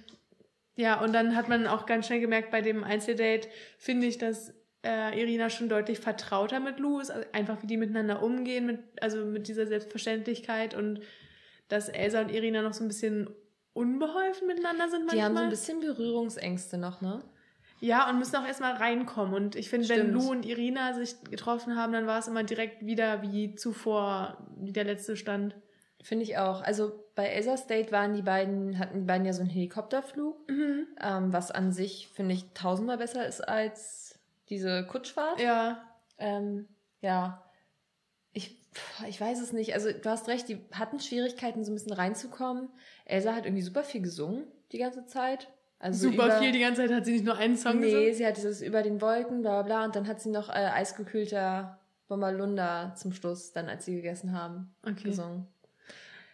ja, 0.75 1.01
und 1.01 1.13
dann 1.13 1.35
hat 1.35 1.47
man 1.47 1.67
auch 1.67 1.85
ganz 1.85 2.07
schnell 2.07 2.19
gemerkt, 2.19 2.51
bei 2.51 2.61
dem 2.61 2.83
Einzeldate 2.83 3.47
finde 3.77 4.07
ich, 4.07 4.17
dass 4.17 4.53
äh, 4.83 5.19
Irina 5.19 5.49
schon 5.49 5.69
deutlich 5.69 5.99
vertrauter 5.99 6.59
mit 6.59 6.79
Lou 6.79 6.99
ist, 6.99 7.11
also 7.11 7.27
einfach 7.31 7.61
wie 7.63 7.67
die 7.67 7.77
miteinander 7.77 8.21
umgehen, 8.21 8.65
mit, 8.65 8.79
also 9.01 9.25
mit 9.25 9.47
dieser 9.47 9.67
Selbstverständlichkeit 9.67 10.75
und 10.75 10.99
dass 11.69 11.89
Elsa 11.89 12.21
und 12.21 12.31
Irina 12.31 12.61
noch 12.61 12.73
so 12.73 12.83
ein 12.83 12.87
bisschen 12.87 13.29
unbeholfen 13.73 14.47
miteinander 14.47 14.89
sind 14.89 15.05
manchmal. 15.05 15.15
Die 15.15 15.23
haben 15.23 15.35
so 15.35 15.43
ein 15.43 15.49
bisschen 15.49 15.79
Berührungsängste 15.79 16.77
noch, 16.77 17.01
ne? 17.01 17.23
Ja, 17.81 18.09
und 18.09 18.19
müssen 18.19 18.35
auch 18.37 18.45
erstmal 18.45 18.73
reinkommen. 18.73 19.33
Und 19.33 19.55
ich 19.55 19.69
finde, 19.69 19.89
wenn. 19.89 20.11
Lou 20.11 20.31
und 20.31 20.45
Irina 20.45 20.93
sich 20.93 21.15
getroffen 21.29 21.75
haben, 21.75 21.91
dann 21.91 22.07
war 22.07 22.19
es 22.19 22.27
immer 22.27 22.43
direkt 22.43 22.85
wieder 22.85 23.21
wie 23.21 23.55
zuvor, 23.55 24.37
wie 24.57 24.71
der 24.71 24.85
letzte 24.85 25.17
stand. 25.17 25.55
Finde 26.01 26.23
ich 26.23 26.37
auch. 26.37 26.61
Also 26.61 27.04
bei 27.15 27.27
Elsa's 27.27 27.65
Date 27.67 27.91
waren 27.91 28.13
die 28.13 28.21
beiden, 28.21 28.77
hatten 28.77 28.99
die 29.01 29.05
beiden 29.05 29.25
ja 29.25 29.33
so 29.33 29.41
einen 29.41 29.49
Helikopterflug, 29.49 30.35
ähm, 30.49 31.31
was 31.33 31.49
an 31.51 31.71
sich, 31.71 32.09
finde 32.13 32.35
ich, 32.35 32.45
tausendmal 32.53 32.97
besser 32.97 33.25
ist 33.25 33.41
als 33.41 34.19
diese 34.49 34.85
Kutschfahrt. 34.85 35.39
Ja, 35.39 35.81
Ähm, 36.17 36.67
ja. 37.01 37.41
Ich, 38.33 38.57
ich 39.07 39.19
weiß 39.21 39.39
es 39.41 39.53
nicht. 39.53 39.73
Also 39.73 39.91
du 39.91 40.09
hast 40.09 40.27
recht, 40.27 40.47
die 40.49 40.59
hatten 40.73 40.99
Schwierigkeiten, 40.99 41.63
so 41.63 41.71
ein 41.71 41.75
bisschen 41.75 41.93
reinzukommen. 41.93 42.69
Elsa 43.05 43.33
hat 43.33 43.45
irgendwie 43.45 43.61
super 43.63 43.83
viel 43.83 44.01
gesungen 44.01 44.43
die 44.73 44.77
ganze 44.77 45.05
Zeit. 45.05 45.47
Also 45.79 46.09
super 46.09 46.25
über, 46.25 46.39
viel. 46.39 46.51
Die 46.51 46.59
ganze 46.59 46.81
Zeit 46.81 46.91
hat 46.93 47.05
sie 47.05 47.13
nicht 47.13 47.25
nur 47.25 47.37
einen 47.37 47.55
Song 47.57 47.79
Nee, 47.79 47.91
gesungen. 47.91 48.13
sie 48.13 48.25
hat 48.25 48.37
dieses 48.37 48.61
über 48.61 48.81
den 48.81 48.99
Wolken, 49.01 49.41
bla 49.41 49.61
bla 49.61 49.63
bla. 49.63 49.85
Und 49.85 49.95
dann 49.95 50.07
hat 50.07 50.19
sie 50.21 50.29
noch 50.29 50.49
äh, 50.49 50.53
eisgekühlter 50.53 51.79
Bombalunda 52.07 52.93
zum 52.95 53.13
Schluss, 53.13 53.51
dann 53.53 53.67
als 53.69 53.85
sie 53.85 53.95
gegessen 53.95 54.37
haben, 54.37 54.75
Okay, 54.83 55.03
gesungen. 55.09 55.47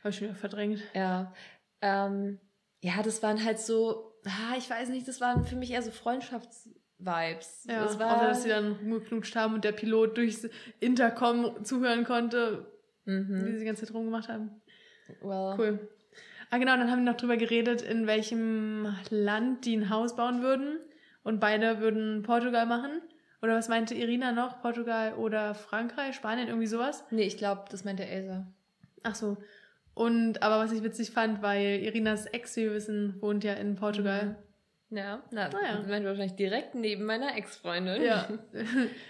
Habe 0.01 0.09
ich 0.09 0.17
schon 0.17 0.27
wieder 0.27 0.37
verdrängt. 0.37 0.81
Ja. 0.93 1.33
Ähm, 1.81 2.39
ja, 2.81 3.01
das 3.03 3.23
waren 3.23 3.43
halt 3.43 3.59
so, 3.59 4.13
ah, 4.25 4.55
ich 4.57 4.69
weiß 4.69 4.89
nicht, 4.89 5.07
das 5.07 5.21
waren 5.21 5.45
für 5.45 5.55
mich 5.55 5.71
eher 5.71 5.81
so 5.81 5.91
Freundschaftsvibes. 5.91 7.65
Ja, 7.67 7.83
das 7.83 7.97
war, 7.97 8.17
außer 8.17 8.27
dass 8.27 8.43
sie 8.43 8.49
dann 8.49 8.73
rumgeknutscht 8.73 9.35
haben 9.35 9.55
und 9.55 9.63
der 9.63 9.71
Pilot 9.71 10.17
durchs 10.17 10.47
Intercom 10.79 11.63
zuhören 11.63 12.03
konnte, 12.03 12.65
wie 13.05 13.11
mhm. 13.11 13.53
sie 13.53 13.59
die 13.59 13.65
ganze 13.65 13.85
Zeit 13.85 13.95
rumgemacht 13.95 14.29
haben. 14.29 14.61
well, 15.21 15.55
Cool. 15.57 15.89
Ah, 16.51 16.57
genau, 16.57 16.75
dann 16.75 16.91
haben 16.91 17.05
wir 17.05 17.11
noch 17.11 17.17
drüber 17.17 17.37
geredet, 17.37 17.81
in 17.81 18.07
welchem 18.07 18.93
Land 19.09 19.65
die 19.65 19.77
ein 19.77 19.89
Haus 19.89 20.17
bauen 20.17 20.41
würden. 20.41 20.79
Und 21.23 21.39
beide 21.39 21.79
würden 21.79 22.23
Portugal 22.23 22.65
machen. 22.65 23.01
Oder 23.41 23.55
was 23.55 23.69
meinte 23.69 23.95
Irina 23.95 24.33
noch? 24.33 24.61
Portugal 24.61 25.13
oder 25.13 25.55
Frankreich, 25.55 26.15
Spanien, 26.15 26.47
irgendwie 26.47 26.67
sowas? 26.67 27.05
Nee, 27.09 27.23
ich 27.23 27.37
glaube, 27.37 27.65
das 27.71 27.85
meinte 27.85 28.05
Elsa. 28.05 28.45
Ach 29.03 29.15
so. 29.15 29.37
Und, 29.93 30.41
aber 30.41 30.63
was 30.63 30.71
ich 30.71 30.83
witzig 30.83 31.11
fand, 31.11 31.41
weil 31.41 31.81
Irinas 31.83 32.25
Ex, 32.25 32.55
wir 32.55 32.73
wissen, 32.73 33.21
wohnt 33.21 33.43
ja 33.43 33.53
in 33.53 33.75
Portugal. 33.75 34.37
Ja, 34.89 35.23
na, 35.31 35.47
Naja. 35.49 35.77
das 35.77 35.87
meinte 35.87 36.07
wahrscheinlich 36.09 36.35
direkt 36.35 36.75
neben 36.75 37.05
meiner 37.05 37.35
Ex-Freundin. 37.37 38.01
Ja. 38.01 38.27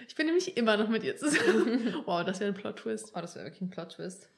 Ich 0.08 0.14
bin 0.14 0.26
nämlich 0.26 0.56
immer 0.56 0.76
noch 0.76 0.88
mit 0.88 1.02
ihr 1.02 1.16
zusammen. 1.16 1.94
wow, 2.06 2.24
das 2.24 2.38
wäre 2.40 2.50
ein 2.52 2.54
Plot-Twist. 2.56 3.12
Oh, 3.16 3.20
das 3.20 3.34
wäre 3.34 3.46
wirklich 3.46 3.62
ein 3.62 3.70
Plot-Twist. 3.70 4.28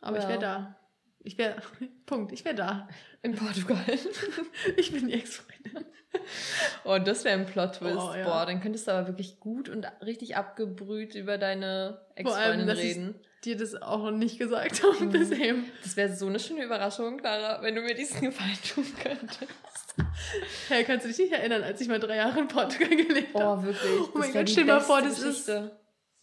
Aber 0.00 0.16
ich 0.16 0.22
Well. 0.24 0.30
wäre 0.30 0.40
da. 0.40 0.76
Ich 1.24 1.36
wäre, 1.38 1.56
Punkt, 2.06 2.32
ich 2.32 2.44
wäre 2.44 2.54
da. 2.54 2.88
In 3.22 3.34
Portugal. 3.34 3.78
Ich 4.76 4.92
bin 4.92 5.08
die 5.08 5.14
Ex-Freundin. 5.14 5.84
Oh, 6.84 6.98
das 6.98 7.24
wäre 7.24 7.38
ein 7.38 7.46
Plot-Twist. 7.46 7.96
Oh, 7.98 8.14
ja. 8.14 8.24
Boah, 8.24 8.46
dann 8.46 8.60
könntest 8.60 8.86
du 8.86 8.92
aber 8.92 9.08
wirklich 9.08 9.40
gut 9.40 9.68
und 9.68 9.86
richtig 10.02 10.36
abgebrüht 10.36 11.14
über 11.14 11.38
deine 11.38 12.00
Ex-Freundin 12.14 12.66
dass 12.66 12.78
ich 12.78 12.96
reden. 12.96 13.14
Dir 13.44 13.56
das 13.56 13.80
auch 13.80 14.10
nicht 14.10 14.38
gesagt 14.38 14.82
habe 14.82 15.04
Mhm. 15.04 15.10
bis 15.10 15.30
eben. 15.30 15.70
Das 15.82 15.96
wäre 15.96 16.14
so 16.14 16.26
eine 16.26 16.38
schöne 16.38 16.64
Überraschung, 16.64 17.18
Clara, 17.18 17.62
wenn 17.62 17.74
du 17.74 17.80
mir 17.82 17.94
diesen 17.94 18.20
Gefallen 18.20 18.58
tun 18.74 18.86
könntest. 19.02 19.94
Hey, 20.68 20.84
kannst 20.84 21.04
du 21.04 21.08
dich 21.08 21.18
nicht 21.18 21.32
erinnern, 21.32 21.62
als 21.62 21.80
ich 21.80 21.88
mal 21.88 21.98
drei 22.00 22.16
Jahre 22.16 22.38
in 22.40 22.48
Portugal 22.48 22.88
gelebt 22.88 23.34
habe? 23.34 23.60
Oh, 23.60 23.64
wirklich. 23.64 24.00
Oh 24.14 24.18
mein 24.18 24.32
Gott, 24.32 24.48
stell 24.50 24.64
mal 24.64 24.80
vor, 24.80 25.02
das 25.02 25.18
ist- 25.18 25.46
Geschichte. 25.46 25.78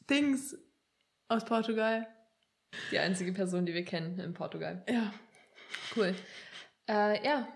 Dings 0.09 0.57
aus 1.27 1.45
Portugal. 1.45 2.07
Die 2.91 2.99
einzige 2.99 3.31
Person, 3.33 3.65
die 3.65 3.73
wir 3.73 3.85
kennen 3.85 4.19
in 4.19 4.33
Portugal. 4.33 4.83
Ja. 4.89 5.13
Cool. 5.95 6.15
Äh, 6.87 7.23
ja, 7.25 7.47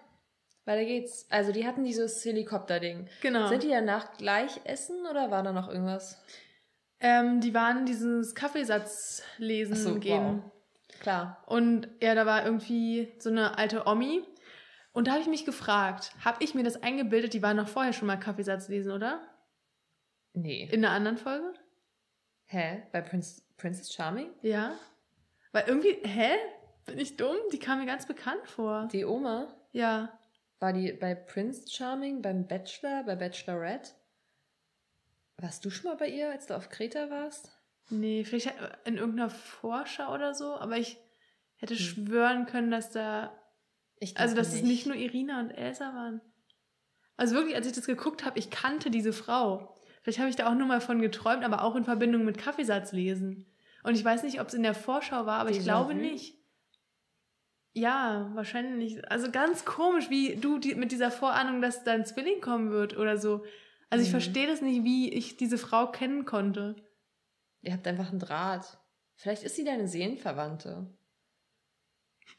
weiter 0.65 0.86
geht's. 0.86 1.26
Also, 1.30 1.52
die 1.52 1.65
hatten 1.65 1.84
dieses 1.84 2.23
Helikopter-Ding. 2.26 3.08
Genau. 3.21 3.47
Sind 3.47 3.63
die 3.63 3.69
danach 3.69 4.17
gleich 4.17 4.60
essen 4.65 5.06
oder 5.10 5.32
war 5.32 5.41
da 5.43 5.52
noch 5.52 5.67
irgendwas? 5.69 6.21
Ähm, 7.04 7.42
die 7.42 7.54
waren 7.54 7.86
dieses 7.86 8.34
Kaffeesatz 8.34 9.22
lesen 9.38 9.76
Ach 9.76 9.78
so, 9.78 10.00
gehen. 10.00 10.42
wow. 10.44 10.52
Klar. 11.00 11.44
Und 11.48 11.89
ja, 12.02 12.16
da 12.16 12.26
war 12.26 12.46
irgendwie 12.46 13.13
so 13.20 13.30
eine 13.30 13.58
alte 13.58 13.86
Omi. 13.86 14.24
Und 14.94 15.08
da 15.08 15.12
habe 15.12 15.22
ich 15.22 15.28
mich 15.28 15.44
gefragt, 15.46 16.13
habe 16.24 16.44
ich 16.44 16.56
mir 16.56 16.63
das 16.63 16.82
eingebildet, 16.82 17.34
die 17.34 17.42
waren 17.42 17.58
noch 17.58 17.68
vorher 17.68 17.94
schon 17.94 18.08
mal 18.08 18.18
Kaffeesatz 18.18 18.70
lesen, 18.70 18.92
oder? 18.92 19.22
Nee. 20.34 20.70
In 20.72 20.86
einer 20.86 20.94
anderen 20.94 21.18
Folge? 21.18 21.54
Hä? 22.46 22.84
Bei 22.92 23.02
Prince, 23.02 23.42
Princess 23.58 23.94
Charming? 23.94 24.30
Ja. 24.42 24.74
Weil 25.52 25.66
irgendwie, 25.68 25.98
hä? 26.04 26.36
Bin 26.86 27.00
ich 27.00 27.18
dumm? 27.18 27.36
Die 27.52 27.60
kam 27.60 27.80
mir 27.80 27.86
ganz 27.86 28.06
bekannt 28.06 28.48
vor. 28.48 28.88
Die 28.92 29.06
Oma? 29.06 29.48
Ja. 29.72 30.18
War 30.60 30.74
die 30.74 30.94
bei 30.94 31.16
Prince 31.16 31.70
Charming, 31.70 32.22
beim 32.22 32.48
Bachelor, 32.48 33.04
bei 33.04 33.16
Bachelorette? 33.16 33.92
Warst 35.38 35.65
du 35.65 35.69
schon 35.69 35.86
mal 35.91 35.98
bei 35.98 36.08
ihr, 36.08 36.30
als 36.32 36.48
du 36.48 36.56
auf 36.56 36.69
Kreta 36.69 37.10
warst? 37.10 37.52
Nee, 37.89 38.24
vielleicht 38.24 38.54
in 38.86 38.98
irgendeiner 38.98 39.30
Vorschau 39.30 40.13
oder 40.13 40.34
so, 40.34 40.56
aber 40.56 40.78
ich 40.78 40.98
hätte 41.56 41.76
Hm. 41.76 41.80
schwören 41.80 42.46
können, 42.46 42.72
dass 42.72 42.91
da 42.91 43.38
Ich 44.00 44.17
Also, 44.17 44.36
dass 44.36 44.54
es 44.54 44.63
nicht 44.63 44.86
nur 44.86 44.96
Irina 44.96 45.39
und 45.39 45.52
Elsa 45.52 45.93
waren. 45.93 46.19
Also 47.15 47.36
wirklich, 47.36 47.56
als 47.56 47.67
ich 47.67 47.74
das 47.74 47.86
geguckt 47.86 48.26
habe, 48.26 48.38
ich 48.39 48.50
kannte 48.50 48.89
diese 48.89 49.13
Frau. 49.13 49.76
Vielleicht 50.02 50.19
habe 50.19 50.30
ich 50.30 50.36
da 50.36 50.50
auch 50.50 50.56
nur 50.56 50.67
mal 50.67 50.82
von 50.82 51.02
geträumt, 51.02 51.43
aber 51.46 51.63
auch 51.63 51.76
in 51.76 51.86
Verbindung 51.86 52.26
mit 52.26 52.38
Kaffeesatz 52.38 52.91
lesen. 52.91 53.46
Und 53.84 53.96
ich 53.96 54.04
weiß 54.04 54.24
nicht, 54.24 54.41
ob 54.41 54.48
es 54.48 54.54
in 54.56 54.63
der 54.63 54.74
Vorschau 54.74 55.26
war, 55.26 55.39
aber 55.39 55.52
ich 55.52 55.60
Déjà 55.60 55.63
glaube 55.63 55.93
nicht. 55.93 56.38
Ja, 57.74 58.30
wahrscheinlich 58.34 58.96
nicht. 58.96 59.12
Also 59.12 59.32
ganz 59.32 59.65
komisch, 59.65 60.10
wie 60.10 60.36
du 60.36 60.58
die, 60.60 60.76
mit 60.76 60.91
dieser 60.91 61.12
Vorahnung, 61.12 61.62
dass 61.62 61.84
dein 61.84 62.06
Zwilling 62.06 62.41
kommen 62.41 62.72
wird 62.72 62.98
oder 62.98 63.17
so. 63.17 63.46
Also 63.93 64.01
ich 64.06 64.10
Mhm. 64.10 64.13
verstehe 64.13 64.47
das 64.47 64.62
nicht, 64.62 64.84
wie 64.84 65.13
ich 65.13 65.38
diese 65.38 65.60
Frau 65.60 65.91
kennen 65.91 66.25
konnte. 66.25 66.75
Ihr 67.62 67.73
habt 67.73 67.86
einfach 67.88 68.10
einen 68.10 68.17
Draht. 68.17 68.79
Vielleicht 69.15 69.43
ist 69.43 69.56
sie 69.56 69.63
deine 69.63 69.88
Seelenverwandte. 69.88 70.88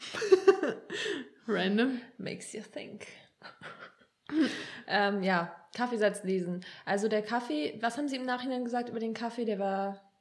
Random. 1.46 2.00
Makes 2.18 2.52
you 2.54 2.62
think. 2.62 3.06
ähm, 4.88 5.22
ja, 5.22 5.54
Kaffeesatz 5.76 6.24
lesen. 6.24 6.64
Also 6.84 7.06
der 7.06 7.22
Kaffee, 7.22 7.78
was 7.80 7.96
haben 7.98 8.08
Sie 8.08 8.16
im 8.16 8.26
Nachhinein 8.26 8.64
gesagt 8.64 8.88
über 8.88 8.98
den 8.98 9.14
Kaffee? 9.14 9.44
Der 9.44 9.60
war 9.60 10.12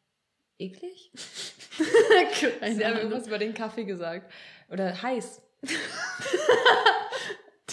eklig? 0.60 1.12
Sie 1.16 2.86
haben 2.86 2.98
irgendwas 2.98 3.26
über 3.26 3.40
den 3.40 3.56
Kaffee 3.56 3.86
gesagt. 3.86 4.32
Oder 4.70 5.02
heiß. 5.02 5.42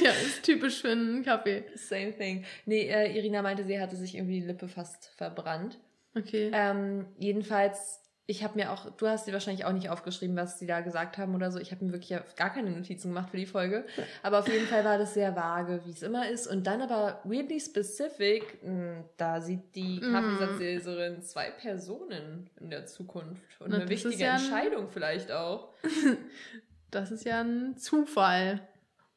Tja, 0.05 0.11
ist 0.11 0.43
typisch 0.43 0.81
für 0.81 0.91
einen 0.91 1.25
Kaffee. 1.25 1.65
Same 1.75 2.13
thing. 2.17 2.45
Nee, 2.67 2.89
äh, 2.89 3.17
Irina 3.17 3.43
meinte, 3.43 3.65
sie 3.65 3.81
hatte 3.81 3.97
sich 3.97 4.15
irgendwie 4.15 4.41
die 4.41 4.47
Lippe 4.47 4.69
fast 4.69 5.11
verbrannt. 5.17 5.79
Okay. 6.17 6.51
Ähm, 6.53 7.07
jedenfalls, 7.19 8.01
ich 8.27 8.45
habe 8.45 8.57
mir 8.59 8.71
auch, 8.73 8.91
du 8.97 9.09
hast 9.09 9.27
dir 9.27 9.33
wahrscheinlich 9.33 9.65
auch 9.65 9.73
nicht 9.73 9.91
aufgeschrieben, 9.91 10.37
was 10.37 10.59
sie 10.59 10.67
da 10.67 10.81
gesagt 10.83 11.19
haben 11.19 11.35
oder 11.35 11.51
so. 11.51 11.59
Ich 11.59 11.73
habe 11.73 11.85
mir 11.85 11.93
wirklich 11.93 12.11
ja 12.11 12.23
gar 12.37 12.53
keine 12.53 12.71
Notizen 12.71 13.09
gemacht 13.09 13.31
für 13.31 13.37
die 13.37 13.47
Folge. 13.47 13.85
Aber 14.23 14.39
auf 14.39 14.49
jeden 14.49 14.67
Fall 14.67 14.85
war 14.85 14.99
das 14.99 15.15
sehr 15.15 15.35
vage, 15.35 15.81
wie 15.85 15.91
es 15.91 16.03
immer 16.03 16.29
ist. 16.29 16.47
Und 16.47 16.65
dann 16.67 16.81
aber 16.81 17.21
weirdly 17.25 17.59
specific, 17.61 18.63
mh, 18.63 19.05
da 19.17 19.41
sieht 19.41 19.75
die 19.75 20.01
Mhm. 20.01 20.13
Kaffeesatzleserin 20.13 21.23
zwei 21.23 21.51
Personen 21.51 22.49
in 22.61 22.71
der 22.71 22.87
Zukunft. 22.87 23.43
Und 23.61 23.71
Na, 23.71 23.79
eine 23.79 23.89
wichtige 23.89 24.17
ja 24.17 24.35
ein- 24.35 24.41
Entscheidung 24.41 24.89
vielleicht 24.91 25.31
auch. 25.33 25.71
Das 26.93 27.13
ist 27.13 27.25
ja 27.25 27.41
ein 27.41 27.77
Zufall. 27.77 28.61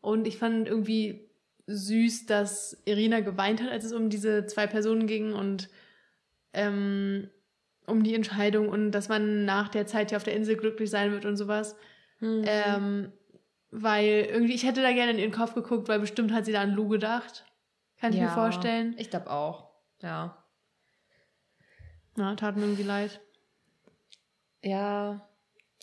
Und 0.04 0.28
ich 0.28 0.38
fand 0.38 0.68
irgendwie 0.68 1.30
süß, 1.68 2.26
dass 2.26 2.82
Irina 2.84 3.22
geweint 3.22 3.64
hat, 3.64 3.72
als 3.72 3.86
es 3.86 3.94
um 3.94 4.10
diese 4.10 4.46
zwei 4.48 4.68
Personen 4.68 5.08
ging 5.08 5.32
und 5.32 5.70
ähm, 6.52 7.30
um 7.88 8.04
die 8.04 8.14
Entscheidung 8.14 8.68
und 8.68 8.92
dass 8.92 9.08
man 9.08 9.46
nach 9.46 9.70
der 9.70 9.88
Zeit 9.88 10.10
hier 10.10 10.18
auf 10.18 10.26
der 10.26 10.36
Insel 10.36 10.58
glücklich 10.58 10.90
sein 10.90 11.14
wird 11.14 11.24
und 11.24 11.38
sowas. 11.38 11.78
Mhm. 12.20 12.44
Ähm, 12.46 13.14
weil 13.72 14.28
irgendwie, 14.30 14.54
ich 14.54 14.66
hätte 14.66 14.82
da 14.82 14.92
gerne 14.92 15.14
in 15.14 15.20
ihren 15.20 15.32
Kopf 15.32 15.54
geguckt, 15.54 15.88
weil 15.88 16.02
bestimmt 16.02 16.34
hat 16.34 16.44
sie 16.44 16.52
da 16.52 16.62
an 16.62 16.74
Lou 16.74 16.90
gedacht. 16.90 17.46
Kann 17.98 18.12
ich 18.12 18.20
ja, 18.20 18.26
mir 18.26 18.32
vorstellen. 18.32 18.96
Ich 18.98 19.10
glaube 19.10 19.32
auch. 19.32 19.70
Ja. 20.02 20.44
Ja, 22.18 22.36
tat 22.36 22.58
mir 22.58 22.64
irgendwie 22.64 22.84
leid. 22.84 23.22
Ja. 24.62 25.30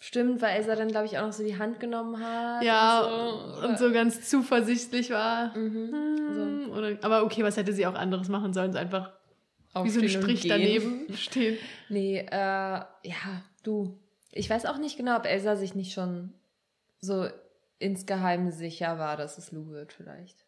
Stimmt, 0.02 0.40
weil 0.40 0.56
Elsa 0.56 0.76
dann, 0.76 0.88
glaube 0.88 1.04
ich, 1.04 1.18
auch 1.18 1.26
noch 1.26 1.32
so 1.32 1.44
die 1.44 1.58
Hand 1.58 1.78
genommen 1.78 2.24
hat. 2.24 2.64
Ja, 2.64 3.02
und 3.02 3.54
so, 3.54 3.68
und 3.68 3.78
so 3.78 3.92
ganz 3.92 4.28
zuversichtlich 4.28 5.10
war. 5.10 5.54
Mhm. 5.56 5.92
Hm, 5.92 6.70
Oder, 6.72 6.96
aber 7.02 7.22
okay, 7.22 7.44
was 7.44 7.58
hätte 7.58 7.74
sie 7.74 7.86
auch 7.86 7.94
anderes 7.94 8.30
machen 8.30 8.54
sollen? 8.54 8.72
So 8.72 8.78
einfach 8.78 9.12
wie 9.82 9.90
so 9.90 10.00
ein 10.00 10.08
Strich 10.08 10.48
daneben 10.48 11.06
stehen. 11.14 11.58
Nee, 11.90 12.20
äh, 12.20 12.30
ja, 12.32 13.42
du. 13.62 14.00
Ich 14.32 14.48
weiß 14.48 14.64
auch 14.64 14.78
nicht 14.78 14.96
genau, 14.96 15.18
ob 15.18 15.26
Elsa 15.26 15.54
sich 15.54 15.74
nicht 15.74 15.92
schon 15.92 16.32
so 17.00 17.28
insgeheim 17.78 18.50
sicher 18.50 18.98
war, 18.98 19.18
dass 19.18 19.36
es 19.36 19.52
Lou 19.52 19.68
wird, 19.68 19.92
vielleicht. 19.92 20.46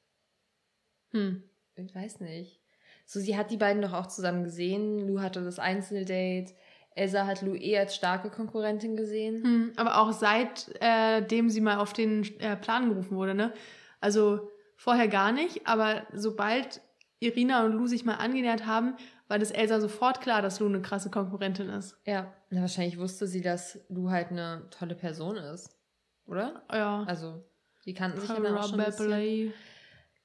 Hm. 1.11 1.43
Ich 1.77 1.95
weiß 1.95 2.21
nicht. 2.21 2.63
So, 3.05 3.21
sie 3.21 3.37
hat 3.37 3.51
die 3.51 3.59
beiden 3.59 3.83
doch 3.83 3.93
auch 3.93 4.07
zusammen 4.07 4.45
gesehen. 4.45 5.07
Lou 5.07 5.21
hatte 5.21 5.43
das 5.43 5.59
Einzeldate. 5.59 6.55
Elsa 6.95 7.27
hat 7.27 7.43
Lou 7.43 7.55
eh 7.55 7.79
als 7.79 7.95
starke 7.95 8.31
Konkurrentin 8.31 8.97
gesehen. 8.97 9.43
Hm. 9.43 9.73
Aber 9.77 9.99
auch 9.99 10.13
seitdem 10.13 11.47
äh, 11.47 11.51
sie 11.51 11.61
mal 11.61 11.79
auf 11.79 11.93
den 11.93 12.25
äh, 12.41 12.57
Plan 12.57 12.89
gerufen 12.89 13.17
wurde, 13.17 13.35
ne? 13.35 13.53
Also 14.01 14.51
vorher 14.77 15.09
gar 15.09 15.33
nicht, 15.33 15.67
aber 15.67 16.03
sobald 16.13 16.81
Irina 17.21 17.65
und 17.65 17.73
Lou 17.73 17.87
sich 17.87 18.05
mal 18.05 18.17
angenähert 18.17 18.67
haben, 18.67 18.97
war 19.29 19.39
das 19.39 19.53
Elsa 19.53 19.81
sofort 19.81 20.21
klar, 20.21 20.43
dass 20.43 20.61
Lou 20.61 20.67
eine 20.67 20.83
krasse 20.83 21.11
Konkurrentin 21.11 21.69
ist. 21.69 21.97
Ja, 22.05 22.33
na, 22.51 22.63
wahrscheinlich 22.63 22.99
wusste 22.99 23.27
sie, 23.27 23.41
dass 23.41 23.79
Lou 23.89 24.11
halt 24.11 24.31
eine 24.31 24.69
tolle 24.71 24.95
Person 24.95 25.37
ist. 25.37 25.79
Oder? 26.27 26.63
Ja. 26.73 27.05
Also, 27.05 27.45
die 27.85 27.95
kannten 27.95 28.21
sich 28.21 28.29
ja 28.29 28.41
dann 28.41 28.57
auch 28.57 28.69
schon 28.69 28.81
ein 28.81 28.87
bisschen. 28.87 29.55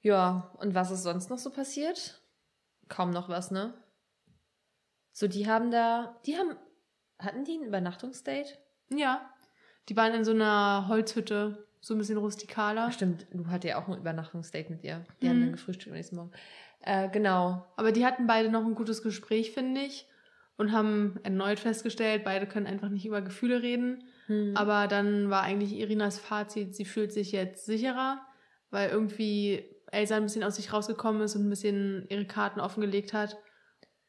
Ja, 0.01 0.51
und 0.57 0.75
was 0.75 0.91
ist 0.91 1.03
sonst 1.03 1.29
noch 1.29 1.37
so 1.37 1.51
passiert? 1.51 2.21
Kaum 2.87 3.11
noch 3.11 3.29
was, 3.29 3.51
ne? 3.51 3.73
So, 5.19 5.27
die 5.27 5.47
haben 5.47 5.71
da, 5.71 6.15
die 6.27 6.37
haben, 6.37 6.55
hatten 7.17 7.43
die 7.43 7.57
ein 7.57 7.63
Übernachtungsdate? 7.63 8.53
Ja. 8.91 9.27
Die 9.89 9.97
waren 9.97 10.13
in 10.13 10.23
so 10.23 10.29
einer 10.29 10.85
Holzhütte, 10.89 11.65
so 11.81 11.95
ein 11.95 11.97
bisschen 11.97 12.19
rustikaler. 12.19 12.91
Stimmt, 12.91 13.25
Lou 13.31 13.47
hatte 13.47 13.69
ja 13.69 13.81
auch 13.81 13.87
ein 13.87 13.97
Übernachtungsdate 13.97 14.69
mit 14.71 14.83
ihr. 14.83 15.03
Die 15.19 15.25
Mhm. 15.25 15.29
haben 15.31 15.41
dann 15.41 15.51
gefrühstückt 15.53 15.87
am 15.87 15.95
nächsten 15.95 16.17
Morgen. 16.17 16.31
Äh, 16.81 17.09
genau. 17.09 17.65
Aber 17.77 17.91
die 17.91 18.05
hatten 18.05 18.27
beide 18.27 18.51
noch 18.51 18.63
ein 18.63 18.75
gutes 18.75 19.01
Gespräch, 19.01 19.53
finde 19.53 19.81
ich. 19.81 20.07
Und 20.55 20.71
haben 20.71 21.19
erneut 21.23 21.57
festgestellt, 21.57 22.23
beide 22.23 22.45
können 22.45 22.67
einfach 22.67 22.89
nicht 22.89 23.07
über 23.07 23.23
Gefühle 23.23 23.63
reden. 23.63 24.03
Hm. 24.27 24.55
Aber 24.55 24.85
dann 24.87 25.31
war 25.31 25.41
eigentlich 25.41 25.73
Irinas 25.73 26.19
Fazit, 26.19 26.75
sie 26.75 26.85
fühlt 26.85 27.11
sich 27.11 27.31
jetzt 27.31 27.65
sicherer, 27.65 28.21
weil 28.69 28.91
irgendwie 28.91 29.67
Elsa 29.91 30.15
ein 30.15 30.23
bisschen 30.23 30.43
aus 30.43 30.57
sich 30.57 30.71
rausgekommen 30.71 31.23
ist 31.23 31.35
und 31.35 31.47
ein 31.47 31.49
bisschen 31.49 32.05
ihre 32.09 32.25
Karten 32.25 32.59
offengelegt 32.59 33.13
hat. 33.13 33.35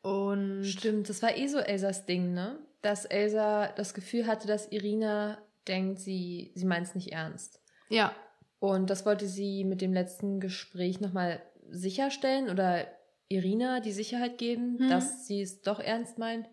Und 0.08 0.64
Stimmt, 0.64 1.08
das 1.08 1.22
war 1.22 1.36
eh 1.36 1.46
so 1.46 1.58
Elsas 1.58 2.06
Ding, 2.06 2.32
ne? 2.34 2.58
Dass 2.82 3.04
Elsa 3.04 3.68
das 3.76 3.94
Gefühl 3.94 4.26
hatte, 4.26 4.46
dass 4.46 4.70
Irina 4.70 5.38
denkt, 5.66 5.98
sie, 6.00 6.52
sie 6.54 6.64
meint 6.64 6.86
es 6.86 6.94
nicht 6.94 7.12
ernst. 7.12 7.60
ja, 7.88 8.14
Und 8.60 8.90
das 8.90 9.04
wollte 9.06 9.26
sie 9.26 9.64
mit 9.64 9.80
dem 9.80 9.92
letzten 9.92 10.40
Gespräch 10.40 11.00
nochmal 11.00 11.40
sicherstellen 11.70 12.48
oder 12.50 12.86
Irina 13.28 13.80
die 13.80 13.92
Sicherheit 13.92 14.38
geben, 14.38 14.76
Mhm. 14.80 14.88
dass 14.88 15.26
sie 15.26 15.42
es 15.42 15.60
doch 15.62 15.80
ernst 15.80 16.18
meint. 16.18 16.48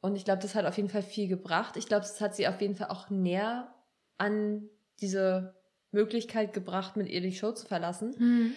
Und 0.00 0.16
ich 0.16 0.24
glaube, 0.24 0.42
das 0.42 0.54
hat 0.54 0.64
auf 0.66 0.76
jeden 0.76 0.88
Fall 0.88 1.02
viel 1.02 1.28
gebracht. 1.28 1.76
Ich 1.76 1.86
glaube, 1.86 2.02
das 2.02 2.20
hat 2.20 2.34
sie 2.34 2.48
auf 2.48 2.60
jeden 2.60 2.74
Fall 2.74 2.88
auch 2.88 3.10
näher 3.10 3.72
an 4.18 4.68
diese 5.00 5.54
Möglichkeit 5.92 6.52
gebracht, 6.52 6.96
mit 6.96 7.08
ihr 7.08 7.20
die 7.20 7.32
Show 7.32 7.52
zu 7.52 7.66
verlassen. 7.66 8.14
hm, 8.16 8.54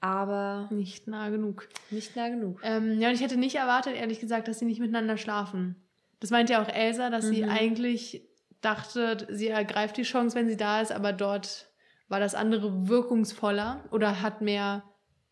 Aber 0.00 0.68
nicht 0.70 1.06
nah 1.06 1.28
genug. 1.28 1.68
nicht 1.90 2.16
nah 2.16 2.28
genug. 2.28 2.60
Ähm, 2.62 3.00
ja, 3.00 3.08
und 3.08 3.14
ich 3.14 3.20
hätte 3.20 3.36
nicht 3.36 3.56
erwartet, 3.56 3.94
ehrlich 3.96 4.18
gesagt, 4.20 4.48
dass 4.48 4.58
sie 4.58 4.64
nicht 4.64 4.80
miteinander 4.80 5.16
schlafen. 5.18 5.76
Das 6.20 6.30
meinte 6.30 6.54
ja 6.54 6.62
auch 6.62 6.68
Elsa, 6.68 7.10
dass 7.10 7.26
sie 7.26 7.42
Mhm. 7.42 7.50
eigentlich 7.50 8.26
dachte, 8.62 9.26
sie 9.30 9.48
ergreift 9.48 9.96
die 9.96 10.02
Chance, 10.02 10.36
wenn 10.36 10.48
sie 10.48 10.56
da 10.56 10.80
ist, 10.80 10.92
aber 10.92 11.12
dort 11.12 11.70
war 12.08 12.20
das 12.20 12.34
andere 12.34 12.88
wirkungsvoller 12.88 13.84
oder 13.90 14.20
hat 14.22 14.40
mehr 14.40 14.82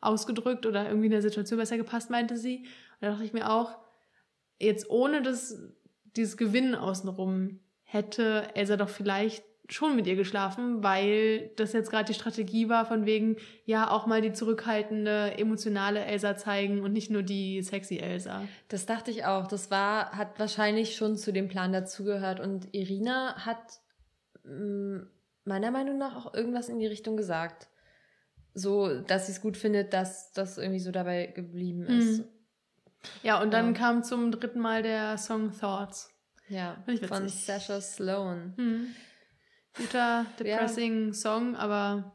ausgedrückt 0.00 0.64
oder 0.64 0.86
irgendwie 0.86 1.06
in 1.06 1.12
der 1.12 1.22
Situation 1.22 1.58
besser 1.58 1.76
gepasst, 1.76 2.08
meinte 2.10 2.36
sie. 2.36 2.58
Und 2.58 2.66
da 3.02 3.10
dachte 3.10 3.24
ich 3.24 3.32
mir 3.32 3.50
auch, 3.50 3.76
jetzt 4.58 4.88
ohne 4.90 5.22
das, 5.22 5.58
dieses 6.16 6.36
Gewinnen 6.36 6.74
außenrum 6.74 7.60
hätte 7.82 8.48
Elsa 8.54 8.76
doch 8.76 8.88
vielleicht 8.88 9.44
schon 9.70 9.96
mit 9.96 10.06
ihr 10.06 10.16
geschlafen, 10.16 10.82
weil 10.82 11.50
das 11.56 11.72
jetzt 11.74 11.90
gerade 11.90 12.06
die 12.06 12.14
Strategie 12.18 12.68
war 12.70 12.86
von 12.86 13.04
wegen, 13.04 13.36
ja, 13.66 13.90
auch 13.90 14.06
mal 14.06 14.22
die 14.22 14.32
zurückhaltende, 14.32 15.36
emotionale 15.38 16.04
Elsa 16.04 16.36
zeigen 16.36 16.82
und 16.82 16.92
nicht 16.92 17.10
nur 17.10 17.22
die 17.22 17.60
sexy 17.62 17.98
Elsa. 17.98 18.42
Das 18.68 18.86
dachte 18.86 19.10
ich 19.10 19.24
auch. 19.26 19.46
Das 19.46 19.70
war, 19.70 20.12
hat 20.12 20.38
wahrscheinlich 20.38 20.96
schon 20.96 21.16
zu 21.18 21.32
dem 21.32 21.48
Plan 21.48 21.72
dazugehört. 21.72 22.40
Und 22.40 22.68
Irina 22.74 23.34
hat 23.44 23.80
mh, 24.44 25.02
meiner 25.44 25.70
Meinung 25.70 25.98
nach 25.98 26.16
auch 26.16 26.34
irgendwas 26.34 26.68
in 26.70 26.78
die 26.78 26.86
Richtung 26.86 27.16
gesagt. 27.16 27.68
So, 28.54 29.00
dass 29.02 29.26
sie 29.26 29.32
es 29.32 29.40
gut 29.42 29.56
findet, 29.56 29.92
dass 29.92 30.32
das 30.32 30.56
irgendwie 30.58 30.80
so 30.80 30.90
dabei 30.90 31.26
geblieben 31.26 31.84
ist. 31.84 32.18
Mhm. 32.20 32.24
Ja, 33.22 33.40
und 33.42 33.52
dann 33.52 33.66
Ja. 33.66 33.72
kam 33.72 34.02
zum 34.02 34.32
dritten 34.32 34.60
Mal 34.60 34.82
der 34.82 35.18
Song 35.18 35.52
Thoughts. 35.56 36.10
Ja, 36.48 36.82
von. 37.06 37.28
Sasha 37.28 37.80
Sloan. 37.80 38.54
Hm. 38.56 38.86
Guter, 39.78 40.26
depressing 40.38 41.12
Song, 41.14 41.56
aber 41.56 42.12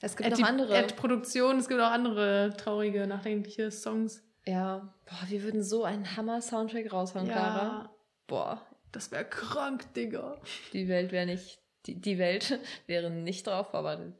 Es 0.00 0.16
gibt 0.16 0.36
die- 0.36 0.44
andere. 0.44 0.76
at 0.76 0.96
Produktion, 0.96 1.58
es 1.58 1.68
gibt 1.68 1.80
auch 1.80 1.90
andere 1.90 2.54
traurige, 2.56 3.06
nachdenkliche 3.06 3.70
Songs. 3.70 4.22
ja, 4.46 4.92
boah, 5.06 5.28
wir 5.28 5.42
würden 5.42 5.62
so 5.62 5.84
einen 5.84 6.16
Hammer-Soundtrack 6.16 6.92
raushauen, 6.92 7.26
Clara. 7.26 7.62
Ja, 7.62 7.90
Boah, 8.26 8.60
das 8.92 9.10
wäre 9.10 9.24
krank, 9.24 9.92
Digga. 9.94 10.36
die 10.74 10.86
Welt 10.88 11.12
wäre 11.12 11.24
nicht, 11.26 11.58
die, 11.86 11.94
die 12.00 12.18
Welt 12.18 12.58
wäre 12.86 13.10
nicht 13.10 13.46
darauf 13.46 13.70
vorbereitet. 13.70 14.14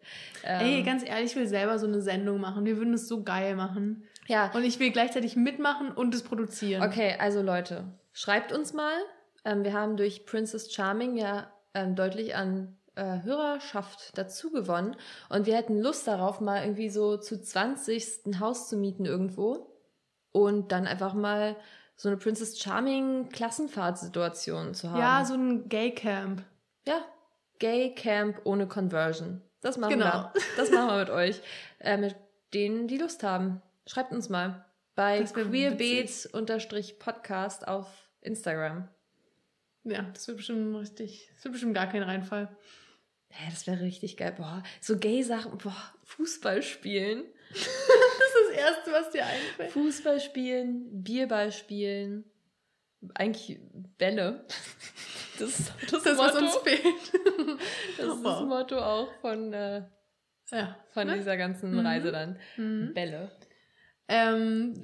Ähm, 0.44 0.60
Ey, 0.66 0.82
ganz 0.82 1.04
ehrlich, 1.06 1.32
ich 1.32 1.36
will 1.36 1.46
selber 1.46 1.78
so 1.78 1.86
eine 1.86 2.00
Sendung 2.00 2.40
machen. 2.40 2.64
Wir 2.64 2.76
würden 2.78 2.94
es 2.94 3.06
so 3.08 3.22
geil 3.22 3.54
machen. 3.56 4.04
ja, 4.26 4.50
Und 4.54 4.64
ich 4.64 4.78
will 4.80 4.90
gleichzeitig 4.90 5.36
mitmachen 5.36 5.92
und 5.92 6.14
es 6.14 6.22
produzieren. 6.22 6.82
Okay, 6.82 7.16
also 7.18 7.42
Leute, 7.42 7.84
schreibt 8.12 8.52
uns 8.52 8.72
mal. 8.72 8.94
Ähm, 9.44 9.62
wir 9.64 9.72
haben 9.74 9.96
durch 9.98 10.24
Princess 10.26 10.72
Charming 10.72 11.16
ja 11.16 11.50
ähm, 11.78 11.94
deutlich 11.94 12.34
an 12.34 12.76
äh, 12.94 13.22
Hörerschaft 13.22 14.16
dazu 14.18 14.50
gewonnen. 14.50 14.96
Und 15.28 15.46
wir 15.46 15.56
hätten 15.56 15.80
Lust 15.80 16.06
darauf, 16.08 16.40
mal 16.40 16.62
irgendwie 16.62 16.90
so 16.90 17.16
zu 17.16 17.40
20. 17.40 18.26
ein 18.26 18.40
Haus 18.40 18.68
zu 18.68 18.76
mieten 18.76 19.04
irgendwo. 19.04 19.72
Und 20.32 20.72
dann 20.72 20.86
einfach 20.86 21.14
mal 21.14 21.56
so 21.96 22.08
eine 22.08 22.16
Princess 22.18 22.58
Charming 22.60 23.28
Klassenfahrtsituation 23.30 24.74
zu 24.74 24.90
haben. 24.90 25.00
Ja, 25.00 25.24
so 25.24 25.34
ein 25.34 25.68
Gay-Camp. 25.68 26.42
Ja, 26.86 27.00
Gay 27.58 27.94
Camp 27.94 28.40
ohne 28.44 28.66
Conversion. 28.68 29.42
Das 29.60 29.76
machen 29.78 29.98
Genau. 29.98 30.30
wir. 30.32 30.42
Das 30.56 30.70
machen 30.70 30.88
wir 30.88 30.98
mit 30.98 31.10
euch. 31.10 31.40
Äh, 31.80 31.96
mit 31.96 32.14
denen, 32.54 32.86
die 32.88 32.98
Lust 32.98 33.22
haben. 33.22 33.62
Schreibt 33.86 34.12
uns 34.12 34.28
mal 34.28 34.64
bei 34.94 35.22
queerbeats-podcast 35.22 37.66
auf 37.66 37.86
Instagram. 38.20 38.88
Ja, 39.90 40.02
das 40.12 40.26
wird 40.28 40.36
bestimmt 40.38 40.74
richtig, 40.76 41.28
das 41.34 41.44
wird 41.44 41.52
bestimmt 41.52 41.74
gar 41.74 41.88
kein 41.88 42.02
Reinfall. 42.02 42.48
Hä, 43.30 43.48
das 43.50 43.66
wäre 43.66 43.80
richtig 43.82 44.16
geil. 44.16 44.32
Boah, 44.36 44.62
so 44.80 44.96
Gay-Sachen. 44.98 45.58
Boah, 45.58 45.94
Fußball 46.04 46.62
spielen. 46.62 47.24
Das 47.50 48.28
ist 48.28 48.50
das 48.50 48.56
Erste, 48.58 48.92
was 48.92 49.10
dir 49.10 49.24
einfällt. 49.24 49.70
Fußball 49.72 50.20
spielen, 50.20 51.02
Bierball 51.02 51.50
spielen. 51.52 52.24
Eigentlich 53.14 53.58
Bälle. 53.96 54.44
Das 55.38 55.58
ist 55.60 55.72
das, 55.90 56.02
Das 56.02 56.18
was 56.18 56.34
uns 56.36 56.56
fehlt. 56.56 56.82
Das 57.96 58.06
ist 58.16 58.24
das 58.24 58.42
Motto 58.42 58.78
auch 58.78 59.12
von, 59.20 59.52
äh, 59.52 59.82
Ja. 60.50 60.76
von 60.90 61.06
ne? 61.06 61.16
dieser 61.16 61.36
ganzen 61.36 61.72
Mhm. 61.72 61.78
Reise 61.86 62.12
dann. 62.12 62.38
Mhm. 62.56 62.92
Bälle. 62.92 63.30
Ähm, 64.08 64.82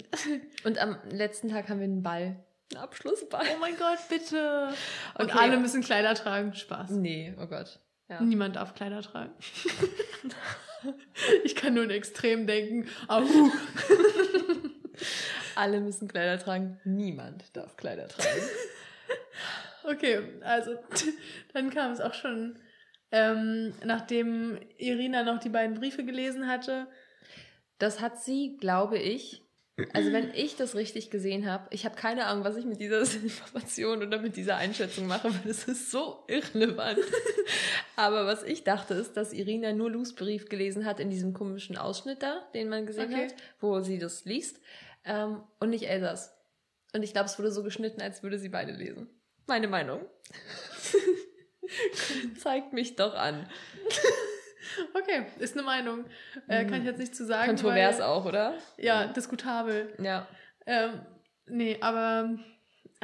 Und 0.64 0.78
am 0.78 0.96
letzten 1.10 1.48
Tag 1.50 1.68
haben 1.68 1.78
wir 1.80 1.84
einen 1.84 2.02
Ball. 2.02 2.36
Einen 2.72 2.82
Abschlussball. 2.82 3.46
oh 3.54 3.58
mein 3.60 3.76
Gott, 3.76 3.98
bitte. 4.08 4.68
Und 5.18 5.26
Okay. 5.30 5.38
alle 5.38 5.58
müssen 5.58 5.82
Kleider 5.82 6.14
tragen. 6.14 6.54
Spaß. 6.54 6.90
Nee, 6.90 7.34
oh 7.40 7.46
Gott. 7.46 7.80
Ja. 8.08 8.20
Niemand 8.20 8.56
darf 8.56 8.74
Kleider 8.74 9.02
tragen. 9.02 9.32
ich 11.44 11.54
kann 11.56 11.74
nur 11.74 11.84
in 11.84 11.90
Extrem 11.90 12.46
denken. 12.46 12.88
Au. 13.08 13.22
Alle 15.56 15.80
müssen 15.80 16.08
Kleider 16.08 16.38
tragen. 16.42 16.80
Niemand 16.84 17.56
darf 17.56 17.76
Kleider 17.76 18.08
tragen. 18.08 18.42
Okay, 19.84 20.20
also 20.42 20.76
dann 21.52 21.70
kam 21.70 21.92
es 21.92 22.00
auch 22.00 22.14
schon, 22.14 22.58
ähm, 23.12 23.74
nachdem 23.84 24.58
Irina 24.78 25.22
noch 25.22 25.38
die 25.40 25.50
beiden 25.50 25.78
Briefe 25.78 26.04
gelesen 26.04 26.48
hatte. 26.48 26.86
Das 27.78 28.00
hat 28.00 28.22
sie, 28.22 28.56
glaube 28.58 28.98
ich, 28.98 29.43
Also 29.92 30.12
wenn 30.12 30.32
ich 30.34 30.54
das 30.54 30.76
richtig 30.76 31.10
gesehen 31.10 31.50
habe, 31.50 31.66
ich 31.70 31.84
habe 31.84 31.96
keine 31.96 32.26
Ahnung, 32.26 32.44
was 32.44 32.56
ich 32.56 32.64
mit 32.64 32.80
dieser 32.80 33.00
Information 33.22 34.02
oder 34.02 34.18
mit 34.20 34.36
dieser 34.36 34.56
Einschätzung 34.56 35.08
mache, 35.08 35.34
weil 35.34 35.50
es 35.50 35.64
ist 35.64 35.90
so 35.90 36.22
irrelevant. 36.28 37.00
Aber 37.96 38.24
was 38.26 38.44
ich 38.44 38.62
dachte, 38.62 38.94
ist, 38.94 39.16
dass 39.16 39.32
Irina 39.32 39.72
nur 39.72 39.90
Lus 39.90 40.14
Brief 40.14 40.48
gelesen 40.48 40.84
hat 40.84 41.00
in 41.00 41.10
diesem 41.10 41.32
komischen 41.34 41.76
Ausschnitt 41.76 42.22
da, 42.22 42.46
den 42.54 42.68
man 42.68 42.86
gesehen 42.86 43.12
Okay. 43.12 43.26
hat, 43.26 43.34
wo 43.60 43.80
sie 43.80 43.98
das 43.98 44.24
liest, 44.24 44.60
ähm, 45.04 45.42
und 45.58 45.70
nicht 45.70 45.88
Elsas. 45.88 46.32
Und 46.92 47.02
ich 47.02 47.12
glaube, 47.12 47.26
es 47.26 47.36
wurde 47.40 47.50
so 47.50 47.64
geschnitten, 47.64 48.00
als 48.00 48.22
würde 48.22 48.38
sie 48.38 48.50
beide 48.50 48.70
lesen. 48.72 49.08
Meine 49.46 49.66
Meinung. 49.66 50.00
Zeigt 52.38 52.72
mich 52.72 52.94
doch 52.94 53.14
an. 53.14 53.48
Okay, 54.94 55.26
ist 55.38 55.56
eine 55.56 55.64
Meinung. 55.64 56.04
Äh, 56.48 56.64
kann 56.64 56.80
ich 56.80 56.86
jetzt 56.86 56.98
nicht 56.98 57.14
zu 57.14 57.24
sagen. 57.24 57.48
Kontrovers 57.48 57.98
weil, 57.98 58.04
auch, 58.04 58.24
oder? 58.24 58.54
Ja, 58.76 59.06
diskutabel. 59.06 59.94
Ja. 60.00 60.26
Ähm, 60.66 61.00
nee, 61.46 61.78
aber 61.80 62.38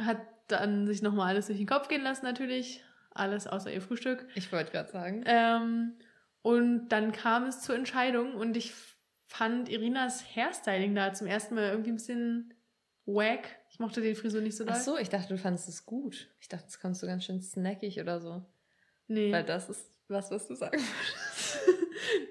hat 0.01 0.19
dann 0.47 0.87
sich 0.87 1.01
nochmal 1.01 1.29
alles 1.29 1.47
durch 1.47 1.57
den 1.57 1.67
Kopf 1.67 1.87
gehen 1.87 2.03
lassen 2.03 2.25
natürlich. 2.25 2.83
Alles 3.13 3.47
außer 3.47 3.71
ihr 3.71 3.81
Frühstück. 3.81 4.27
Ich 4.35 4.51
wollte 4.51 4.71
gerade 4.71 4.91
sagen. 4.91 5.23
Ähm, 5.25 5.97
und 6.41 6.89
dann 6.89 7.11
kam 7.11 7.45
es 7.45 7.61
zur 7.61 7.75
Entscheidung 7.75 8.35
und 8.35 8.55
ich 8.57 8.73
fand 9.27 9.69
Irinas 9.69 10.23
Hairstyling 10.35 10.95
da 10.95 11.13
zum 11.13 11.27
ersten 11.27 11.55
Mal 11.55 11.69
irgendwie 11.69 11.91
ein 11.91 11.95
bisschen 11.95 12.53
wack. 13.05 13.47
Ich 13.69 13.79
mochte 13.79 14.01
den 14.01 14.15
Frisur 14.15 14.41
nicht 14.41 14.57
so 14.57 14.63
doll. 14.63 14.75
Ach 14.75 14.81
so, 14.81 14.97
ich 14.97 15.09
dachte, 15.09 15.29
du 15.29 15.37
fandest 15.37 15.69
es 15.69 15.85
gut. 15.85 16.29
Ich 16.39 16.49
dachte, 16.49 16.65
es 16.67 16.79
kommst 16.79 17.01
du 17.03 17.07
ganz 17.07 17.25
schön 17.25 17.41
snackig 17.41 17.99
oder 17.99 18.19
so. 18.19 18.45
Nee. 19.07 19.31
Weil 19.31 19.43
das 19.43 19.69
ist 19.69 19.85
was, 20.07 20.31
was 20.31 20.47
du 20.47 20.55
sagen 20.55 20.77
würdest. 20.77 21.30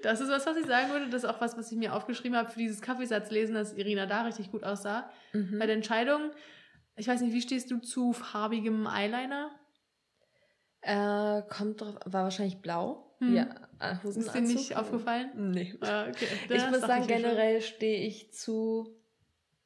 Das 0.03 0.21
ist 0.21 0.29
was, 0.29 0.45
was 0.45 0.57
ich 0.57 0.65
sagen 0.65 0.91
würde. 0.91 1.09
Das 1.09 1.23
ist 1.23 1.29
auch 1.29 1.41
was, 1.41 1.57
was 1.57 1.71
ich 1.71 1.77
mir 1.77 1.93
aufgeschrieben 1.95 2.37
habe 2.37 2.49
für 2.49 2.59
dieses 2.59 2.81
Kaffeesatzlesen, 2.81 3.55
dass 3.55 3.73
Irina 3.73 4.05
da 4.05 4.23
richtig 4.23 4.51
gut 4.51 4.63
aussah. 4.63 5.09
Mhm. 5.33 5.59
Bei 5.59 5.65
der 5.65 5.75
Entscheidung, 5.75 6.31
ich 6.95 7.07
weiß 7.07 7.21
nicht, 7.21 7.33
wie 7.33 7.41
stehst 7.41 7.71
du 7.71 7.79
zu 7.79 8.13
farbigem 8.13 8.87
Eyeliner? 8.87 9.51
Äh, 10.81 11.43
kommt 11.49 11.81
drauf, 11.81 11.95
war 12.05 12.23
wahrscheinlich 12.23 12.61
blau. 12.61 13.15
Hm. 13.19 13.35
Ja, 13.35 13.43
äh, 13.79 13.93
Ist 13.93 14.03
dir 14.03 14.03
Hosenanzug. 14.03 14.55
nicht 14.55 14.75
aufgefallen? 14.75 15.51
Nee. 15.51 15.75
Ah, 15.81 16.07
okay. 16.09 16.25
Ich 16.49 16.69
muss 16.69 16.81
sagen, 16.81 17.05
generell 17.05 17.61
stehe 17.61 18.05
ich 18.07 18.33
zu 18.33 19.00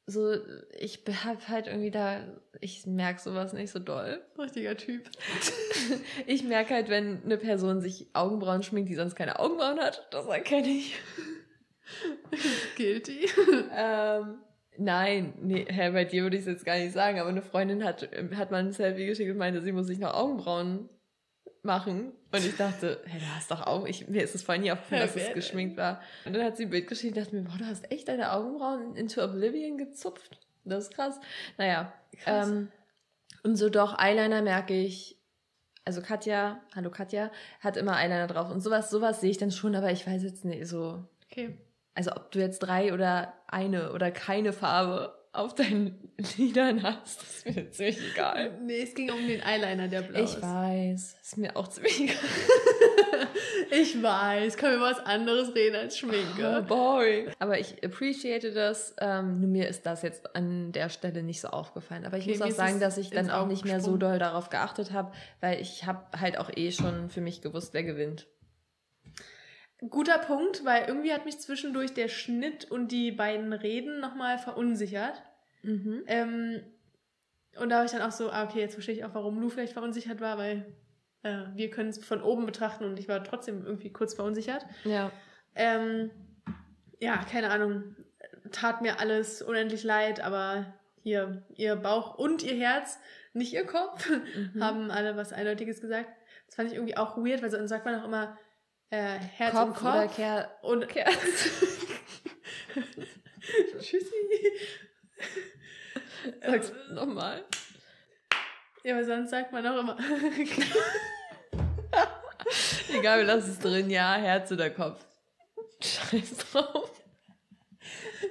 so, 0.08 0.34
ich 0.78 1.02
hab 1.24 1.48
halt 1.48 1.66
irgendwie 1.66 1.90
da, 1.90 2.20
ich 2.60 2.86
merke 2.86 3.20
sowas 3.20 3.52
nicht 3.52 3.70
so 3.72 3.80
doll. 3.80 4.22
Richtiger 4.38 4.76
Typ. 4.76 5.10
Ich 6.26 6.42
merke 6.42 6.74
halt, 6.74 6.88
wenn 6.88 7.22
eine 7.24 7.36
Person 7.36 7.80
sich 7.80 8.08
Augenbrauen 8.12 8.62
schminkt, 8.62 8.88
die 8.88 8.94
sonst 8.94 9.14
keine 9.14 9.38
Augenbrauen 9.38 9.78
hat, 9.78 10.06
das 10.10 10.26
erkenne 10.26 10.68
ich. 10.68 10.96
Guilty. 12.76 13.26
ähm, 13.76 14.38
nein, 14.76 15.34
nee, 15.40 15.66
hä, 15.68 15.90
bei 15.90 16.04
dir 16.04 16.22
würde 16.22 16.36
ich 16.36 16.42
es 16.42 16.48
jetzt 16.48 16.64
gar 16.64 16.78
nicht 16.78 16.92
sagen, 16.92 17.20
aber 17.20 17.28
eine 17.28 17.42
Freundin 17.42 17.84
hat, 17.84 18.08
hat 18.34 18.50
mal 18.50 18.58
ein 18.58 18.72
Selfie 18.72 19.06
geschickt 19.06 19.30
und 19.30 19.38
meinte, 19.38 19.62
sie 19.62 19.72
muss 19.72 19.86
sich 19.86 19.98
noch 19.98 20.14
Augenbrauen 20.14 20.88
machen. 21.66 22.12
Und 22.32 22.44
ich 22.44 22.56
dachte, 22.56 23.02
hä, 23.04 23.18
du 23.18 23.34
hast 23.34 23.50
doch 23.50 23.66
Augen. 23.66 23.86
Ich, 23.86 24.08
mir 24.08 24.22
ist 24.22 24.34
es 24.34 24.42
vorhin 24.42 24.62
nie 24.62 24.72
aufgefallen, 24.72 25.02
dass 25.02 25.16
es 25.16 25.34
geschminkt 25.34 25.76
war. 25.76 26.00
Und 26.24 26.34
dann 26.34 26.44
hat 26.44 26.56
sie 26.56 26.64
ein 26.64 26.70
Bild 26.70 26.86
geschickt 26.86 27.16
und 27.16 27.22
dachte 27.22 27.36
mir, 27.36 27.42
boah, 27.42 27.58
du 27.58 27.66
hast 27.66 27.90
echt 27.90 28.08
deine 28.08 28.32
Augenbrauen 28.32 28.96
into 28.96 29.22
Oblivion 29.22 29.76
gezupft. 29.76 30.38
Das 30.64 30.84
ist 30.84 30.94
krass. 30.94 31.20
Naja. 31.58 31.92
Krass. 32.22 32.48
Ähm, 32.48 32.68
und 33.42 33.56
so 33.56 33.68
doch, 33.68 33.98
Eyeliner 33.98 34.42
merke 34.42 34.74
ich. 34.74 35.16
Also 35.84 36.02
Katja, 36.02 36.60
hallo 36.74 36.90
Katja, 36.90 37.30
hat 37.60 37.76
immer 37.76 37.96
Eyeliner 37.96 38.26
drauf. 38.26 38.50
Und 38.50 38.60
sowas, 38.60 38.90
sowas 38.90 39.20
sehe 39.20 39.30
ich 39.30 39.38
dann 39.38 39.52
schon, 39.52 39.76
aber 39.76 39.92
ich 39.92 40.04
weiß 40.04 40.24
jetzt 40.24 40.44
nicht 40.44 40.66
so. 40.66 41.04
Okay. 41.30 41.56
Also 41.94 42.10
ob 42.12 42.32
du 42.32 42.40
jetzt 42.40 42.58
drei 42.58 42.92
oder 42.92 43.32
eine 43.46 43.92
oder 43.92 44.10
keine 44.10 44.52
Farbe 44.52 45.16
auf 45.38 45.54
deinen 45.54 46.10
Lidern 46.36 46.82
hast, 46.82 47.22
ist 47.22 47.46
mir 47.46 47.70
ziemlich 47.70 47.98
egal. 48.12 48.58
Nee, 48.64 48.82
es 48.82 48.94
ging 48.94 49.10
um 49.10 49.26
den 49.26 49.42
Eyeliner, 49.42 49.88
der 49.88 50.02
blau 50.02 50.18
Ich 50.18 50.34
ist. 50.34 50.42
weiß, 50.42 51.16
ist 51.22 51.36
mir 51.38 51.56
auch 51.56 51.68
ziemlich 51.68 52.00
egal. 52.00 52.16
Ich 53.70 54.00
weiß, 54.02 54.56
können 54.58 54.72
wir 54.74 54.76
über 54.78 54.90
was 54.90 55.00
anderes 55.04 55.54
reden 55.54 55.76
als 55.76 55.94
Oh 55.94 56.06
Schminke. 56.06 56.64
boy. 56.68 57.26
Aber 57.38 57.58
ich 57.58 57.82
appreciate 57.84 58.52
das. 58.52 58.94
Ähm, 59.00 59.40
nur 59.40 59.48
mir 59.48 59.68
ist 59.68 59.86
das 59.86 60.02
jetzt 60.02 60.36
an 60.36 60.72
der 60.72 60.88
Stelle 60.88 61.22
nicht 61.22 61.40
so 61.40 61.48
aufgefallen. 61.48 62.04
Aber 62.04 62.16
ich 62.18 62.24
Okay, 62.28 62.38
muss 62.38 62.42
auch 62.52 62.56
sagen, 62.56 62.80
dass 62.80 62.96
ich 62.98 63.10
dann 63.10 63.30
auch 63.30 63.46
nicht 63.46 63.64
mehr 63.64 63.80
so 63.80 63.96
doll 63.96 64.18
darauf 64.18 64.50
geachtet 64.50 64.92
habe, 64.92 65.12
weil 65.40 65.60
ich 65.60 65.84
habe 65.86 66.04
halt 66.18 66.38
auch 66.38 66.50
eh 66.54 66.70
schon 66.72 67.08
für 67.10 67.20
mich 67.20 67.40
gewusst, 67.42 67.74
wer 67.74 67.82
gewinnt. 67.82 68.26
Guter 69.90 70.18
Punkt, 70.18 70.64
weil 70.64 70.88
irgendwie 70.88 71.12
hat 71.12 71.24
mich 71.26 71.38
zwischendurch 71.38 71.92
der 71.92 72.08
Schnitt 72.08 72.70
und 72.70 72.92
die 72.92 73.12
beiden 73.12 73.52
Reden 73.52 74.00
nochmal 74.00 74.38
verunsichert. 74.38 75.22
Mhm. 75.62 76.02
Ähm, 76.06 76.62
und 77.58 77.68
da 77.70 77.78
war 77.78 77.84
ich 77.84 77.90
dann 77.90 78.02
auch 78.02 78.12
so, 78.12 78.30
ah, 78.30 78.44
okay, 78.44 78.60
jetzt 78.60 78.74
verstehe 78.74 78.94
ich 78.94 79.04
auch, 79.04 79.14
warum 79.14 79.38
Lou 79.40 79.48
vielleicht 79.48 79.72
verunsichert 79.74 80.20
war, 80.20 80.38
weil 80.38 80.64
äh, 81.22 81.44
wir 81.54 81.70
können 81.70 81.90
es 81.90 82.02
von 82.04 82.22
oben 82.22 82.46
betrachten 82.46 82.84
und 82.84 82.98
ich 82.98 83.08
war 83.08 83.22
trotzdem 83.24 83.64
irgendwie 83.66 83.92
kurz 83.92 84.14
verunsichert. 84.14 84.64
Ja. 84.84 85.10
Ähm, 85.54 86.10
ja, 87.00 87.16
keine 87.30 87.50
Ahnung. 87.50 87.96
Tat 88.52 88.80
mir 88.80 89.00
alles 89.00 89.42
unendlich 89.42 89.82
leid, 89.84 90.20
aber 90.20 90.74
hier, 91.02 91.42
ihr 91.54 91.76
Bauch 91.76 92.16
und 92.16 92.42
ihr 92.42 92.54
Herz, 92.54 92.98
nicht 93.32 93.52
ihr 93.52 93.66
Kopf, 93.66 94.08
Mhm. 94.08 94.62
haben 94.62 94.90
alle 94.90 95.16
was 95.16 95.32
Eindeutiges 95.32 95.80
gesagt. 95.80 96.08
Das 96.46 96.54
fand 96.54 96.70
ich 96.70 96.76
irgendwie 96.76 96.96
auch 96.96 97.16
weird, 97.18 97.42
weil 97.42 97.50
sonst 97.50 97.68
sagt 97.70 97.84
man 97.84 98.00
auch 98.00 98.04
immer 98.04 98.38
äh, 98.90 99.18
Herz 99.18 99.54
Kopf, 99.54 99.68
und 99.68 99.74
Kopf. 99.74 99.94
oder 99.94 100.08
Ker 100.08 100.50
und 100.62 100.88
Kerz. 100.88 101.14
Tschüssi. 103.80 104.14
Sag's 106.44 106.72
nochmal. 106.90 107.44
Ja, 108.84 108.94
aber 108.94 109.04
sonst 109.04 109.30
sagt 109.30 109.52
man 109.52 109.66
auch 109.66 109.80
immer. 109.80 109.96
Egal, 112.92 113.18
wir 113.18 113.26
lassen 113.26 113.50
es 113.50 113.58
drin. 113.58 113.90
Ja, 113.90 114.14
Herz 114.14 114.52
oder 114.52 114.70
Kopf. 114.70 115.04
Scheiß 115.82 116.36
drauf. 116.52 116.90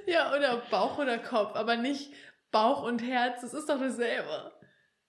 ja, 0.06 0.34
oder 0.34 0.62
Bauch 0.70 0.98
oder 0.98 1.18
Kopf, 1.18 1.54
aber 1.54 1.76
nicht 1.76 2.10
Bauch 2.50 2.82
und 2.82 3.00
Herz. 3.00 3.42
Das 3.42 3.52
ist 3.54 3.68
doch 3.68 3.78
dasselbe. 3.78 4.52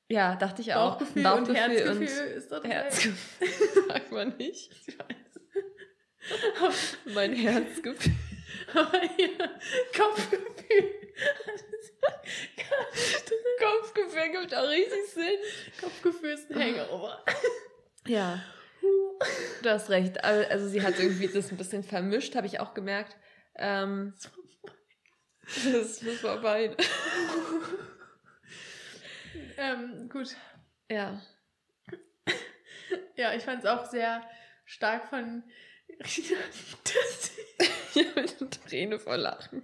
Ja, 0.10 0.36
dachte 0.36 0.62
ich 0.62 0.74
auch. 0.74 0.91
Bauchgefühl, 0.98 1.24
Bauchgefühl 1.24 1.56
und 1.56 1.56
Herzgefühl 1.56 2.28
ist 2.28 2.52
doch 2.52 2.64
und 2.64 2.70
dasselbe. 2.74 3.18
Herz. 3.39 3.88
Sagt 3.88 4.12
man 4.12 4.38
nicht. 4.38 4.72
Ich 4.88 5.00
weiß. 5.00 5.26
Mein 7.05 7.34
Herzgefühl. 7.34 8.13
Aber 8.73 9.03
ja, 9.03 9.49
Kopfgefühl. 9.95 11.13
Kopfgefühl 13.59 14.32
gibt 14.32 14.55
auch 14.55 14.67
richtig 14.67 15.07
Sinn. 15.13 15.38
Kopfgefühl 15.80 16.32
ist 16.32 16.51
ein 16.51 16.59
Hangover. 16.59 17.23
Ja, 18.05 18.43
du 19.61 19.69
hast 19.69 19.89
recht. 19.89 20.23
Also 20.23 20.67
sie 20.67 20.82
hat 20.82 20.99
irgendwie 20.99 21.28
das 21.28 21.51
ein 21.51 21.57
bisschen 21.57 21.84
vermischt, 21.84 22.36
habe 22.36 22.47
ich 22.47 22.59
auch 22.59 22.73
gemerkt. 22.73 23.15
Ähm, 23.55 24.13
das 25.43 26.01
ist 26.01 26.21
vorbei. 26.21 26.75
ähm, 29.57 30.09
gut. 30.09 30.36
Ja. 30.89 31.21
Ja, 33.15 33.34
ich 33.34 33.43
fand 33.43 33.63
es 33.63 33.69
auch 33.69 33.86
sehr 33.86 34.28
stark 34.65 35.09
von 35.09 35.43
Ich 36.05 36.31
habe 38.05 38.19
eine 38.19 38.49
Träne 38.49 38.99
vor 38.99 39.17
Lachen. 39.17 39.63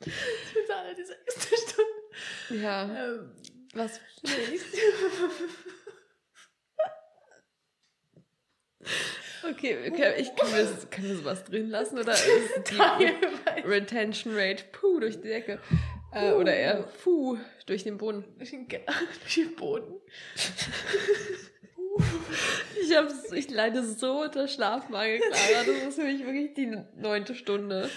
für 0.00 0.74
alle 0.74 0.94
diese 0.94 1.14
erste 1.26 1.56
Stunde. 1.56 2.62
Ja. 2.62 2.84
Ähm, 3.06 3.36
Was 3.74 4.00
Okay, 9.44 9.90
okay 9.90 10.14
ich, 10.18 10.34
können, 10.36 10.52
wir, 10.54 10.88
können 10.90 11.08
wir 11.08 11.16
sowas 11.16 11.44
drin 11.44 11.68
lassen 11.70 11.98
oder 11.98 12.12
ist 12.12 12.70
die 12.70 13.62
Retention 13.66 14.34
Rate 14.36 14.64
puh 14.72 15.00
durch 15.00 15.20
die 15.20 15.28
Decke? 15.28 15.60
Äh, 16.12 16.32
oder 16.32 16.54
eher 16.54 16.82
puh 17.02 17.38
durch 17.66 17.82
den 17.84 17.98
Boden. 17.98 18.24
durch 18.38 18.50
den, 18.50 18.68
Ge- 18.68 18.84
durch 19.20 19.34
den 19.34 19.56
Boden. 19.56 20.00
Ich, 22.80 22.96
hab's, 22.96 23.32
ich 23.32 23.50
leide 23.50 23.82
so 23.84 24.22
unter 24.22 24.48
Schlafmangel, 24.48 25.20
Clara. 25.20 25.64
Das 25.66 25.88
ist 25.88 25.94
für 25.96 26.04
mich 26.04 26.24
wirklich 26.24 26.54
die 26.54 26.76
neunte 26.96 27.34
Stunde. 27.34 27.90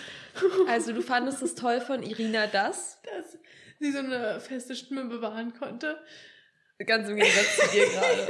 Also 0.68 0.94
du 0.94 1.02
fandest 1.02 1.42
es 1.42 1.56
toll 1.56 1.82
von 1.82 2.04
Irina 2.04 2.48
das? 2.48 3.02
Dass 3.04 3.38
sie 3.80 3.92
so 3.92 4.00
eine 4.00 4.40
feste 4.40 4.76
Stimme 4.76 5.06
bewahren 5.06 5.54
konnte. 5.58 5.98
Ganz 6.86 7.08
im 7.08 7.16
Gegensatz 7.16 7.56
zu 7.56 7.72
dir 7.72 7.86
gerade. 7.94 8.28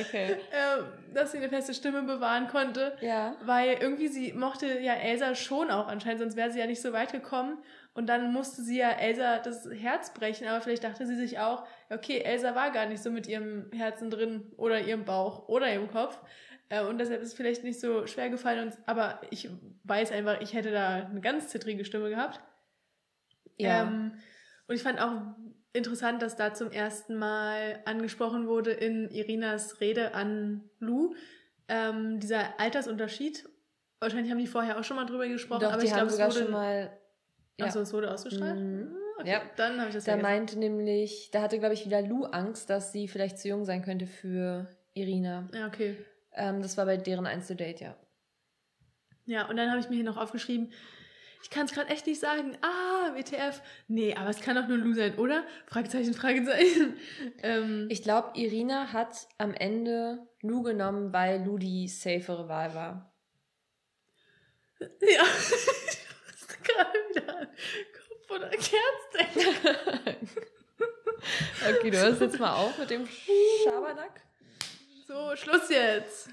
Okay. 0.00 0.36
Ähm, 0.52 0.84
dass 1.14 1.32
sie 1.32 1.38
eine 1.38 1.48
feste 1.48 1.74
Stimme 1.74 2.02
bewahren 2.02 2.46
konnte. 2.46 2.96
Ja. 3.00 3.34
Weil 3.44 3.78
irgendwie 3.80 4.06
sie 4.06 4.32
mochte 4.32 4.78
ja 4.78 4.94
Elsa 4.94 5.34
schon 5.34 5.70
auch 5.70 5.88
anscheinend, 5.88 6.20
sonst 6.20 6.36
wäre 6.36 6.52
sie 6.52 6.60
ja 6.60 6.66
nicht 6.66 6.80
so 6.80 6.92
weit 6.92 7.10
gekommen. 7.10 7.58
Und 7.94 8.06
dann 8.06 8.32
musste 8.32 8.62
sie 8.62 8.78
ja 8.78 8.90
Elsa 8.90 9.38
das 9.38 9.68
Herz 9.72 10.14
brechen, 10.14 10.46
aber 10.46 10.60
vielleicht 10.60 10.84
dachte 10.84 11.06
sie 11.06 11.16
sich 11.16 11.40
auch, 11.40 11.66
okay, 11.90 12.20
Elsa 12.20 12.54
war 12.54 12.70
gar 12.70 12.86
nicht 12.86 13.02
so 13.02 13.10
mit 13.10 13.26
ihrem 13.26 13.70
Herzen 13.72 14.10
drin 14.10 14.52
oder 14.56 14.80
ihrem 14.80 15.04
Bauch 15.04 15.48
oder 15.48 15.72
ihrem 15.72 15.90
Kopf. 15.90 16.18
Äh, 16.68 16.82
Und 16.84 16.98
deshalb 16.98 17.22
ist 17.22 17.28
es 17.28 17.34
vielleicht 17.34 17.64
nicht 17.64 17.80
so 17.80 18.06
schwer 18.06 18.30
gefallen. 18.30 18.68
Und, 18.68 18.78
aber 18.86 19.20
ich 19.30 19.50
weiß 19.84 20.12
einfach, 20.12 20.40
ich 20.40 20.52
hätte 20.52 20.70
da 20.70 21.06
eine 21.06 21.20
ganz 21.20 21.48
zittrige 21.48 21.84
Stimme 21.84 22.10
gehabt. 22.10 22.40
Ja. 23.56 23.82
Ähm, 23.82 24.14
und 24.66 24.74
ich 24.74 24.82
fand 24.82 25.00
auch 25.00 25.12
interessant, 25.72 26.22
dass 26.22 26.36
da 26.36 26.54
zum 26.54 26.70
ersten 26.70 27.16
Mal 27.16 27.80
angesprochen 27.84 28.46
wurde 28.46 28.70
in 28.72 29.10
Irinas 29.10 29.80
Rede 29.80 30.14
an 30.14 30.68
Lou, 30.78 31.14
ähm, 31.68 32.20
dieser 32.20 32.58
Altersunterschied. 32.60 33.48
Wahrscheinlich 34.00 34.30
haben 34.30 34.38
die 34.38 34.46
vorher 34.46 34.78
auch 34.78 34.84
schon 34.84 34.96
mal 34.96 35.06
drüber 35.06 35.26
gesprochen, 35.26 35.62
Doch, 35.62 35.72
aber 35.72 35.82
ich 35.82 35.92
glaube, 35.92 36.06
es 36.06 36.18
wurde 36.18 36.32
schon 36.32 36.50
mal. 36.50 36.90
Ja. 37.58 37.66
Achso, 37.66 37.80
es 37.80 37.92
wurde 37.92 38.12
ausgestrahlt. 38.12 38.60
Mhm. 38.60 38.96
Okay, 39.18 39.30
ja. 39.30 39.42
Dann 39.56 39.78
habe 39.78 39.88
ich 39.88 39.94
das 39.94 40.04
Da 40.04 40.12
vergessen. 40.12 40.22
meinte 40.30 40.58
nämlich, 40.58 41.30
da 41.32 41.42
hatte, 41.42 41.58
glaube 41.58 41.74
ich, 41.74 41.84
wieder 41.84 42.02
Lou 42.02 42.24
Angst, 42.24 42.70
dass 42.70 42.92
sie 42.92 43.08
vielleicht 43.08 43.38
zu 43.38 43.48
jung 43.48 43.64
sein 43.64 43.82
könnte 43.82 44.06
für 44.06 44.66
Irina. 44.94 45.48
Ja, 45.52 45.66
okay. 45.66 45.96
Ähm, 46.34 46.62
das 46.62 46.76
war 46.76 46.86
bei 46.86 46.96
deren 46.96 47.26
Einzeldate, 47.26 47.84
ja. 47.84 47.96
Ja, 49.26 49.48
und 49.48 49.56
dann 49.56 49.70
habe 49.70 49.80
ich 49.80 49.88
mir 49.88 49.96
hier 49.96 50.04
noch 50.04 50.16
aufgeschrieben, 50.16 50.72
ich 51.42 51.50
kann 51.50 51.66
es 51.66 51.72
gerade 51.72 51.90
echt 51.90 52.06
nicht 52.06 52.20
sagen. 52.20 52.56
Ah, 52.62 53.14
WTF. 53.14 53.62
Nee, 53.86 54.14
aber 54.14 54.30
es 54.30 54.40
kann 54.40 54.56
doch 54.56 54.66
nur 54.66 54.78
Lou 54.78 54.92
sein, 54.94 55.16
oder? 55.18 55.44
Fragezeichen, 55.66 56.14
Fragezeichen. 56.14 56.96
ähm, 57.42 57.86
ich 57.90 58.02
glaube, 58.02 58.32
Irina 58.34 58.92
hat 58.92 59.28
am 59.38 59.54
Ende 59.54 60.26
Lou 60.42 60.62
genommen, 60.62 61.12
weil 61.12 61.44
Lou 61.44 61.58
die 61.58 61.86
safere 61.88 62.48
Wahl 62.48 62.74
war. 62.74 63.14
Ja, 64.80 64.88
ich 65.00 66.40
musste 66.40 66.58
gerade 66.64 66.98
wieder 67.10 67.48
an 68.30 68.40
Kopf 68.40 68.40
oder 68.40 68.50
Kerz 68.50 70.18
okay, 71.78 71.90
du 71.90 71.98
hörst 71.98 72.20
jetzt 72.20 72.38
mal 72.38 72.54
auf 72.54 72.78
mit 72.78 72.90
dem 72.90 73.06
Schabernack. 73.64 74.22
So, 75.06 75.36
Schluss 75.36 75.68
jetzt. 75.70 76.28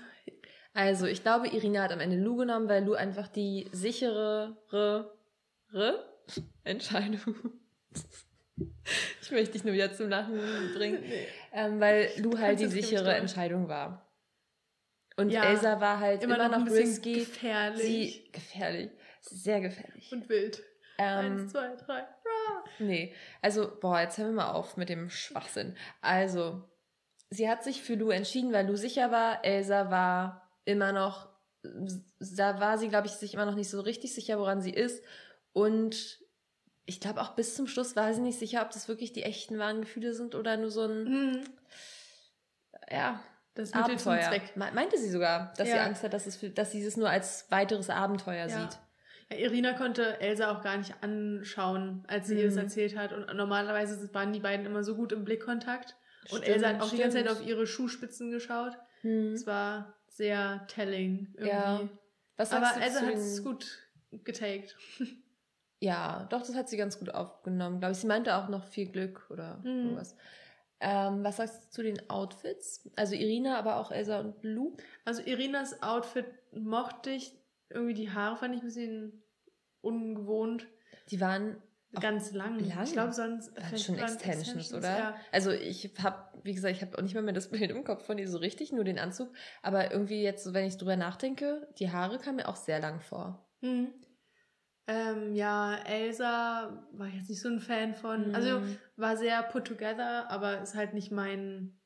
Also, 0.73 1.05
ich 1.07 1.21
glaube, 1.23 1.47
Irina 1.47 1.83
hat 1.83 1.91
am 1.91 2.01
Ende 2.01 2.17
Lou 2.17 2.35
genommen, 2.35 2.67
weil 2.67 2.83
Lou 2.83 2.93
einfach 2.93 3.27
die 3.27 3.69
sichere 3.71 4.57
Entscheidung. 6.63 7.51
ich 9.21 9.31
möchte 9.31 9.53
dich 9.53 9.63
nur 9.63 9.73
wieder 9.73 9.93
zum 9.93 10.09
Lachen 10.09 10.39
bringen. 10.75 11.01
Nee. 11.01 11.27
Ähm, 11.53 11.79
weil 11.79 12.11
Lou 12.17 12.37
halt 12.37 12.59
die 12.59 12.67
sichere 12.67 13.15
Entscheidung 13.15 13.69
war. 13.69 14.01
Und 15.17 15.29
ja, 15.29 15.45
Elsa 15.45 15.79
war 15.79 16.01
halt 16.01 16.23
immer, 16.23 16.35
immer 16.35 16.49
noch, 16.49 16.65
noch 16.65 16.73
risky. 16.73 17.19
Gefährlich. 17.19 17.81
Sie, 17.81 18.31
gefährlich. 18.33 18.91
Sehr 19.21 19.61
gefährlich. 19.61 20.11
Und 20.11 20.27
wild. 20.27 20.61
Ähm, 20.97 21.41
Eins, 21.41 21.51
zwei, 21.51 21.75
drei. 21.75 21.99
Rah. 21.99 22.63
Nee, 22.79 23.13
also, 23.41 23.71
boah, 23.79 23.99
jetzt 23.99 24.17
hören 24.17 24.29
wir 24.29 24.43
mal 24.43 24.51
auf 24.51 24.77
mit 24.77 24.89
dem 24.89 25.09
Schwachsinn. 25.09 25.75
Also, 26.01 26.63
sie 27.29 27.49
hat 27.49 27.63
sich 27.63 27.81
für 27.81 27.95
Lou 27.95 28.11
entschieden, 28.11 28.53
weil 28.53 28.67
Lou 28.67 28.75
sicher 28.75 29.11
war. 29.11 29.43
Elsa 29.43 29.91
war 29.91 30.49
immer 30.63 30.91
noch, 30.91 31.29
da 32.19 32.59
war 32.59 32.77
sie, 32.77 32.89
glaube 32.89 33.07
ich, 33.07 33.13
sich 33.13 33.33
immer 33.33 33.45
noch 33.45 33.55
nicht 33.55 33.69
so 33.69 33.81
richtig 33.81 34.13
sicher, 34.13 34.39
woran 34.39 34.61
sie 34.61 34.71
ist. 34.71 35.03
Und 35.53 36.19
ich 36.85 36.99
glaube 36.99 37.21
auch 37.21 37.31
bis 37.31 37.55
zum 37.55 37.67
Schluss 37.67 37.95
war 37.95 38.13
sie 38.13 38.21
nicht 38.21 38.39
sicher, 38.39 38.61
ob 38.61 38.71
das 38.71 38.87
wirklich 38.87 39.13
die 39.13 39.23
echten 39.23 39.57
wahren 39.57 39.81
Gefühle 39.81 40.13
sind 40.13 40.35
oder 40.35 40.57
nur 40.57 40.69
so 40.69 40.83
ein, 40.83 41.03
mhm. 41.03 41.43
ja, 42.89 43.19
das 43.55 43.73
Abenteuer. 43.73 44.41
Meinte 44.55 44.97
sie 44.97 45.09
sogar, 45.09 45.53
dass 45.57 45.67
ja. 45.67 45.75
sie 45.75 45.79
Angst 45.79 46.03
hat, 46.03 46.13
dass, 46.13 46.27
es, 46.27 46.39
dass 46.53 46.71
sie 46.71 46.83
es 46.83 46.97
nur 46.97 47.09
als 47.09 47.49
weiteres 47.49 47.89
Abenteuer 47.89 48.47
ja. 48.47 48.49
sieht. 48.49 48.79
Irina 49.29 49.73
konnte 49.73 50.19
Elsa 50.21 50.51
auch 50.51 50.61
gar 50.61 50.77
nicht 50.77 50.93
anschauen, 51.01 52.03
als 52.07 52.27
sie 52.27 52.35
mhm. 52.35 52.39
ihr 52.41 52.45
das 52.47 52.57
erzählt 52.57 52.95
hat. 52.95 53.11
Und 53.11 53.35
normalerweise 53.35 54.13
waren 54.13 54.33
die 54.33 54.39
beiden 54.39 54.65
immer 54.65 54.83
so 54.83 54.95
gut 54.95 55.11
im 55.11 55.25
Blickkontakt. 55.25 55.95
Und 56.31 56.39
stimmt, 56.39 56.47
Elsa 56.47 56.67
hat 56.69 56.75
auch 56.75 56.87
stimmt. 56.87 56.93
die 56.93 57.03
ganze 57.03 57.17
Zeit 57.17 57.29
auf 57.29 57.45
ihre 57.45 57.67
Schuhspitzen 57.67 58.31
geschaut. 58.31 58.73
Mhm. 59.03 59.33
Es 59.33 59.47
war 59.47 59.95
sehr 60.07 60.65
telling 60.67 61.33
irgendwie. 61.33 61.49
Ja. 61.49 61.89
Was 62.37 62.51
Aber 62.51 62.81
Elsa 62.81 63.01
hat 63.01 63.13
es 63.13 63.43
gut 63.43 63.79
getaked. 64.11 64.75
Ja, 65.81 66.25
doch, 66.29 66.39
das 66.39 66.55
hat 66.55 66.69
sie 66.69 66.77
ganz 66.77 66.97
gut 66.97 67.13
aufgenommen, 67.13 67.79
glaube 67.79 67.91
ich. 67.91 67.99
Sie 67.99 68.07
meinte 68.07 68.35
auch 68.37 68.47
noch 68.47 68.63
viel 68.63 68.87
Glück 68.87 69.27
oder 69.29 69.57
mhm. 69.57 69.65
irgendwas. 69.65 70.15
Ähm, 70.79 71.23
was 71.23 71.37
sagst 71.37 71.65
du 71.65 71.69
zu 71.69 71.83
den 71.83 72.09
Outfits? 72.09 72.89
Also 72.95 73.13
Irina, 73.13 73.57
aber 73.59 73.75
auch 73.75 73.91
Elsa 73.91 74.19
und 74.19 74.41
Lou? 74.41 74.75
Also 75.03 75.21
Irinas 75.21 75.83
Outfit 75.83 76.25
mochte 76.53 77.11
ich. 77.11 77.33
Irgendwie 77.69 77.93
die 77.93 78.11
Haare 78.11 78.37
fand 78.37 78.55
ich 78.55 78.61
ein 78.61 78.65
bisschen 78.65 79.23
ungewohnt. 79.81 80.67
Die 81.09 81.19
waren 81.21 81.61
ganz 81.99 82.31
lang. 82.31 82.59
lang. 82.59 82.83
Ich 82.83 82.93
glaube 82.93 83.13
sonst 83.13 83.47
schon 83.81 83.95
Extensions, 83.97 84.21
Extensions, 84.23 84.73
oder? 84.73 84.97
Ja. 84.97 85.15
Also 85.31 85.51
ich 85.51 85.91
habe, 86.01 86.39
wie 86.43 86.53
gesagt, 86.53 86.75
ich 86.75 86.81
habe 86.81 86.97
auch 86.97 87.01
nicht 87.01 87.15
mal 87.15 87.23
mehr 87.23 87.33
das 87.33 87.49
Bild 87.51 87.71
im 87.71 87.83
Kopf 87.83 88.05
von 88.05 88.17
ihr 88.17 88.27
so 88.27 88.37
richtig, 88.37 88.71
nur 88.71 88.83
den 88.83 88.99
Anzug. 88.99 89.31
Aber 89.61 89.91
irgendwie 89.91 90.21
jetzt, 90.21 90.53
wenn 90.53 90.65
ich 90.65 90.77
drüber 90.77 90.95
nachdenke, 90.95 91.67
die 91.79 91.91
Haare 91.91 92.19
kamen 92.19 92.37
mir 92.37 92.47
auch 92.47 92.55
sehr 92.55 92.79
lang 92.79 93.01
vor. 93.01 93.47
Mhm. 93.61 93.93
Ähm, 94.87 95.33
ja, 95.33 95.77
Elsa 95.77 96.87
war 96.91 97.07
ich 97.07 97.15
jetzt 97.15 97.29
nicht 97.29 97.41
so 97.41 97.49
ein 97.49 97.59
Fan 97.59 97.95
von. 97.95 98.29
Mhm. 98.29 98.35
Also 98.35 98.61
war 98.97 99.17
sehr 99.17 99.41
put 99.43 99.65
together, 99.65 100.29
aber 100.29 100.61
ist 100.61 100.75
halt 100.75 100.93
nicht 100.93 101.11
mein 101.11 101.79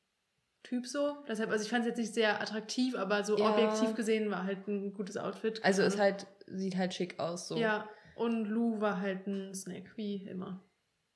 Typ 0.62 0.86
so. 0.86 1.16
Deshalb, 1.26 1.50
also 1.50 1.64
ich 1.64 1.70
fand 1.70 1.82
es 1.82 1.88
jetzt 1.88 1.98
nicht 1.98 2.14
sehr 2.14 2.40
attraktiv, 2.40 2.94
aber 2.94 3.24
so 3.24 3.38
ja. 3.38 3.50
objektiv 3.50 3.94
gesehen 3.94 4.30
war 4.30 4.44
halt 4.44 4.68
ein 4.68 4.92
gutes 4.92 5.16
Outfit. 5.16 5.64
Also 5.64 5.82
ist 5.82 5.98
halt, 5.98 6.26
sieht 6.46 6.76
halt 6.76 6.92
schick 6.92 7.18
aus 7.18 7.48
so. 7.48 7.56
Ja, 7.56 7.88
und 8.14 8.44
Lou 8.44 8.80
war 8.80 9.00
halt 9.00 9.26
ein 9.26 9.54
Snack, 9.54 9.96
wie 9.96 10.26
immer. 10.26 10.62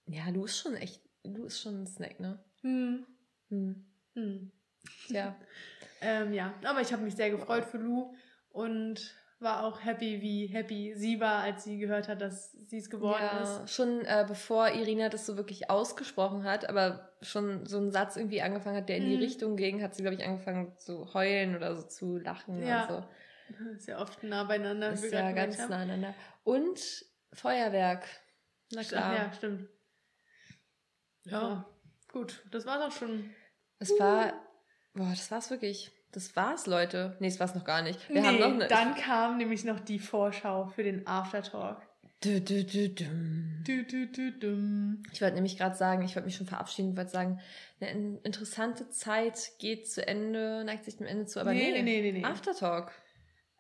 Ja, 0.07 0.29
Lou 0.31 0.47
ist 0.47 0.59
schon 0.59 0.75
echt, 0.75 1.03
Lou 1.23 1.45
ist 1.45 1.61
schon 1.61 1.83
ein 1.83 1.87
Snack, 1.87 2.21
ne? 2.21 2.43
Hm. 2.63 3.07
Hm. 3.51 3.85
Hm. 4.15 4.51
Ja. 5.09 5.37
ähm, 6.01 6.33
ja, 6.33 6.55
aber 6.65 6.81
ich 6.81 6.93
habe 6.93 7.03
mich 7.03 7.15
sehr 7.15 7.31
gefreut 7.31 7.67
für 7.67 7.79
Lou 7.79 8.15
und 8.49 9.15
war 9.45 9.65
auch 9.65 9.85
happy, 9.85 10.21
wie 10.21 10.47
happy 10.47 10.95
sie 10.97 11.21
war, 11.21 11.43
als 11.43 11.63
sie 11.63 11.79
gehört 11.79 12.09
hat, 12.09 12.21
dass 12.21 12.53
sie 12.53 12.79
es 12.79 12.91
geworden 12.91 13.23
ja, 13.23 13.63
ist. 13.63 13.73
Schon 13.73 14.01
äh, 14.01 14.25
bevor 14.27 14.71
Irina 14.71 15.09
das 15.09 15.27
so 15.27 15.37
wirklich 15.37 15.71
ausgesprochen 15.71 16.43
hat, 16.43 16.69
aber 16.69 17.15
schon 17.23 17.67
so 17.67 17.79
ein 17.79 17.93
Satz 17.93 18.17
irgendwie 18.17 18.43
angefangen 18.43 18.77
hat, 18.77 18.89
der 18.89 18.97
in 18.97 19.09
die 19.09 19.17
mhm. 19.17 19.23
Richtung 19.23 19.57
ging, 19.57 19.83
hat 19.83 19.95
sie, 19.95 20.03
glaube 20.03 20.17
ich, 20.17 20.25
angefangen 20.25 20.77
zu 20.79 21.15
heulen 21.15 21.55
oder 21.55 21.77
so 21.77 21.83
zu 21.87 22.17
lachen 22.17 22.67
ja. 22.67 22.87
und 22.87 22.89
so. 22.89 23.09
Ist 23.77 23.87
ja 23.87 24.01
oft 24.01 24.23
nah 24.25 24.45
beieinander. 24.45 24.93
Ist 24.93 25.13
ja 25.13 25.31
ganz 25.33 25.59
nah 25.59 25.69
beieinander. 25.69 26.15
Und 26.43 27.07
Feuerwerk. 27.33 28.07
Na 28.73 28.83
klar. 28.83 29.05
Ach 29.05 29.19
ja, 29.19 29.33
stimmt. 29.33 29.69
Ja, 31.25 31.33
ja. 31.33 31.69
gut. 32.11 32.43
Das 32.51 32.67
war 32.67 32.79
doch 32.79 32.93
schon. 32.93 33.31
Es 33.79 33.91
war, 33.99 34.33
boah, 34.95 35.11
das 35.11 35.31
war's 35.31 35.51
wirklich. 35.51 35.94
Das 36.15 36.37
war's, 36.37 36.69
Leute. 36.69 37.17
Nee, 37.19 37.27
das 37.27 37.41
war's 37.41 37.57
noch 37.57 37.65
gar 37.65 37.83
nicht. 37.83 38.09
Wir 38.09 38.21
nee, 38.21 38.27
haben 38.29 38.39
noch 38.39 38.53
eine, 38.53 38.69
dann 38.69 38.95
kam 38.95 39.37
nämlich 39.37 39.65
noch 39.65 39.81
die 39.81 39.99
Vorschau 39.99 40.67
für 40.67 40.85
den 40.85 41.09
Aftertalk. 41.09 41.83
Du, 42.23 42.41
du, 42.41 42.63
du, 42.63 42.89
dum. 42.89 43.65
Du, 43.67 43.83
du, 43.83 44.07
du, 44.07 44.31
dum. 44.31 45.03
Ich 45.13 45.21
wollte 45.21 45.35
nämlich 45.35 45.59
gerade 45.59 45.75
sagen, 45.75 46.05
ich 46.05 46.15
wollte 46.15 46.27
mich 46.27 46.37
schon 46.37 46.47
verabschieden, 46.47 46.93
ich 46.93 46.97
wollte 46.97 47.11
sagen, 47.11 47.41
eine 47.81 48.21
interessante 48.23 48.89
Zeit 48.91 49.51
geht 49.59 49.91
zu 49.91 50.07
Ende, 50.07 50.63
neigt 50.65 50.85
sich 50.85 50.97
dem 50.97 51.09
Ende 51.09 51.27
zu, 51.27 51.41
aber 51.41 51.53
nee, 51.53 51.73
nee, 51.73 51.83
nee, 51.83 52.01
nee, 52.01 52.13
nee. 52.13 52.25
Aftertalk. 52.25 52.93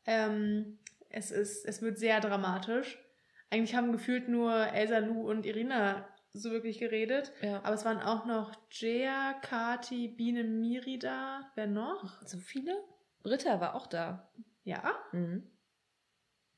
Ähm, 0.07 0.79
es 1.11 1.33
ist, 1.33 1.67
es 1.67 1.83
wird 1.83 1.99
sehr 1.99 2.21
dramatisch. 2.21 2.99
Eigentlich 3.51 3.75
haben 3.75 3.91
gefühlt 3.91 4.29
nur 4.29 4.53
Elsa, 4.69 4.99
Lou 4.99 5.29
und 5.29 5.45
Irina 5.45 6.09
so 6.35 6.51
wirklich 6.51 6.79
geredet. 6.79 7.33
Ja. 7.41 7.63
Aber 7.63 7.75
es 7.75 7.85
waren 7.85 8.01
auch 8.01 8.27
noch 8.27 8.53
Jea, 8.71 9.35
Kati, 9.41 10.09
Biene, 10.09 10.45
Miri 10.45 10.99
da. 10.99 11.51
Wer 11.55 11.69
noch? 11.69 12.21
So 12.27 12.39
viele? 12.39 12.77
Britta 13.23 13.61
war 13.61 13.75
auch 13.75 13.87
da. 13.87 14.31
Ja? 14.65 14.95
Mhm. 15.13 15.51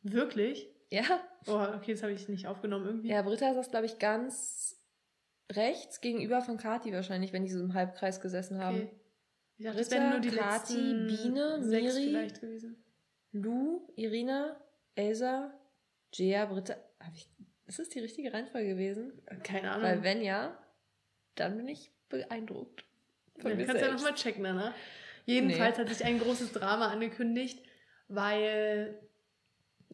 Wirklich? 0.03 0.69
Ja. 0.91 1.05
Oh, 1.47 1.61
okay, 1.77 1.93
das 1.93 2.03
habe 2.03 2.13
ich 2.13 2.29
nicht 2.29 2.47
aufgenommen 2.47 2.87
irgendwie. 2.87 3.09
Ja, 3.09 3.23
Britta 3.23 3.55
saß, 3.55 3.71
glaube 3.71 3.87
ich, 3.87 3.99
ganz 3.99 4.83
rechts 5.53 6.01
gegenüber 6.01 6.41
von 6.41 6.57
Kati 6.57 6.93
wahrscheinlich, 6.93 7.33
wenn 7.33 7.45
die 7.45 7.51
so 7.51 7.61
im 7.61 7.75
Halbkreis 7.75 8.21
gesessen 8.21 8.59
haben. 8.59 8.77
Okay. 8.77 9.01
Ich 9.59 9.65
dachte, 9.65 9.83
Britta, 9.83 10.11
nur 10.11 10.21
die 10.21 10.31
Kati, 10.31 10.75
Biene, 10.75 11.59
Miri, 11.63 12.09
vielleicht 12.09 12.41
gewesen. 12.41 12.83
Lou, 13.33 13.93
Irina, 13.97 14.61
Elsa, 14.95 15.53
Jea, 16.15 16.47
Britta. 16.47 16.77
Hab 16.99 17.15
ich 17.15 17.29
ist 17.67 17.79
das 17.79 17.89
die 17.89 18.01
richtige 18.01 18.33
Reihenfolge 18.33 18.69
gewesen? 18.69 19.13
Keine 19.43 19.73
Ahnung. 19.73 19.83
Weil 19.83 20.03
wenn 20.03 20.23
ja, 20.23 20.57
dann 21.35 21.57
bin 21.57 21.69
ich 21.69 21.91
beeindruckt. 22.09 22.85
Von 23.39 23.51
ja, 23.51 23.57
mir 23.57 23.67
kannst 23.67 23.83
du 23.83 23.87
ja 23.87 23.93
nochmal 23.93 24.15
checken, 24.15 24.43
ne? 24.43 24.73
Jedenfalls 25.25 25.77
nee. 25.77 25.85
hat 25.85 25.93
sich 25.93 26.07
ein 26.07 26.21
großes 26.21 26.53
Drama 26.53 26.89
angekündigt, 26.89 27.61
weil 28.09 28.99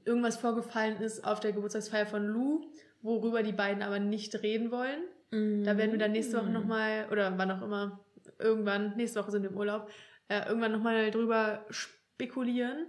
irgendwas 0.04 0.36
vorgefallen 0.36 1.00
ist 1.00 1.24
auf 1.24 1.40
der 1.40 1.52
Geburtstagsfeier 1.52 2.06
von 2.06 2.26
Lou, 2.26 2.70
worüber 3.00 3.42
die 3.42 3.52
beiden 3.52 3.82
aber 3.82 3.98
nicht 3.98 4.34
reden 4.42 4.70
wollen. 4.70 5.00
Mm. 5.30 5.64
Da 5.64 5.78
werden 5.78 5.92
wir 5.92 5.98
dann 5.98 6.12
nächste 6.12 6.36
Woche 6.36 6.50
nochmal, 6.50 7.08
oder 7.10 7.38
wann 7.38 7.50
auch 7.50 7.62
immer, 7.62 8.04
irgendwann, 8.38 8.96
nächste 8.96 9.20
Woche 9.20 9.30
sind 9.30 9.42
wir 9.42 9.50
im 9.50 9.56
Urlaub, 9.56 9.90
äh, 10.28 10.46
irgendwann 10.46 10.72
nochmal 10.72 11.10
drüber 11.10 11.64
spekulieren. 11.70 12.86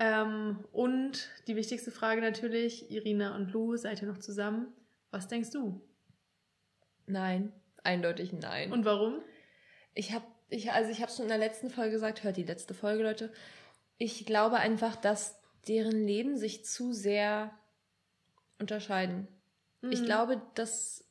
Ähm, 0.00 0.64
und 0.72 1.28
die 1.46 1.54
wichtigste 1.56 1.90
Frage 1.90 2.22
natürlich, 2.22 2.90
Irina 2.90 3.36
und 3.36 3.52
Lou, 3.52 3.76
seid 3.76 4.00
ihr 4.00 4.08
noch 4.08 4.18
zusammen? 4.18 4.72
Was 5.10 5.28
denkst 5.28 5.50
du? 5.50 5.80
Nein, 7.06 7.52
eindeutig 7.84 8.32
nein. 8.32 8.72
Und 8.72 8.84
warum? 8.86 9.20
Ich 9.94 10.12
habe, 10.12 10.24
ich, 10.48 10.72
also 10.72 10.90
ich 10.90 11.02
habe 11.02 11.12
schon 11.12 11.24
in 11.24 11.28
der 11.28 11.38
letzten 11.38 11.68
Folge 11.70 11.92
gesagt, 11.92 12.24
hört 12.24 12.36
die 12.38 12.44
letzte 12.44 12.72
Folge, 12.72 13.02
Leute. 13.02 13.32
Ich 13.98 14.24
glaube 14.24 14.56
einfach, 14.56 14.96
dass 14.96 15.38
deren 15.68 16.02
Leben 16.06 16.38
sich 16.38 16.64
zu 16.64 16.92
sehr 16.94 17.50
unterscheiden. 18.58 19.28
Ich 19.90 20.00
Mhm. 20.00 20.04
glaube, 20.06 20.42
das, 20.54 21.04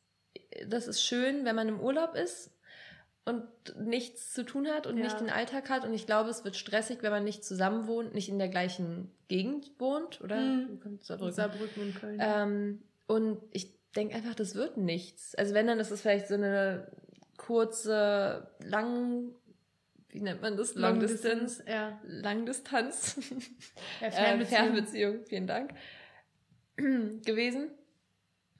das 0.67 0.87
ist 0.87 1.03
schön, 1.03 1.45
wenn 1.45 1.55
man 1.55 1.67
im 1.67 1.79
Urlaub 1.79 2.15
ist 2.15 2.51
und 3.29 3.45
nichts 3.79 4.33
zu 4.33 4.43
tun 4.43 4.67
hat 4.67 4.87
und 4.87 4.97
Ja. 4.97 5.03
nicht 5.03 5.19
den 5.19 5.29
Alltag 5.29 5.69
hat. 5.69 5.85
Und 5.85 5.93
ich 5.93 6.05
glaube, 6.05 6.29
es 6.29 6.43
wird 6.43 6.55
stressig, 6.55 7.01
wenn 7.01 7.11
man 7.11 7.23
nicht 7.23 7.43
zusammen 7.43 7.87
wohnt, 7.87 8.13
nicht 8.13 8.29
in 8.29 8.39
der 8.39 8.49
gleichen 8.49 9.11
Gegend 9.27 9.71
wohnt, 9.79 10.21
oder? 10.21 10.39
Mhm. 10.39 10.99
Saarbrücken. 11.01 11.33
Saarbrücken 11.33 11.83
und 11.83 11.95
Köln. 11.95 12.19
Ähm, 12.21 12.81
und 13.07 13.41
ich 13.51 13.73
denke 13.95 14.15
einfach, 14.15 14.35
das 14.35 14.55
wird 14.55 14.77
nichts. 14.77 15.35
Also 15.35 15.53
wenn, 15.53 15.67
dann 15.67 15.79
ist 15.79 15.91
es 15.91 16.01
vielleicht 16.01 16.27
so 16.27 16.35
eine 16.35 16.91
kurze, 17.37 18.49
lang, 18.59 19.33
wie 20.09 20.21
nennt 20.21 20.41
man 20.41 20.57
das? 20.57 20.75
Long, 20.75 20.99
Distance. 20.99 21.63
Ja. 21.67 21.99
Langdistanz. 22.03 23.17
ja 24.01 24.07
äh, 24.07 24.11
Fernbeziehung. 24.11 24.47
Fernbeziehung, 24.63 25.25
vielen 25.25 25.47
Dank. 25.47 25.73
gewesen. 26.75 27.71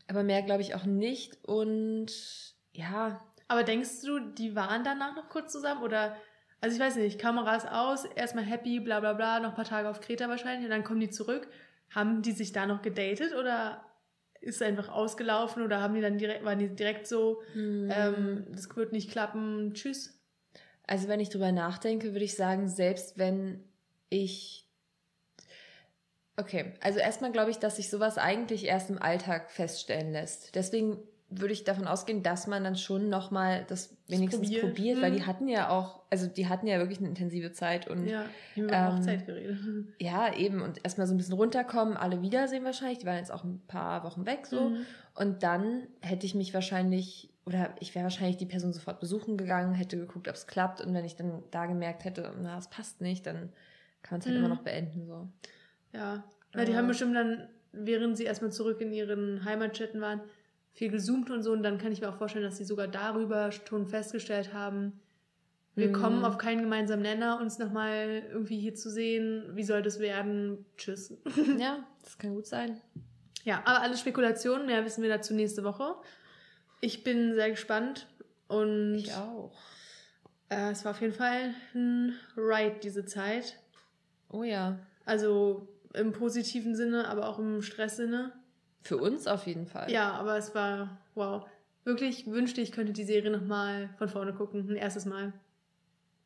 Aber 0.08 0.24
mehr 0.24 0.42
glaube 0.42 0.62
ich 0.62 0.74
auch 0.76 0.86
nicht. 0.86 1.38
Und 1.46 2.12
ja, 2.74 3.24
Aber 3.50 3.64
denkst 3.64 4.02
du, 4.04 4.20
die 4.20 4.56
waren 4.56 4.86
danach 4.86 5.16
noch 5.16 5.28
kurz 5.28 5.52
zusammen? 5.52 5.84
Oder, 5.84 6.16
also 6.62 6.74
ich 6.74 6.82
weiß 6.82 6.96
nicht, 6.96 7.20
Kameras 7.20 7.66
aus, 7.66 8.06
erstmal 8.06 8.46
happy, 8.46 8.80
bla 8.80 9.02
bla 9.02 9.12
bla, 9.12 9.42
noch 9.42 9.50
ein 9.50 9.56
paar 9.56 9.66
Tage 9.66 9.90
auf 9.90 10.00
Kreta 10.00 10.30
wahrscheinlich 10.30 10.64
und 10.64 10.72
dann 10.72 10.86
kommen 10.86 11.02
die 11.02 11.10
zurück. 11.10 11.50
Haben 11.90 12.22
die 12.22 12.32
sich 12.32 12.54
da 12.54 12.66
noch 12.66 12.82
gedatet 12.82 13.36
oder 13.36 13.84
ist 14.40 14.56
es 14.56 14.62
einfach 14.62 14.88
ausgelaufen 14.88 15.64
oder 15.64 15.82
haben 15.82 15.96
die 15.96 16.02
dann 16.02 16.18
direkt, 16.18 16.46
waren 16.46 16.60
die 16.60 16.70
direkt 16.70 17.08
so, 17.08 17.42
hm, 17.52 17.92
ähm, 17.92 18.46
das 18.52 18.74
wird 18.74 18.94
nicht 18.94 19.12
klappen, 19.12 19.74
tschüss? 19.74 20.20
also 20.90 21.08
wenn 21.08 21.20
ich 21.20 21.30
drüber 21.30 21.52
nachdenke, 21.52 22.14
würde 22.14 22.26
ich 22.26 22.36
sagen, 22.36 22.68
selbst 22.68 23.18
wenn 23.18 23.64
ich. 24.10 24.66
Okay, 26.36 26.74
also 26.82 27.00
erstmal 27.00 27.32
glaube 27.32 27.52
ich, 27.52 27.60
dass 27.60 27.76
sich 27.76 27.90
sowas 27.90 28.18
eigentlich 28.18 28.66
erst 28.66 28.90
im 28.90 29.00
Alltag 29.00 29.52
feststellen 29.52 30.12
lässt. 30.12 30.56
Deswegen 30.56 30.98
würde 31.32 31.54
ich 31.54 31.64
davon 31.64 31.88
ausgehen, 31.88 32.24
dass 32.24 32.48
man 32.48 32.64
dann 32.64 32.76
schon 32.76 33.08
nochmal 33.10 33.64
das 33.68 33.96
wenigstens 34.08 34.48
probiert. 34.48 34.62
probiert, 34.64 35.02
weil 35.02 35.12
Mhm. 35.12 35.16
die 35.16 35.24
hatten 35.26 35.48
ja 35.48 35.70
auch, 35.70 36.02
also 36.10 36.26
die 36.28 36.48
hatten 36.48 36.66
ja 36.66 36.80
wirklich 36.80 36.98
eine 37.00 37.08
intensive 37.10 37.52
Zeit 37.52 37.88
und 37.88 38.08
Ja, 38.08 38.26
ich 38.56 38.62
habe 38.64 38.68
über 38.68 38.76
ähm, 38.76 38.98
Hochzeit 38.98 39.26
geredet. 39.26 39.58
Ja, 40.00 40.34
eben. 40.34 40.62
Und 40.62 40.84
erstmal 40.84 41.06
so 41.08 41.14
ein 41.14 41.18
bisschen 41.18 41.36
runterkommen, 41.36 41.98
alle 41.98 42.22
wiedersehen 42.22 42.64
wahrscheinlich. 42.64 42.98
Die 43.00 43.06
waren 43.06 43.18
jetzt 43.18 43.32
auch 43.32 43.44
ein 43.44 43.62
paar 43.68 44.04
Wochen 44.04 44.26
weg 44.26 44.48
so. 44.48 44.70
Mhm. 44.70 44.86
Und 45.16 45.44
dann 45.44 45.88
hätte 46.02 46.26
ich 46.26 46.34
mich 46.34 46.54
wahrscheinlich, 46.54 47.30
oder 47.46 47.76
ich 47.80 47.94
wäre 47.94 48.04
wahrscheinlich 48.04 48.38
die 48.38 48.46
Person 48.48 48.74
sofort 48.74 49.00
besuchen 49.00 49.38
gegangen, 49.38 49.74
hätte 49.74 49.98
geguckt, 49.98 50.28
ob 50.28 50.36
es 50.36 50.48
klappt. 50.48 50.82
Und 50.82 50.94
wenn 50.94 51.06
ich 51.06 51.16
dann 51.16 51.44
da 51.52 51.66
gemerkt 51.68 52.06
hätte, 52.06 52.32
na, 52.42 52.58
es 52.58 52.70
passt 52.70 53.02
nicht, 53.02 53.26
dann 53.28 53.52
kann 54.02 54.12
man 54.18 54.20
es 54.22 54.26
halt 54.26 54.36
Mhm. 54.36 54.46
immer 54.46 54.56
noch 54.56 54.62
beenden. 54.64 55.06
So. 55.06 55.28
Ja. 55.94 56.24
Na, 56.56 56.66
die 56.66 56.72
Äh. 56.72 56.76
haben 56.76 56.88
bestimmt 56.88 57.16
dann, 57.16 57.50
während 57.72 58.18
sie 58.18 58.24
erstmal 58.24 58.52
zurück 58.52 58.82
in 58.82 58.92
ihren 58.92 59.44
Heimatstädten 59.46 60.02
waren, 60.02 60.22
viel 60.74 60.90
gezoomt 60.90 61.30
und 61.32 61.44
so. 61.44 61.52
Und 61.52 61.64
dann 61.64 61.78
kann 61.78 61.92
ich 61.92 62.02
mir 62.02 62.10
auch 62.10 62.16
vorstellen, 62.18 62.46
dass 62.46 62.58
sie 62.58 62.66
sogar 62.66 62.88
darüber 62.88 63.52
schon 63.52 63.88
festgestellt 63.88 64.54
haben, 64.54 65.00
wir 65.76 65.90
Mhm. 65.90 65.94
kommen 65.94 66.26
auf 66.26 66.38
keinen 66.38 66.62
gemeinsamen 66.62 67.04
Nenner, 67.04 67.40
uns 67.40 67.58
nochmal 67.60 68.24
irgendwie 68.32 68.60
hier 68.60 68.76
zu 68.76 68.90
sehen. 68.90 69.44
Wie 69.56 69.64
soll 69.64 69.82
das 69.82 70.00
werden? 70.00 70.66
Tschüss. 70.78 71.14
ja, 71.58 71.86
das 72.04 72.18
kann 72.18 72.34
gut 72.34 72.48
sein. 72.48 72.82
Ja, 73.46 73.62
aber 73.66 73.82
alles 73.82 74.00
Spekulationen. 74.02 74.66
Mehr 74.66 74.84
wissen 74.84 75.02
wir 75.04 75.10
dazu 75.10 75.34
nächste 75.34 75.64
Woche. 75.64 75.96
Ich 76.82 77.04
bin 77.04 77.34
sehr 77.34 77.50
gespannt. 77.52 78.08
Und 78.48 78.96
Ich 78.96 79.14
auch. 79.14 79.54
äh, 80.50 80.72
es 80.72 80.84
war 80.84 80.92
auf 80.92 81.02
jeden 81.02 81.14
Fall 81.14 81.54
ein 81.76 82.14
Ride 82.36 82.78
diese 82.84 83.06
Zeit. 83.06 83.58
Oh 84.30 84.44
ja. 84.44 84.80
Also 85.06 85.68
im 85.94 86.12
positiven 86.12 86.76
Sinne, 86.76 87.08
aber 87.08 87.30
auch 87.30 87.40
im 87.40 87.62
Stresssinne. 87.62 88.34
Für 88.82 88.98
uns 88.98 89.28
auf 89.28 89.46
jeden 89.48 89.68
Fall. 89.68 89.92
Ja, 89.92 90.12
aber 90.14 90.38
es 90.38 90.56
war, 90.56 90.98
wow. 91.16 91.46
Wirklich 91.84 92.28
wünschte 92.28 92.62
ich, 92.62 92.72
könnte 92.72 92.94
die 92.94 93.04
Serie 93.04 93.32
nochmal 93.32 93.90
von 93.98 94.10
vorne 94.10 94.34
gucken. 94.34 94.70
Ein 94.70 94.76
erstes 94.76 95.06
Mal. 95.06 95.34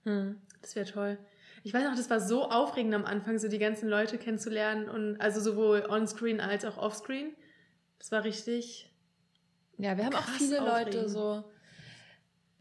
Hm. 0.04 0.40
Das 0.62 0.76
wäre 0.76 0.86
toll. 0.90 1.18
Ich 1.64 1.74
weiß 1.74 1.84
noch, 1.84 1.96
das 1.96 2.10
war 2.10 2.20
so 2.20 2.50
aufregend 2.50 2.94
am 2.94 3.06
Anfang, 3.06 3.38
so 3.40 3.48
die 3.48 3.60
ganzen 3.60 3.88
Leute 3.88 4.18
kennenzulernen 4.18 4.90
und 4.90 5.20
also 5.22 5.40
sowohl 5.40 5.86
onscreen 5.88 6.42
als 6.42 6.66
auch 6.66 6.78
offscreen. 6.78 7.34
Das 8.00 8.12
war 8.12 8.24
richtig. 8.24 8.92
Ja, 9.78 9.96
wir 9.98 10.06
haben 10.06 10.16
auch 10.16 10.24
viele 10.28 10.58
Leute 10.58 10.90
aufregend. 10.90 11.10
so 11.10 11.44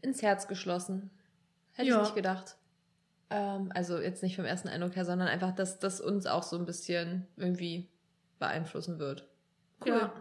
ins 0.01 0.21
Herz 0.21 0.47
geschlossen. 0.47 1.09
Hätte 1.73 1.89
Ja. 1.89 1.95
ich 1.97 2.01
nicht 2.03 2.15
gedacht. 2.15 2.55
Ähm, 3.29 3.71
also 3.73 3.99
jetzt 3.99 4.23
nicht 4.23 4.35
vom 4.35 4.45
ersten 4.45 4.69
Eindruck 4.69 4.95
her, 4.95 5.05
sondern 5.05 5.27
einfach, 5.27 5.53
dass 5.53 5.79
das 5.79 5.99
uns 5.99 6.25
auch 6.25 6.43
so 6.43 6.57
ein 6.57 6.65
bisschen 6.65 7.27
irgendwie 7.35 7.89
beeinflussen 8.39 8.99
wird. 8.99 9.27
Cool. 9.85 9.93
Ja. 9.93 10.13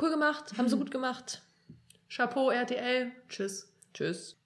Cool 0.00 0.10
gemacht, 0.10 0.56
haben 0.56 0.68
sie 0.68 0.76
gut 0.76 0.90
gemacht. 0.90 1.42
Chapeau 2.08 2.50
RTL. 2.50 3.12
Tschüss. 3.28 3.72
Tschüss. 3.94 4.36